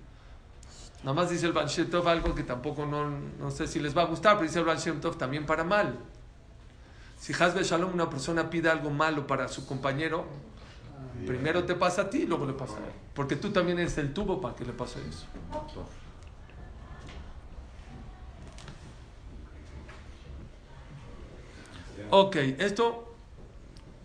Nada 1.03 1.13
más 1.13 1.31
dice 1.31 1.47
el 1.47 1.53
Baal 1.53 1.67
algo 2.05 2.35
que 2.35 2.43
tampoco 2.43 2.85
no, 2.85 3.09
no, 3.09 3.49
sé 3.49 3.65
si 3.65 3.79
les 3.79 3.97
va 3.97 4.03
a 4.03 4.05
gustar, 4.05 4.35
pero 4.35 4.47
dice 4.47 4.59
el 4.59 4.65
Baal 4.65 4.79
también 5.17 5.45
para 5.45 5.63
mal. 5.63 5.97
Si 7.17 7.33
Hazbe 7.33 7.63
Shalom, 7.63 7.93
una 7.93 8.09
persona 8.09 8.49
pide 8.49 8.69
algo 8.69 8.89
malo 8.89 9.25
para 9.27 9.47
su 9.47 9.65
compañero, 9.65 10.25
primero 11.25 11.63
te 11.63 11.75
pasa 11.75 12.03
a 12.03 12.09
ti 12.09 12.19
y 12.19 12.25
luego 12.25 12.45
le 12.45 12.53
pasa 12.53 12.73
a 12.73 12.77
él. 12.77 12.93
Porque 13.13 13.35
tú 13.35 13.51
también 13.51 13.79
eres 13.79 13.97
el 13.97 14.13
tubo 14.13 14.41
para 14.41 14.55
que 14.55 14.65
le 14.65 14.73
pase 14.73 14.99
eso. 15.07 15.27
Ok, 22.09 22.35
esto. 22.57 23.15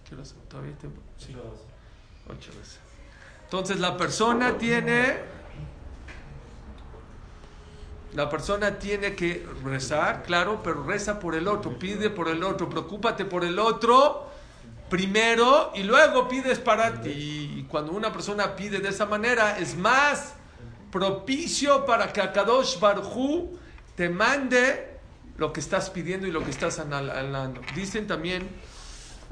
¿Qué 0.08 0.16
¿Todavía 0.48 0.70
hay 0.70 0.76
tiempo? 0.76 1.00
Sí. 1.18 1.34
Ocho 2.28 2.52
veces. 2.58 2.78
Entonces 3.44 3.78
la 3.80 3.96
persona 3.96 4.58
tiene. 4.58 5.36
La 8.14 8.30
persona 8.30 8.78
tiene 8.78 9.14
que 9.14 9.46
rezar, 9.62 10.22
claro, 10.22 10.60
pero 10.62 10.84
reza 10.84 11.20
por 11.20 11.34
el 11.34 11.46
otro, 11.46 11.78
pide 11.78 12.08
por 12.08 12.28
el 12.28 12.42
otro, 12.42 12.68
preocúpate 12.70 13.26
por 13.26 13.44
el 13.44 13.58
otro 13.58 14.30
primero 14.88 15.72
y 15.74 15.82
luego 15.82 16.26
pides 16.26 16.58
para 16.58 17.00
ti. 17.02 17.10
Y 17.10 17.62
cuando 17.64 17.92
una 17.92 18.12
persona 18.12 18.56
pide 18.56 18.78
de 18.78 18.88
esa 18.88 19.04
manera, 19.04 19.58
es 19.58 19.76
más 19.76 20.34
propicio 20.90 21.84
para 21.84 22.12
que 22.12 22.22
Akadosh 22.22 22.78
Barhu 22.80 23.58
te 23.94 24.08
mande 24.08 24.95
lo 25.38 25.52
que 25.52 25.60
estás 25.60 25.90
pidiendo 25.90 26.26
y 26.26 26.30
lo 26.30 26.44
que 26.44 26.50
estás 26.50 26.78
anhelando. 26.78 27.60
Dicen 27.74 28.06
también 28.06 28.48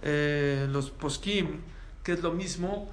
eh, 0.03 0.67
los 0.71 0.91
poskim 0.91 1.61
que 2.05 2.13
es 2.13 2.23
lo 2.23 2.33
mismo, 2.33 2.91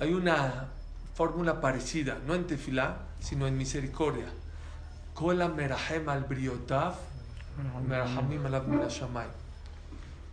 hay 0.00 0.12
una 0.12 0.66
fórmula 1.14 1.60
parecida, 1.60 2.18
no 2.26 2.34
en 2.34 2.46
tefilá, 2.46 2.98
sino 3.20 3.46
en 3.46 3.56
misericordia. 3.56 4.26
Kola 5.14 5.54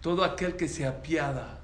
Todo 0.02 0.24
aquel 0.24 0.56
que 0.56 0.68
se 0.68 0.88
apiada 0.88 1.60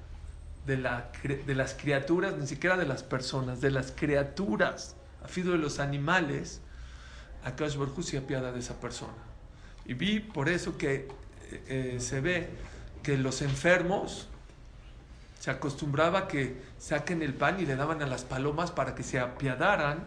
de, 0.64 0.76
la, 0.76 1.10
de 1.24 1.54
las 1.54 1.74
criaturas, 1.74 2.36
ni 2.36 2.46
siquiera 2.46 2.76
de 2.76 2.86
las 2.86 3.02
personas, 3.02 3.60
de 3.60 3.72
las 3.72 3.90
criaturas, 3.90 4.94
a 5.24 5.26
de 5.28 5.58
los 5.58 5.80
animales, 5.80 6.60
Akash 7.44 7.76
Baruj 7.76 8.02
se 8.02 8.18
apiada 8.18 8.52
de 8.52 8.60
esa 8.60 8.80
persona. 8.80 9.33
Y 9.86 9.94
vi 9.94 10.20
por 10.20 10.48
eso 10.48 10.78
que 10.78 10.94
eh, 10.94 11.06
eh, 11.68 11.96
se 12.00 12.20
ve 12.20 12.48
que 13.02 13.18
los 13.18 13.42
enfermos 13.42 14.28
se 15.38 15.50
acostumbraba 15.50 16.26
que 16.26 16.56
saquen 16.78 17.22
el 17.22 17.34
pan 17.34 17.60
y 17.60 17.66
le 17.66 17.76
daban 17.76 18.00
a 18.02 18.06
las 18.06 18.24
palomas 18.24 18.70
para 18.70 18.94
que 18.94 19.02
se 19.02 19.20
apiadaran 19.20 20.04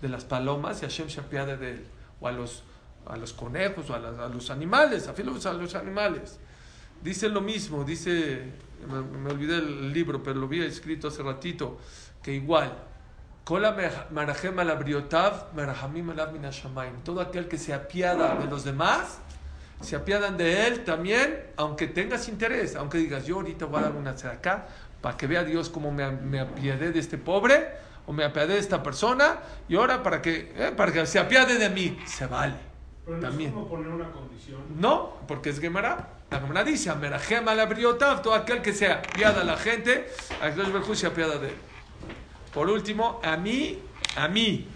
de 0.00 0.08
las 0.08 0.24
palomas 0.24 0.82
y 0.82 0.86
Hashem 0.86 1.08
se 1.08 1.20
apiade 1.20 1.56
de 1.56 1.70
él. 1.72 1.86
O 2.20 2.28
a 2.28 2.32
los, 2.32 2.62
a 3.06 3.16
los 3.16 3.32
conejos 3.32 3.90
o 3.90 3.94
a, 3.94 4.28
los 4.28 4.50
animales, 4.50 5.08
a 5.08 5.12
a 5.12 5.52
los 5.52 5.74
animales. 5.74 6.38
Dice 7.02 7.28
lo 7.28 7.40
mismo, 7.40 7.84
dice, 7.84 8.52
me, 8.88 9.02
me, 9.02 9.30
olvidé 9.30 9.56
el 9.56 9.92
libro, 9.92 10.22
pero 10.22 10.38
lo 10.40 10.48
vi 10.48 10.62
escrito 10.62 11.08
hace 11.08 11.22
ratito, 11.22 11.78
que 12.22 12.32
igual, 12.32 12.72
Todo 17.04 17.20
aquel 17.20 17.46
que 17.46 17.58
se 17.58 17.72
apiada 17.72 18.34
de 18.34 18.46
los 18.46 18.64
demás, 18.64 19.20
se 19.80 19.94
apiadan 19.94 20.36
de 20.36 20.66
él 20.66 20.82
también, 20.82 21.46
aunque 21.56 21.86
tengas 21.86 22.26
interés, 22.26 22.74
aunque 22.74 22.98
digas, 22.98 23.24
yo 23.24 23.36
ahorita 23.36 23.66
voy 23.66 23.78
a 23.78 23.82
dar 23.84 23.92
una 23.92 24.10
acá 24.10 24.66
para 25.00 25.16
que 25.16 25.28
vea 25.28 25.44
Dios 25.44 25.70
cómo 25.70 25.92
me, 25.92 26.10
me 26.10 26.40
apiadé 26.40 26.90
de 26.90 26.98
este 26.98 27.18
pobre, 27.18 27.68
o 28.04 28.12
me 28.12 28.24
apiadé 28.24 28.54
de 28.54 28.58
esta 28.58 28.82
persona, 28.82 29.36
y 29.68 29.76
ahora 29.76 30.02
para 30.02 30.20
que, 30.20 30.52
eh, 30.56 30.72
para 30.76 30.90
que 30.90 31.06
se 31.06 31.20
apiade 31.20 31.56
de 31.56 31.70
mí, 31.70 31.96
se 32.04 32.26
vale. 32.26 32.56
Pero 33.04 33.18
no 33.18 33.28
también. 33.28 33.50
es 33.50 33.54
como 33.54 33.68
poner 33.68 33.92
una 33.92 34.10
condición. 34.10 34.60
No, 34.76 35.18
porque 35.28 35.50
es 35.50 35.60
Gemara. 35.60 36.08
La 36.32 36.40
Gemara 36.40 36.64
dice, 36.64 36.92
Merajem 36.96 37.46
alabriotav, 37.46 38.22
todo 38.22 38.34
aquel 38.34 38.60
que 38.60 38.72
se 38.72 38.90
apiada 38.90 39.42
a 39.42 39.44
la 39.44 39.56
gente, 39.56 40.08
a 40.42 40.48
Dios 40.48 40.98
se 40.98 41.06
apiada 41.06 41.38
de 41.38 41.50
él. 41.50 41.54
Por 42.56 42.70
último, 42.70 43.20
a 43.22 43.36
mí, 43.36 43.78
a 44.16 44.28
mí, 44.28 44.66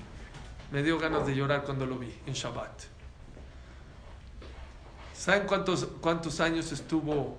me 0.70 0.83
dio 0.83 0.99
ganas 0.99 1.26
de 1.26 1.35
llorar 1.35 1.62
cuando 1.62 1.87
lo 1.87 1.99
vi 1.99 2.14
en 2.26 2.35
Shabbat. 2.35 2.83
¿Saben 5.14 5.47
cuántos, 5.47 5.89
cuántos 6.03 6.41
años 6.41 6.72
estuvo 6.72 7.39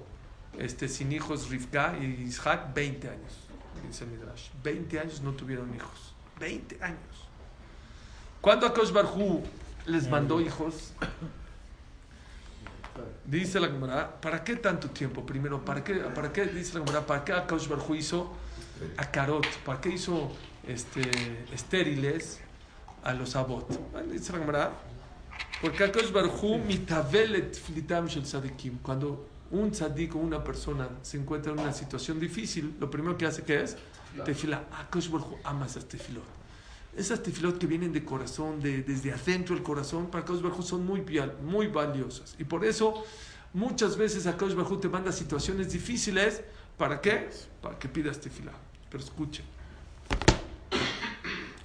este, 0.58 0.88
sin 0.88 1.12
hijos 1.12 1.48
Rivka 1.48 1.96
y 2.02 2.06
Isaac? 2.24 2.74
20 2.74 3.08
años, 3.08 3.34
dice 3.88 4.08
Midrash. 4.08 4.50
20 4.64 5.00
años 5.00 5.22
no 5.22 5.34
tuvieron 5.34 5.76
hijos. 5.76 6.16
20 6.40 6.84
años. 6.84 7.28
¿Cuándo 8.42 8.66
Akash 8.66 8.92
Barhu 8.92 9.44
les 9.86 10.10
mandó 10.10 10.42
hijos? 10.42 10.94
Dice 13.26 13.60
la 13.60 13.68
Gemara, 13.68 14.20
¿para 14.20 14.44
qué 14.44 14.56
tanto 14.56 14.90
tiempo? 14.90 15.24
Primero, 15.24 15.64
¿para 15.64 15.84
qué, 15.84 15.94
para 15.94 16.34
qué 16.34 16.48
dice 16.48 16.80
la 16.80 16.84
Gemara, 16.84 17.06
¿para 17.06 17.24
qué 17.24 17.32
Akash 17.32 17.68
Barhu 17.68 17.94
hizo 17.94 18.36
a 18.98 19.12
Carot? 19.12 19.46
¿Para 19.66 19.82
qué 19.82 19.90
hizo 19.90 20.32
este, 20.68 21.02
estériles 21.54 22.40
a 23.04 23.14
los 23.14 23.36
Abot? 23.36 23.68
Porque 25.62 25.84
Akash 25.84 26.12
Barhu 26.12 26.58
mitavelet 26.58 27.56
flitam 27.56 28.08
shel 28.08 28.24
tzadikim. 28.24 28.80
Cuando 28.80 29.28
un 29.52 29.72
tzadik 29.72 30.16
o 30.16 30.20
una 30.20 30.44
persona 30.44 30.90
se 31.02 31.18
encuentra 31.18 31.52
en 31.52 31.60
una 31.60 31.74
situación 31.74 32.20
difícil, 32.20 32.76
lo 32.80 32.90
primero 32.90 33.18
que 33.18 33.26
hace 33.26 33.44
que 33.44 33.62
es 33.62 33.78
tefila. 34.26 34.64
Akash 34.72 35.10
Barhu 35.10 35.38
ama 35.44 35.68
esas 35.68 35.86
tefilot. 35.86 36.24
Esas 36.98 37.22
tefilot 37.22 37.58
que 37.58 37.68
vienen 37.68 37.94
de 37.94 38.04
corazón, 38.04 38.60
de, 38.60 38.82
desde 38.82 39.14
adentro 39.14 39.56
del 39.56 39.64
corazón, 39.64 40.08
para 40.08 40.24
Akash 40.24 40.42
Barhu 40.42 40.64
son 40.64 40.86
muy, 40.86 41.06
muy 41.44 41.68
valiosas. 41.68 42.36
Y 42.40 42.44
por 42.44 42.66
eso 42.66 43.04
muchas 43.54 43.98
veces 43.98 44.26
Akash 44.26 44.56
Barhu 44.56 44.80
te 44.80 44.90
manda 44.90 45.12
situaciones 45.12 45.72
difíciles. 45.72 46.42
¿Para 46.78 47.00
qué? 47.00 47.30
Para 47.62 47.78
que 47.78 47.88
pidas 47.88 48.20
tefilá. 48.20 48.54
Pero 48.92 49.04
escuchen. 49.04 49.46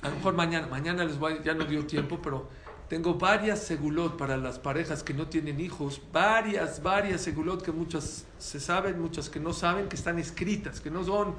A 0.01 0.09
lo 0.09 0.17
mejor 0.17 0.35
mañana, 0.35 0.69
mañana 0.69 1.05
les 1.05 1.19
voy, 1.19 1.41
ya 1.45 1.53
no 1.53 1.65
dio 1.65 1.85
tiempo, 1.85 2.21
pero 2.23 2.49
tengo 2.89 3.15
varias 3.15 3.61
segulot 3.61 4.17
para 4.17 4.37
las 4.37 4.61
parejas 4.61 5.03
que 5.03 5.13
no 5.13 5.27
tienen 5.27 5.59
hijos, 5.59 6.01
varias, 6.13 6.81
varias 6.81 7.23
segulot 7.23 7.61
que 7.61 7.73
muchas 7.73 8.25
se 8.39 8.61
saben, 8.61 9.01
muchas 9.01 9.29
que 9.29 9.41
no 9.41 9.53
saben, 9.53 9.89
que 9.89 9.97
están 9.97 10.21
escritas, 10.21 10.81
que 10.81 10.93
no 10.93 11.03
son 11.03 11.35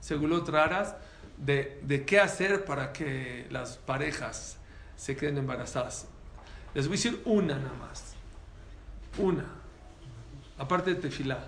segulot 0.00 0.48
raras, 0.48 0.96
de, 1.36 1.80
de 1.84 2.04
qué 2.04 2.18
hacer 2.18 2.64
para 2.64 2.92
que 2.92 3.46
las 3.50 3.76
parejas 3.76 4.56
se 4.96 5.16
queden 5.16 5.38
embarazadas. 5.38 6.08
Les 6.74 6.88
voy 6.88 6.94
a 6.94 6.98
decir 6.98 7.22
una 7.24 7.56
nada 7.56 7.74
más. 7.74 8.14
Una. 9.18 9.44
Aparte 10.58 10.94
de 10.94 11.00
tefilá. 11.00 11.38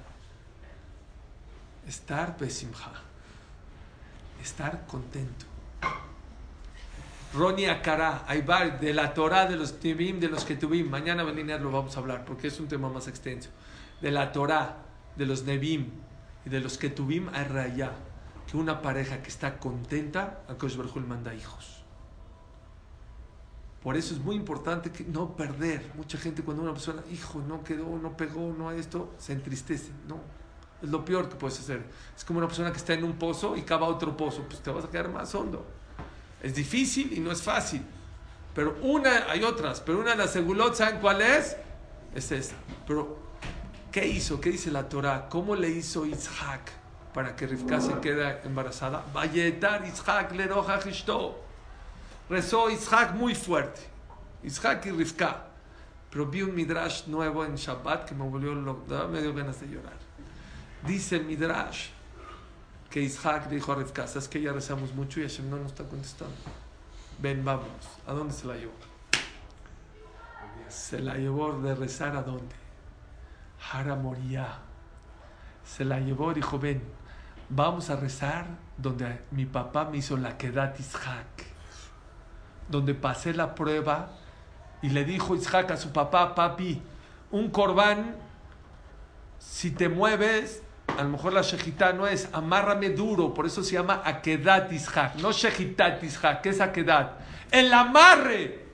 Estar 1.89 2.39
besimja. 2.39 3.10
Estar 4.43 4.87
contento. 4.87 5.47
Roni 7.33 7.67
Akara, 7.67 8.25
Aybar, 8.27 8.81
de 8.81 8.93
la 8.93 9.15
Torah 9.15 9.47
de 9.47 9.57
los 9.57 9.79
Tibim, 9.79 10.19
de 10.19 10.29
los 10.29 10.45
Ketubim. 10.45 10.89
Mañana 10.91 11.23
en 11.23 11.63
lo 11.63 11.71
vamos 11.71 11.97
a 11.97 12.01
hablar 12.01 12.25
porque 12.25 12.49
es 12.49 12.59
un 12.59 12.67
tema 12.67 12.89
más 12.89 13.07
extenso. 13.07 13.51
De 14.01 14.11
la 14.11 14.33
Torah, 14.33 14.79
de 15.17 15.27
los 15.27 15.45
Nebim 15.45 15.91
y 16.45 16.51
de 16.51 16.61
los 16.61 16.77
Ketubim, 16.77 17.29
hay 17.33 17.45
raya. 17.45 17.93
Que 18.51 18.57
una 18.57 18.83
pareja 18.83 19.23
que 19.23 19.29
está 19.29 19.59
contenta, 19.59 20.43
a 20.49 20.55
Kosh 20.55 20.77
Baruj 20.77 20.97
manda 20.97 21.33
hijos. 21.35 21.85
Por 23.83 23.97
eso 23.97 24.13
es 24.13 24.21
muy 24.21 24.35
importante 24.35 24.91
que 24.91 25.05
no 25.05 25.37
perder. 25.37 25.93
Mucha 25.95 26.19
gente 26.19 26.43
cuando 26.43 26.63
una 26.63 26.73
persona, 26.73 27.03
hijo, 27.13 27.41
no 27.47 27.63
quedó, 27.63 27.97
no 27.97 28.17
pegó, 28.17 28.53
no 28.53 28.73
esto, 28.73 29.15
se 29.19 29.33
entristece. 29.33 29.93
No, 30.09 30.19
es 30.83 30.89
lo 30.89 31.05
peor 31.05 31.29
que 31.29 31.37
puedes 31.37 31.59
hacer. 31.59 31.85
Es 32.17 32.25
como 32.25 32.39
una 32.39 32.49
persona 32.49 32.71
que 32.71 32.79
está 32.79 32.95
en 32.95 33.05
un 33.05 33.15
pozo 33.15 33.57
y 33.57 33.63
cava 33.63 33.87
otro 33.87 34.17
pozo, 34.17 34.45
pues 34.49 34.61
te 34.61 34.71
vas 34.71 34.85
a 34.85 34.91
quedar 34.91 35.09
más 35.09 35.35
hondo. 35.35 35.67
Es 36.43 36.55
difícil 36.55 37.13
y 37.13 37.21
no 37.21 37.31
es 37.31 37.43
fácil. 37.43 37.83
Pero 38.55 38.77
una, 38.83 39.31
hay 39.31 39.45
otras, 39.45 39.81
pero 39.81 40.01
una 40.01 40.11
de 40.11 40.17
las 40.17 40.33
segulot, 40.33 40.75
¿saben 40.75 41.01
cuál 41.01 41.21
es? 41.21 41.57
Es 42.15 42.33
esa. 42.33 42.57
Pero, 42.87 43.19
¿qué 43.93 44.07
hizo? 44.07 44.41
¿Qué 44.41 44.51
dice 44.51 44.71
la 44.71 44.89
Torah? 44.89 45.29
¿Cómo 45.29 45.55
le 45.55 45.69
hizo 45.69 46.05
Isaac 46.05 46.73
para 47.15 47.37
que 47.37 47.47
Rivka 47.47 47.81
se 47.81 47.95
quede 48.01 48.41
embarazada? 48.45 49.05
Vayetar 49.13 49.87
Isaac 49.87 50.33
le 50.33 50.49
Rezó 52.29 52.71
Isaac 52.71 53.15
muy 53.15 53.35
fuerte. 53.35 53.81
Isaac 54.43 54.87
y 54.87 54.91
Rivka. 54.91 55.47
Pero 56.11 56.27
vi 56.27 56.43
un 56.43 56.55
midrash 56.55 57.07
nuevo 57.07 57.45
en 57.45 57.55
Shabbat 57.55 58.09
que 58.09 58.15
me 58.15 58.29
volvió 58.29 58.53
loco, 58.55 59.09
me 59.09 59.23
dio 59.23 59.33
ganas 59.33 59.61
de 59.61 59.69
llorar. 59.69 60.10
Dice 60.87 61.17
el 61.17 61.25
midrash 61.25 61.89
que 62.89 63.01
Isaac 63.01 63.49
dijo 63.49 63.73
a 63.73 63.77
Rivka, 63.77 64.07
¿sabes 64.07 64.29
que 64.29 64.41
ya 64.41 64.53
rezamos 64.53 64.95
mucho 64.95 65.21
y 65.21 65.23
Hashem 65.25 65.49
no 65.49 65.57
nos 65.57 65.69
está 65.69 65.85
contestando? 65.85 66.35
Ven, 67.21 67.45
vamos. 67.45 67.69
¿A 68.07 68.13
dónde 68.13 68.33
se 68.33 68.47
la 68.47 68.55
llevó? 68.55 68.73
Se 70.69 70.99
la 71.01 71.15
llevó 71.15 71.53
de 71.61 71.75
rezar 71.75 72.17
a 72.17 72.23
dónde? 72.23 72.55
Hara 73.73 73.95
Moria. 73.95 74.59
Se 75.65 75.85
la 75.85 76.01
llevó 76.01 76.33
dijo, 76.33 76.59
ven, 76.59 76.83
vamos 77.49 77.91
a 77.91 77.97
rezar 77.97 78.47
donde 78.77 79.21
mi 79.31 79.47
papá 79.47 79.85
me 79.85 79.99
hizo 79.99 80.17
la 80.17 80.37
quedat 80.39 80.81
Isaac. 80.81 81.47
Donde 82.69 82.95
pasé 82.95 83.35
la 83.35 83.55
prueba 83.55 84.13
y 84.83 84.89
le 84.91 85.05
dijo 85.05 85.37
Isaac 85.37 85.73
a 85.73 85.77
su 85.77 85.93
papá, 85.93 86.35
papi, 86.35 86.83
un 87.31 87.51
corbán, 87.51 88.17
si 89.39 89.71
te 89.71 89.89
mueves, 89.89 90.63
a 91.01 91.05
lo 91.05 91.09
mejor 91.09 91.33
la 91.33 91.41
shejitá 91.41 91.95
no 91.95 92.07
es 92.07 92.29
amárrame 92.33 92.91
duro, 92.91 93.33
por 93.33 93.47
eso 93.47 93.63
se 93.63 93.73
llama 93.73 94.03
akedat 94.05 94.71
ishak, 94.71 95.15
no 95.17 95.33
shejitat 95.33 96.05
ishak, 96.05 96.43
que 96.43 96.51
es 96.51 96.61
akedat. 96.61 97.19
El 97.51 97.73
amarre, 97.73 98.67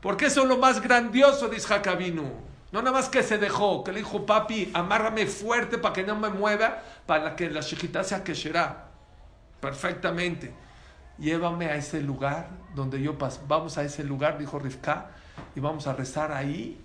porque 0.00 0.26
eso 0.26 0.42
es 0.42 0.48
lo 0.48 0.56
más 0.56 0.80
grandioso 0.80 1.48
de 1.48 1.56
Ishak. 1.56 1.86
No 2.70 2.80
nada 2.80 2.92
más 2.92 3.08
que 3.08 3.22
se 3.24 3.38
dejó, 3.38 3.82
que 3.82 3.92
le 3.92 3.98
dijo 3.98 4.24
papi, 4.24 4.70
amárrame 4.72 5.26
fuerte 5.26 5.78
para 5.78 5.92
que 5.92 6.04
no 6.04 6.14
me 6.14 6.30
mueva, 6.30 6.80
para 7.06 7.34
que 7.34 7.50
la 7.50 7.60
shejitá 7.60 8.04
sea 8.04 8.22
será 8.34 8.88
Perfectamente. 9.60 10.54
Llévame 11.18 11.66
a 11.66 11.74
ese 11.74 12.00
lugar 12.00 12.50
donde 12.74 13.02
yo 13.02 13.18
paso. 13.18 13.40
Vamos 13.48 13.78
a 13.78 13.82
ese 13.82 14.04
lugar, 14.04 14.38
dijo 14.38 14.58
Rivka, 14.60 15.10
y 15.56 15.60
vamos 15.60 15.88
a 15.88 15.92
rezar 15.92 16.30
ahí 16.30 16.80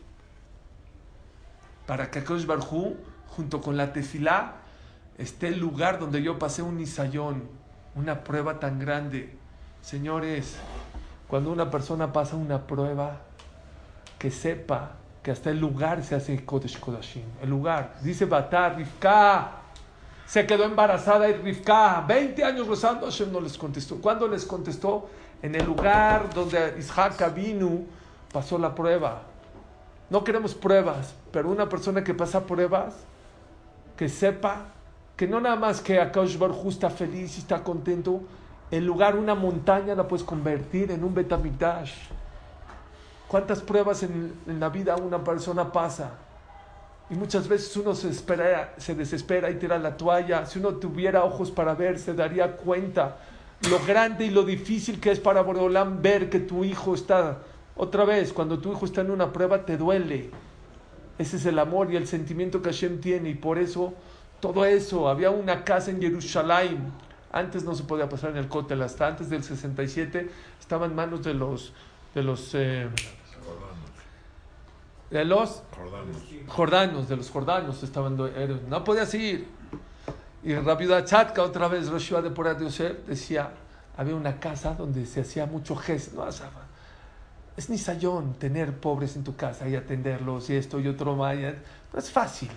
para 1.86 2.10
que 2.12 2.24
Kosh 2.24 2.46
Barhu 2.46 2.98
junto 3.36 3.62
con 3.62 3.78
la 3.78 3.94
tefilá, 3.94 4.56
esté 5.18 5.48
el 5.50 5.60
lugar 5.60 6.00
donde 6.00 6.22
yo 6.22 6.40
pasé 6.40 6.62
un 6.62 6.80
isayón, 6.80 7.44
una 7.96 8.24
prueba 8.24 8.60
tan 8.60 8.80
grande. 8.80 9.36
Señores, 9.82 10.58
cuando 11.28 11.52
una 11.52 11.70
persona 11.70 12.12
pasa 12.14 12.36
una 12.36 12.66
prueba, 12.66 13.22
que 14.18 14.32
sepa 14.32 14.92
que 15.22 15.32
hasta 15.32 15.50
el 15.50 15.60
lugar 15.60 16.04
se 16.04 16.16
hace 16.16 16.46
Kodesh 16.46 16.80
Kodashim. 16.80 17.24
El 17.42 17.50
lugar. 17.50 17.96
Dice 18.02 18.26
Batar, 18.26 18.78
Rivka. 18.78 19.52
Se 20.26 20.46
quedó 20.46 20.64
embarazada 20.64 21.30
y 21.30 21.34
Rivka. 21.34 22.04
20 22.08 22.44
años 22.44 22.68
rezando, 22.68 23.06
Hashem 23.06 23.32
no 23.32 23.42
les 23.42 23.58
contestó. 23.58 23.98
¿Cuándo 23.98 24.28
les 24.28 24.46
contestó? 24.46 25.10
En 25.42 25.54
el 25.54 25.66
lugar 25.66 26.34
donde 26.34 26.76
Isaac 26.80 27.34
vino, 27.34 27.82
pasó 28.32 28.58
la 28.58 28.74
prueba. 28.74 29.22
No 30.10 30.24
queremos 30.24 30.56
pruebas, 30.56 31.14
pero 31.32 31.50
una 31.50 31.70
persona 31.70 32.04
que 32.04 32.14
pasa 32.14 32.46
pruebas, 32.46 32.96
que 33.98 34.08
sepa 34.08 34.68
que 35.18 35.28
no 35.28 35.42
nada 35.42 35.56
más 35.56 35.82
que 35.82 36.00
Akash 36.00 36.38
Baruj 36.38 36.68
está 36.68 36.92
feliz 36.92 37.36
y 37.38 37.40
está 37.40 37.64
contento, 37.64 38.22
en 38.70 38.86
lugar 38.86 39.16
una 39.16 39.34
montaña 39.34 39.96
la 39.96 40.08
puedes 40.08 40.24
convertir 40.24 40.92
en 40.92 41.04
un 41.04 41.14
Betamigdash. 41.14 41.94
¿Cuántas 43.28 43.62
pruebas 43.62 44.04
en, 44.04 44.34
la 44.60 44.70
vida 44.70 44.96
una 44.96 45.24
persona 45.24 45.72
pasa? 45.72 46.12
Y 47.10 47.16
muchas 47.16 47.48
veces 47.48 47.76
uno 47.78 47.96
se, 47.96 48.10
espera, 48.10 48.76
se 48.78 48.94
desespera 48.94 49.50
y 49.50 49.56
tira 49.56 49.80
la 49.80 49.98
toalla. 49.98 50.46
Si 50.46 50.60
uno 50.60 50.76
tuviera 50.76 51.24
ojos 51.24 51.50
para 51.50 51.74
ver, 51.74 51.98
se 51.98 52.14
daría 52.14 52.56
cuenta 52.56 53.18
lo 53.72 53.80
grande 53.80 54.26
y 54.26 54.30
lo 54.30 54.44
difícil 54.44 55.00
que 55.00 55.12
es 55.12 55.20
para 55.20 55.42
Boreolam 55.42 56.02
ver 56.02 56.30
que 56.30 56.40
tu 56.40 56.64
hijo 56.64 56.94
está, 56.94 57.40
otra 57.76 58.06
vez, 58.06 58.32
cuando 58.32 58.60
tu 58.60 58.72
hijo 58.72 58.86
está 58.86 59.02
en 59.02 59.10
una 59.10 59.34
prueba, 59.34 59.66
te 59.66 59.78
duele 59.78 60.30
ese 61.18 61.38
es 61.38 61.46
el 61.46 61.60
amor 61.60 61.92
y 61.92 61.96
el 61.96 62.08
sentimiento 62.08 62.62
que 62.62 62.70
Hashem 62.70 63.00
tiene 63.00 63.30
y 63.30 63.36
por 63.36 63.58
eso 63.58 63.94
todo 64.40 64.66
eso, 64.66 65.10
había 65.10 65.32
una 65.32 65.64
casa 65.64 65.92
en 65.92 66.02
Jerusalén, 66.02 66.92
Antes 67.32 67.64
no 67.64 67.76
se 67.76 67.84
podía 67.84 68.08
pasar 68.08 68.32
en 68.32 68.38
el 68.38 68.48
cótel, 68.48 68.82
hasta 68.82 69.08
antes 69.08 69.30
del 69.30 69.44
67 69.44 70.30
estaba 70.60 70.86
en 70.86 70.96
manos 70.96 71.24
de 71.24 71.34
los 71.34 71.74
de 72.16 72.24
los 72.24 72.56
eh, 72.56 72.88
de 75.12 75.26
los 75.26 75.64
jordanos, 76.48 77.10
de 77.10 77.18
los 77.18 77.30
jordanos 77.30 77.84
estaban 77.84 78.18
no 78.70 78.84
podías 78.84 79.14
ir. 79.14 79.48
Y 80.44 80.56
Rabbi 80.56 80.88
Chatka 81.04 81.44
otra 81.44 81.68
vez 81.68 81.90
Rosh 81.90 82.14
de 82.14 82.30
Porat 82.30 82.62
Yosef 82.62 83.06
decía, 83.06 83.52
había 83.98 84.16
una 84.16 84.40
casa 84.40 84.74
donde 84.74 85.06
se 85.06 85.22
hacía 85.22 85.46
mucho 85.46 85.76
gesto, 85.76 86.24
no 86.26 86.67
es 87.58 87.72
nisayón 87.72 88.36
tener 88.36 88.78
pobres 88.78 89.16
en 89.16 89.24
tu 89.24 89.36
casa 89.36 89.68
y 89.68 89.76
atenderlos 89.76 90.50
y 90.52 90.56
esto 90.56 90.80
y 90.80 90.88
otro 90.88 91.18
vaya. 91.18 91.56
No 91.92 92.00
es 92.00 92.12
fácil. 92.12 92.50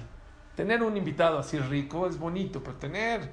Tener 0.55 0.83
un 0.83 0.95
invitado 0.95 1.39
así 1.39 1.59
rico 1.59 2.07
es 2.07 2.19
bonito, 2.19 2.63
pero 2.63 2.77
tener 2.77 3.31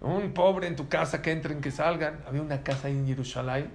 un 0.00 0.34
pobre 0.34 0.66
en 0.66 0.74
tu 0.74 0.88
casa 0.88 1.22
que 1.22 1.30
entren, 1.30 1.60
que 1.60 1.70
salgan. 1.70 2.18
Había 2.26 2.42
una 2.42 2.62
casa 2.62 2.88
en 2.88 3.06
Jerusalén 3.06 3.70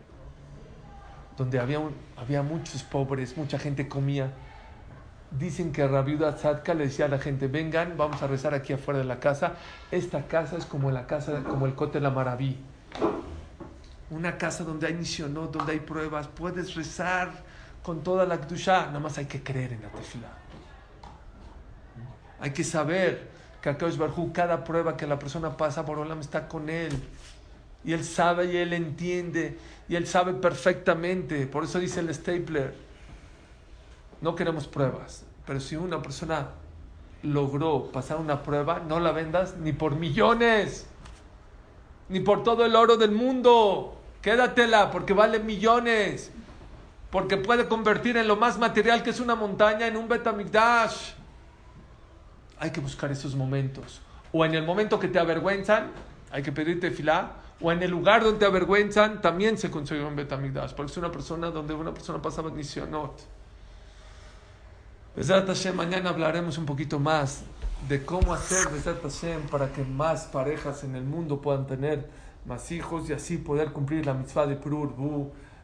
donde 1.37 1.57
había, 1.57 1.79
había 2.17 2.43
muchos 2.43 2.83
pobres, 2.83 3.37
mucha 3.37 3.57
gente 3.57 3.87
comía. 3.87 4.33
Dicen 5.31 5.71
que 5.71 5.87
Rabiuda 5.87 6.35
Tzadka 6.35 6.73
le 6.73 6.85
decía 6.85 7.05
a 7.05 7.07
la 7.07 7.19
gente, 7.19 7.47
vengan, 7.47 7.95
vamos 7.95 8.21
a 8.21 8.27
rezar 8.27 8.53
aquí 8.53 8.73
afuera 8.73 8.99
de 8.99 9.05
la 9.05 9.21
casa. 9.21 9.53
Esta 9.91 10.27
casa 10.27 10.57
es 10.57 10.65
como 10.65 10.91
la 10.91 11.07
casa, 11.07 11.43
como 11.47 11.67
el 11.67 11.75
Cote 11.75 12.01
la 12.01 12.09
Maraví 12.09 12.57
una 14.11 14.37
casa 14.37 14.63
donde 14.63 14.87
hay 14.87 14.93
misionot, 14.93 15.51
donde 15.51 15.73
hay 15.73 15.79
pruebas, 15.79 16.27
puedes 16.27 16.75
rezar 16.75 17.31
con 17.83 18.03
toda 18.03 18.25
la 18.25 18.39
kdusha, 18.39 18.87
nada 18.87 18.99
más 18.99 19.17
hay 19.17 19.25
que 19.25 19.41
creer 19.41 19.73
en 19.73 19.81
la 19.81 19.89
tefila. 19.89 20.27
Hay 22.39 22.51
que 22.51 22.63
saber 22.63 23.29
que 23.61 23.69
Akash 23.69 23.97
Barhu, 23.97 24.31
cada 24.31 24.63
prueba 24.63 24.95
que 24.95 25.05
la 25.05 25.19
persona 25.19 25.55
pasa, 25.55 25.81
Borolam 25.81 26.19
está 26.19 26.47
con 26.47 26.69
él. 26.69 26.91
Y 27.83 27.93
él 27.93 28.03
sabe 28.03 28.45
y 28.53 28.57
él 28.57 28.73
entiende 28.73 29.57
y 29.87 29.95
él 29.95 30.05
sabe 30.05 30.33
perfectamente. 30.33 31.47
Por 31.47 31.63
eso 31.63 31.79
dice 31.79 32.01
el 32.01 32.13
Stapler, 32.13 32.73
no 34.21 34.35
queremos 34.35 34.67
pruebas, 34.67 35.23
pero 35.45 35.59
si 35.59 35.75
una 35.75 36.01
persona 36.01 36.49
logró 37.23 37.91
pasar 37.91 38.17
una 38.17 38.43
prueba, 38.43 38.79
no 38.79 38.99
la 38.99 39.11
vendas 39.11 39.55
ni 39.57 39.71
por 39.71 39.95
millones, 39.95 40.87
ni 42.09 42.19
por 42.19 42.43
todo 42.43 42.65
el 42.65 42.75
oro 42.75 42.97
del 42.97 43.11
mundo. 43.11 43.98
Quédatela 44.21 44.91
porque 44.91 45.13
vale 45.13 45.39
millones. 45.39 46.31
Porque 47.11 47.37
puede 47.37 47.67
convertir 47.67 48.17
en 48.17 48.27
lo 48.27 48.35
más 48.35 48.59
material 48.59 49.01
que 49.01 49.09
es 49.09 49.19
una 49.19 49.35
montaña 49.35 49.87
en 49.87 49.97
un 49.97 50.07
Betamigdash. 50.07 51.13
Hay 52.59 52.71
que 52.71 52.81
buscar 52.81 53.11
esos 53.11 53.35
momentos. 53.35 54.01
O 54.31 54.45
en 54.45 54.53
el 54.53 54.63
momento 54.63 54.99
que 54.99 55.07
te 55.07 55.17
avergüenzan, 55.17 55.91
hay 56.31 56.43
que 56.43 56.51
pedirte 56.51 56.91
filá. 56.91 57.31
O 57.61 57.71
en 57.71 57.81
el 57.81 57.89
lugar 57.89 58.23
donde 58.23 58.39
te 58.39 58.45
avergüenzan, 58.45 59.21
también 59.21 59.57
se 59.57 59.71
consigue 59.71 60.03
un 60.03 60.15
Betamigdash. 60.15 60.73
Porque 60.73 60.91
es 60.91 60.97
una 60.97 61.11
persona 61.11 61.49
donde 61.49 61.73
una 61.73 61.93
persona 61.93 62.21
pasa 62.21 62.41
bendicionot. 62.41 63.19
mañana 65.73 66.09
hablaremos 66.09 66.57
un 66.57 66.65
poquito 66.65 66.99
más 66.99 67.43
de 67.87 68.05
cómo 68.05 68.33
hacer 68.33 68.67
para 69.49 69.71
que 69.71 69.83
más 69.83 70.25
parejas 70.25 70.83
en 70.83 70.95
el 70.95 71.03
mundo 71.03 71.41
puedan 71.41 71.65
tener 71.65 72.18
más 72.45 72.71
hijos 72.71 73.09
y 73.09 73.13
así 73.13 73.37
poder 73.37 73.71
cumplir 73.71 74.05
la 74.05 74.13
mitzvah 74.13 74.47
de 74.47 74.55
Prur, 74.55 74.93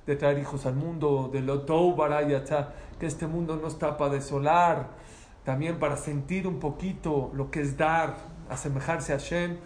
de 0.05 0.15
traer 0.15 0.37
hijos 0.39 0.65
al 0.65 0.75
mundo, 0.75 1.29
de 1.31 1.41
Lotou 1.41 1.95
Barayata, 1.95 2.73
que 2.99 3.07
este 3.07 3.27
mundo 3.27 3.57
no 3.61 3.67
está 3.67 3.97
para 3.97 4.13
desolar, 4.13 4.89
también 5.43 5.79
para 5.79 5.97
sentir 5.97 6.47
un 6.47 6.59
poquito 6.59 7.31
lo 7.33 7.49
que 7.51 7.61
es 7.61 7.77
dar, 7.77 8.15
asemejarse 8.49 9.13
a 9.13 9.17
Shem, 9.17 9.57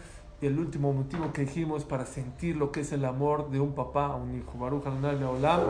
y 0.42 0.46
el 0.46 0.58
último 0.58 0.94
motivo 0.94 1.34
que 1.34 1.42
dijimos 1.42 1.84
para 1.84 2.06
sentir 2.06 2.56
lo 2.56 2.72
que 2.72 2.82
es 2.82 2.94
el 2.94 3.04
amor 3.04 3.50
de 3.50 3.60
un 3.60 3.74
papá 3.74 4.06
a 4.06 4.16
un 4.16 4.38
hijo. 4.38 4.58
Baruch 4.58 4.86
Olam. 4.86 5.62